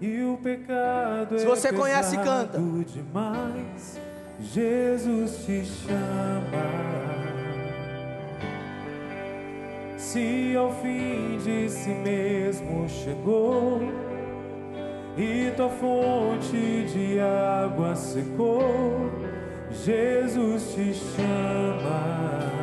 e 0.00 0.22
o 0.22 0.36
pecado 0.36 1.38
Se 1.38 1.46
você 1.46 1.68
é 1.68 1.72
conhece, 1.72 2.16
canta. 2.18 2.58
Demais, 2.58 3.98
Jesus 4.40 5.46
te 5.46 5.64
chama. 5.64 6.86
Se 9.96 10.54
ao 10.56 10.72
fim 10.82 11.38
de 11.38 11.68
si 11.68 11.90
mesmo 11.90 12.88
chegou 12.88 13.80
e 15.16 15.50
tua 15.56 15.70
fonte 15.70 16.86
de 16.92 17.18
água 17.18 17.94
secou 17.94 19.10
Jesus 19.70 20.74
te 20.74 20.92
chama. 20.92 22.55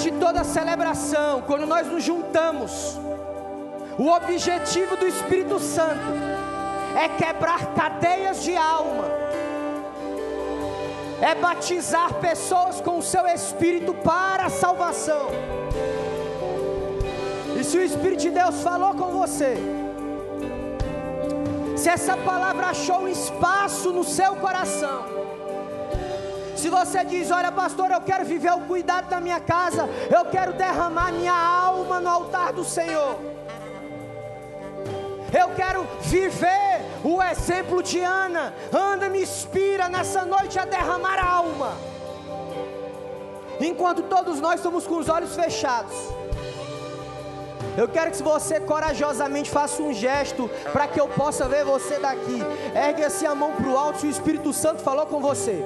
Durante 0.00 0.18
toda 0.18 0.40
a 0.40 0.44
celebração, 0.44 1.42
quando 1.42 1.66
nós 1.66 1.86
nos 1.86 2.02
juntamos, 2.02 2.98
o 3.98 4.06
objetivo 4.08 4.96
do 4.96 5.06
Espírito 5.06 5.58
Santo 5.58 6.00
é 6.98 7.06
quebrar 7.06 7.74
cadeias 7.74 8.42
de 8.42 8.56
alma, 8.56 9.04
é 11.20 11.34
batizar 11.34 12.14
pessoas 12.14 12.80
com 12.80 12.96
o 12.96 13.02
seu 13.02 13.26
Espírito 13.26 13.92
para 13.92 14.46
a 14.46 14.48
salvação. 14.48 15.26
E 17.58 17.62
se 17.62 17.76
o 17.76 17.82
Espírito 17.82 18.20
de 18.20 18.30
Deus 18.30 18.62
falou 18.62 18.94
com 18.94 19.10
você, 19.10 19.54
se 21.76 21.90
essa 21.90 22.16
palavra 22.16 22.68
achou 22.68 23.06
espaço 23.06 23.92
no 23.92 24.02
seu 24.02 24.34
coração, 24.36 25.19
você 26.70 27.04
diz, 27.04 27.30
olha 27.30 27.52
pastor, 27.52 27.90
eu 27.90 28.00
quero 28.00 28.24
viver 28.24 28.52
o 28.52 28.60
cuidado 28.60 29.08
da 29.08 29.20
minha 29.20 29.40
casa, 29.40 29.88
eu 30.10 30.24
quero 30.26 30.52
derramar 30.54 31.12
minha 31.12 31.34
alma 31.34 32.00
no 32.00 32.08
altar 32.08 32.52
do 32.52 32.64
Senhor. 32.64 33.18
Eu 35.32 35.50
quero 35.54 35.86
viver 36.00 36.80
o 37.04 37.22
exemplo 37.22 37.82
de 37.82 38.00
Ana. 38.00 38.52
Ana 38.72 39.08
me 39.08 39.22
inspira 39.22 39.88
nessa 39.88 40.24
noite 40.24 40.58
a 40.58 40.64
derramar 40.64 41.18
a 41.18 41.30
alma. 41.30 41.76
Enquanto 43.60 44.02
todos 44.02 44.40
nós 44.40 44.56
estamos 44.56 44.86
com 44.86 44.96
os 44.96 45.08
olhos 45.08 45.34
fechados. 45.36 45.94
Eu 47.76 47.86
quero 47.88 48.10
que 48.10 48.22
você 48.22 48.58
corajosamente 48.58 49.50
faça 49.50 49.82
um 49.82 49.92
gesto 49.92 50.50
para 50.72 50.88
que 50.88 51.00
eu 51.00 51.06
possa 51.08 51.48
ver 51.48 51.64
você 51.64 51.98
daqui. 51.98 52.40
Ergue 52.74 53.04
assim 53.04 53.26
a 53.26 53.34
mão 53.34 53.52
para 53.52 53.68
o 53.68 53.78
alto 53.78 54.00
se 54.00 54.06
o 54.06 54.10
Espírito 54.10 54.52
Santo 54.52 54.82
falou 54.82 55.06
com 55.06 55.20
você. 55.20 55.64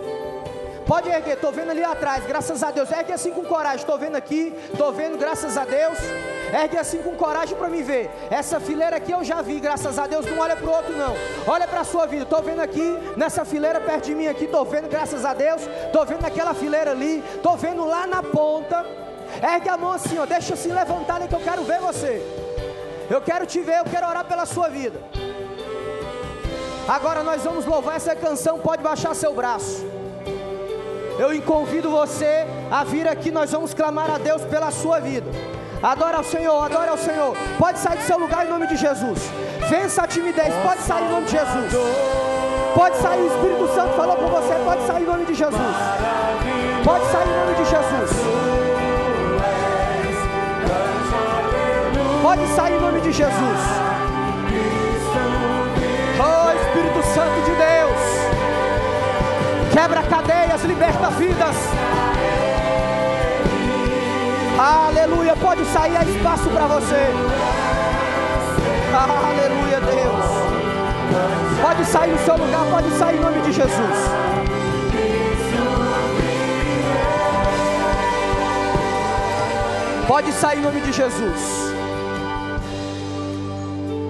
Pode 0.86 1.08
erguer, 1.08 1.34
estou 1.34 1.50
vendo 1.50 1.70
ali 1.70 1.82
atrás, 1.82 2.26
graças 2.26 2.62
a 2.62 2.70
Deus. 2.70 2.90
Ergue 2.90 3.12
assim 3.12 3.30
com 3.30 3.42
coragem, 3.44 3.78
estou 3.78 3.98
vendo 3.98 4.16
aqui, 4.16 4.52
estou 4.70 4.92
vendo, 4.92 5.16
graças 5.16 5.56
a 5.56 5.64
Deus. 5.64 5.98
Ergue 6.52 6.76
assim 6.76 6.98
com 6.98 7.16
coragem 7.16 7.56
para 7.56 7.68
me 7.68 7.82
ver. 7.82 8.10
Essa 8.30 8.60
fileira 8.60 8.96
aqui 8.96 9.10
eu 9.10 9.24
já 9.24 9.40
vi, 9.40 9.58
graças 9.60 9.98
a 9.98 10.06
Deus. 10.06 10.26
Não 10.26 10.38
olha 10.38 10.54
para 10.54 10.66
o 10.66 10.72
outro, 10.72 10.96
não. 10.96 11.14
Olha 11.46 11.66
para 11.66 11.80
a 11.80 11.84
sua 11.84 12.06
vida. 12.06 12.24
Estou 12.24 12.42
vendo 12.42 12.60
aqui, 12.60 12.98
nessa 13.16 13.44
fileira 13.44 13.80
perto 13.80 14.04
de 14.04 14.14
mim 14.14 14.26
aqui, 14.26 14.44
estou 14.44 14.64
vendo, 14.64 14.88
graças 14.88 15.24
a 15.24 15.32
Deus. 15.32 15.62
Estou 15.86 16.04
vendo 16.04 16.20
naquela 16.20 16.52
fileira 16.52 16.90
ali, 16.90 17.24
estou 17.34 17.56
vendo 17.56 17.86
lá 17.86 18.06
na 18.06 18.22
ponta. 18.22 18.84
Ergue 19.42 19.68
a 19.70 19.76
mão 19.78 19.92
assim, 19.92 20.18
ó. 20.18 20.26
Deixa 20.26 20.52
assim 20.52 20.72
levantada 20.72 21.26
que 21.26 21.34
eu 21.34 21.40
quero 21.40 21.64
ver 21.64 21.80
você. 21.80 22.22
Eu 23.08 23.20
quero 23.22 23.46
te 23.46 23.60
ver, 23.60 23.78
eu 23.78 23.84
quero 23.84 24.06
orar 24.06 24.24
pela 24.24 24.44
sua 24.44 24.68
vida. 24.68 25.00
Agora 26.86 27.22
nós 27.22 27.42
vamos 27.42 27.64
louvar 27.64 27.96
essa 27.96 28.14
canção. 28.14 28.58
Pode 28.58 28.82
baixar 28.82 29.14
seu 29.14 29.34
braço. 29.34 29.83
Eu 31.18 31.40
convido 31.42 31.90
você 31.90 32.46
a 32.70 32.82
vir 32.84 33.06
aqui, 33.06 33.30
nós 33.30 33.52
vamos 33.52 33.72
clamar 33.72 34.10
a 34.10 34.18
Deus 34.18 34.42
pela 34.42 34.70
sua 34.70 35.00
vida. 35.00 35.30
Adora 35.82 36.16
ao 36.16 36.24
Senhor, 36.24 36.60
adora 36.62 36.90
ao 36.90 36.98
Senhor. 36.98 37.36
Pode 37.58 37.78
sair 37.78 37.98
do 37.98 38.04
seu 38.04 38.18
lugar 38.18 38.46
em 38.46 38.48
nome 38.50 38.66
de 38.66 38.76
Jesus. 38.76 39.30
Vença 39.68 40.02
a 40.02 40.06
timidez, 40.06 40.52
pode 40.62 40.80
sair 40.82 41.04
em 41.04 41.10
nome 41.10 41.26
de 41.26 41.32
Jesus. 41.32 41.72
Pode 42.74 42.96
sair, 42.96 43.20
o 43.20 43.26
Espírito 43.26 43.74
Santo 43.74 43.94
falou 43.94 44.16
com 44.16 44.26
você, 44.28 44.54
pode 44.64 44.86
sair 44.86 45.02
em 45.02 45.06
nome 45.06 45.24
de 45.26 45.34
Jesus. 45.34 45.76
Pode 46.84 47.04
sair 47.06 47.28
em 47.28 47.38
nome 47.38 47.54
de 47.54 47.64
Jesus. 47.70 48.10
Pode 52.22 52.46
sair 52.48 52.74
em 52.74 52.80
nome 52.80 53.00
de 53.00 53.12
Jesus. 53.12 53.60
Oh 56.18 56.52
Espírito 56.52 57.02
Santo 57.14 57.44
de 57.44 57.56
Deus. 57.56 57.63
Quebra 59.74 60.04
cadeias, 60.04 60.62
liberta 60.62 61.10
vidas. 61.10 61.56
Aleluia. 64.56 65.34
Pode 65.34 65.64
sair, 65.64 65.96
há 65.96 66.04
espaço 66.04 66.48
para 66.48 66.66
você. 66.68 67.08
Aleluia, 68.94 69.80
Deus. 69.80 71.60
Pode 71.60 71.84
sair 71.86 72.12
no 72.12 72.18
seu 72.20 72.36
lugar, 72.36 72.64
pode 72.70 72.88
sair 72.96 73.16
em 73.16 73.20
nome 73.20 73.40
de 73.40 73.52
Jesus. 73.52 73.98
Pode 80.06 80.32
sair 80.34 80.58
em 80.60 80.62
nome 80.62 80.80
de 80.82 80.92
Jesus. 80.92 81.74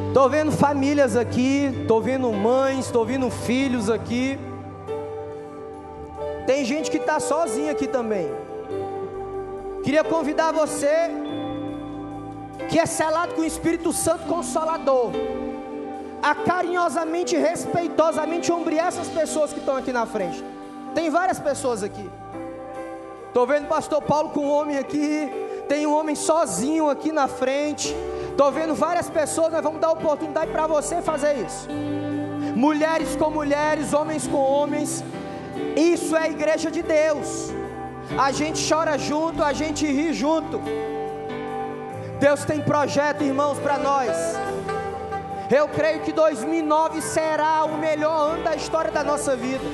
Estou 0.08 0.28
vendo 0.28 0.52
famílias 0.52 1.16
aqui, 1.16 1.74
estou 1.80 2.02
vendo 2.02 2.30
mães, 2.34 2.84
estou 2.84 3.06
vendo 3.06 3.30
filhos 3.30 3.88
aqui. 3.88 4.38
Está 7.04 7.20
sozinha 7.20 7.72
aqui 7.72 7.86
também. 7.86 8.34
Queria 9.84 10.02
convidar 10.02 10.52
você, 10.52 11.10
que 12.70 12.78
é 12.78 12.86
selado 12.86 13.34
com 13.34 13.42
o 13.42 13.44
Espírito 13.44 13.92
Santo 13.92 14.24
Consolador, 14.24 15.10
a 16.22 16.34
carinhosamente, 16.34 17.36
respeitosamente 17.36 18.50
ombrear 18.50 18.86
essas 18.86 19.08
pessoas 19.08 19.52
que 19.52 19.58
estão 19.58 19.76
aqui 19.76 19.92
na 19.92 20.06
frente. 20.06 20.42
Tem 20.94 21.10
várias 21.10 21.38
pessoas 21.38 21.82
aqui. 21.82 22.10
Estou 23.28 23.46
vendo 23.46 23.64
o 23.64 23.68
pastor 23.68 24.00
Paulo 24.00 24.30
com 24.30 24.46
um 24.46 24.50
homem 24.50 24.78
aqui. 24.78 25.30
Tem 25.68 25.86
um 25.86 25.94
homem 25.94 26.14
sozinho 26.14 26.88
aqui 26.88 27.12
na 27.12 27.28
frente. 27.28 27.94
Estou 28.30 28.50
vendo 28.50 28.74
várias 28.74 29.10
pessoas. 29.10 29.52
Nós 29.52 29.62
vamos 29.62 29.78
dar 29.78 29.92
oportunidade 29.92 30.50
para 30.50 30.66
você 30.66 31.02
fazer 31.02 31.36
isso. 31.36 31.68
Mulheres 32.56 33.14
com 33.14 33.28
mulheres, 33.28 33.92
homens 33.92 34.26
com 34.26 34.38
homens. 34.38 35.04
Isso 35.76 36.16
é 36.16 36.22
a 36.22 36.28
igreja 36.28 36.70
de 36.70 36.82
Deus. 36.82 37.52
A 38.18 38.30
gente 38.30 38.66
chora 38.68 38.96
junto, 38.96 39.42
a 39.42 39.52
gente 39.52 39.86
ri 39.86 40.12
junto. 40.12 40.60
Deus 42.20 42.44
tem 42.44 42.60
projeto, 42.60 43.24
irmãos, 43.24 43.58
para 43.58 43.78
nós. 43.78 44.12
Eu 45.50 45.68
creio 45.68 46.00
que 46.00 46.12
2009 46.12 47.02
será 47.02 47.64
o 47.64 47.76
melhor 47.76 48.32
ano 48.32 48.44
da 48.44 48.54
história 48.54 48.90
da 48.90 49.02
nossa 49.02 49.36
vida. 49.36 49.64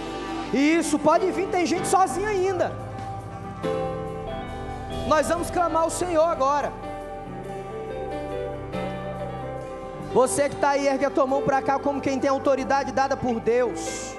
E 0.52 0.76
isso 0.76 0.98
pode 0.98 1.30
vir, 1.30 1.48
tem 1.48 1.64
gente 1.64 1.86
sozinha 1.86 2.28
ainda. 2.28 2.72
Nós 5.06 5.28
vamos 5.28 5.50
clamar 5.50 5.82
ao 5.82 5.90
Senhor 5.90 6.24
agora. 6.24 6.72
Você 10.12 10.48
que 10.48 10.56
está 10.56 10.70
aí, 10.70 10.88
ergue 10.88 11.04
a 11.04 11.10
tua 11.10 11.26
mão 11.26 11.42
para 11.42 11.62
cá 11.62 11.78
como 11.78 12.00
quem 12.00 12.18
tem 12.18 12.28
autoridade 12.28 12.90
dada 12.90 13.16
por 13.16 13.38
Deus. 13.38 14.09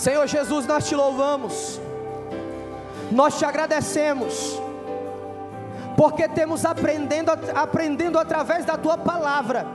Senhor 0.00 0.26
Jesus, 0.26 0.66
nós 0.66 0.88
te 0.88 0.94
louvamos, 0.94 1.78
nós 3.12 3.38
te 3.38 3.44
agradecemos, 3.44 4.58
porque 5.94 6.26
temos 6.26 6.64
aprendendo, 6.64 7.30
aprendendo 7.54 8.18
através 8.18 8.64
da 8.64 8.78
tua 8.78 8.96
palavra, 8.96 9.66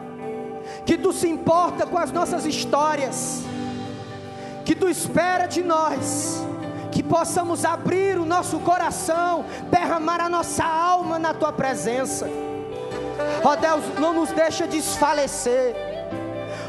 que 0.84 0.98
tu 0.98 1.14
se 1.14 1.30
importa 1.30 1.86
com 1.86 2.00
as 2.00 2.12
nossas 2.12 2.44
histórias, 2.44 3.44
que 4.66 4.74
tu 4.74 4.90
espera 4.90 5.46
de 5.46 5.62
nós, 5.62 6.44
que 6.92 7.04
possamos 7.04 7.64
abrir 7.64 8.18
o 8.18 8.26
nosso 8.26 8.60
coração, 8.62 9.46
derramar 9.70 10.20
a 10.20 10.28
nossa 10.28 10.66
alma 10.66 11.20
na 11.20 11.36
tua 11.36 11.52
presença. 11.52 12.28
Ó 13.44 13.52
oh 13.52 13.56
Deus, 13.56 14.00
não 14.00 14.12
nos 14.12 14.32
deixa 14.32 14.66
desfalecer. 14.66 15.85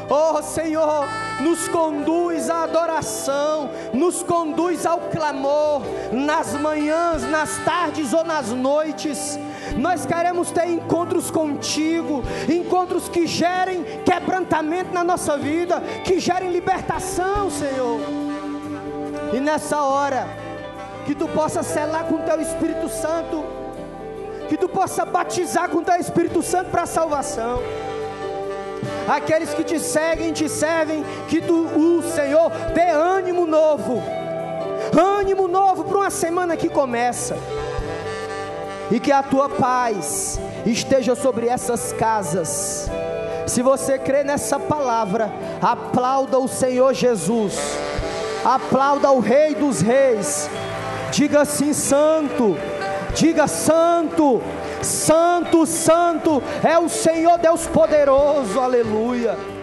Oh 0.09 0.41
Senhor, 0.41 1.05
nos 1.41 1.67
conduz 1.67 2.49
à 2.49 2.63
adoração, 2.63 3.69
nos 3.93 4.23
conduz 4.23 4.85
ao 4.85 4.99
clamor, 4.99 5.81
nas 6.13 6.53
manhãs, 6.53 7.23
nas 7.23 7.57
tardes 7.65 8.13
ou 8.13 8.23
nas 8.23 8.47
noites. 8.49 9.37
Nós 9.75 10.05
queremos 10.05 10.49
ter 10.49 10.69
encontros 10.69 11.29
contigo, 11.29 12.23
encontros 12.47 13.09
que 13.09 13.27
gerem 13.27 13.83
quebrantamento 14.05 14.93
na 14.93 15.03
nossa 15.03 15.37
vida, 15.37 15.81
que 16.05 16.21
gerem 16.21 16.51
libertação, 16.51 17.51
Senhor. 17.51 17.99
E 19.33 19.41
nessa 19.41 19.81
hora, 19.81 20.25
que 21.05 21.13
tu 21.13 21.27
possa 21.27 21.61
selar 21.63 22.05
com 22.05 22.19
teu 22.19 22.39
Espírito 22.39 22.87
Santo, 22.87 23.43
que 24.47 24.55
tu 24.55 24.69
possa 24.69 25.03
batizar 25.03 25.67
com 25.67 25.83
teu 25.83 25.95
Espírito 25.95 26.41
Santo 26.41 26.69
para 26.71 26.83
a 26.83 26.87
salvação 26.87 27.59
aqueles 29.07 29.53
que 29.53 29.63
te 29.63 29.79
seguem, 29.79 30.33
te 30.33 30.49
servem, 30.49 31.03
que 31.27 31.41
tu, 31.41 31.53
o 31.53 32.03
Senhor 32.03 32.49
dê 32.73 32.89
ânimo 32.89 33.45
novo, 33.45 34.01
ânimo 34.97 35.47
novo 35.47 35.83
para 35.83 35.97
uma 35.97 36.09
semana 36.09 36.57
que 36.57 36.69
começa, 36.69 37.37
e 38.91 38.99
que 38.99 39.11
a 39.11 39.23
tua 39.23 39.49
paz 39.49 40.39
esteja 40.65 41.15
sobre 41.15 41.47
essas 41.47 41.93
casas. 41.93 42.89
Se 43.45 43.61
você 43.61 43.97
crê 43.97 44.23
nessa 44.23 44.59
palavra, 44.59 45.31
aplauda 45.61 46.37
o 46.37 46.47
Senhor 46.47 46.93
Jesus, 46.93 47.55
aplauda 48.43 49.11
o 49.11 49.19
Rei 49.19 49.55
dos 49.55 49.81
Reis, 49.81 50.49
diga 51.11 51.41
assim: 51.41 51.73
Santo, 51.73 52.57
diga 53.15 53.47
Santo, 53.47 54.41
Santo, 54.81 55.65
Santo 55.65 56.41
é 56.63 56.77
o 56.77 56.89
Senhor 56.89 57.37
Deus 57.37 57.65
poderoso, 57.67 58.59
aleluia. 58.59 59.56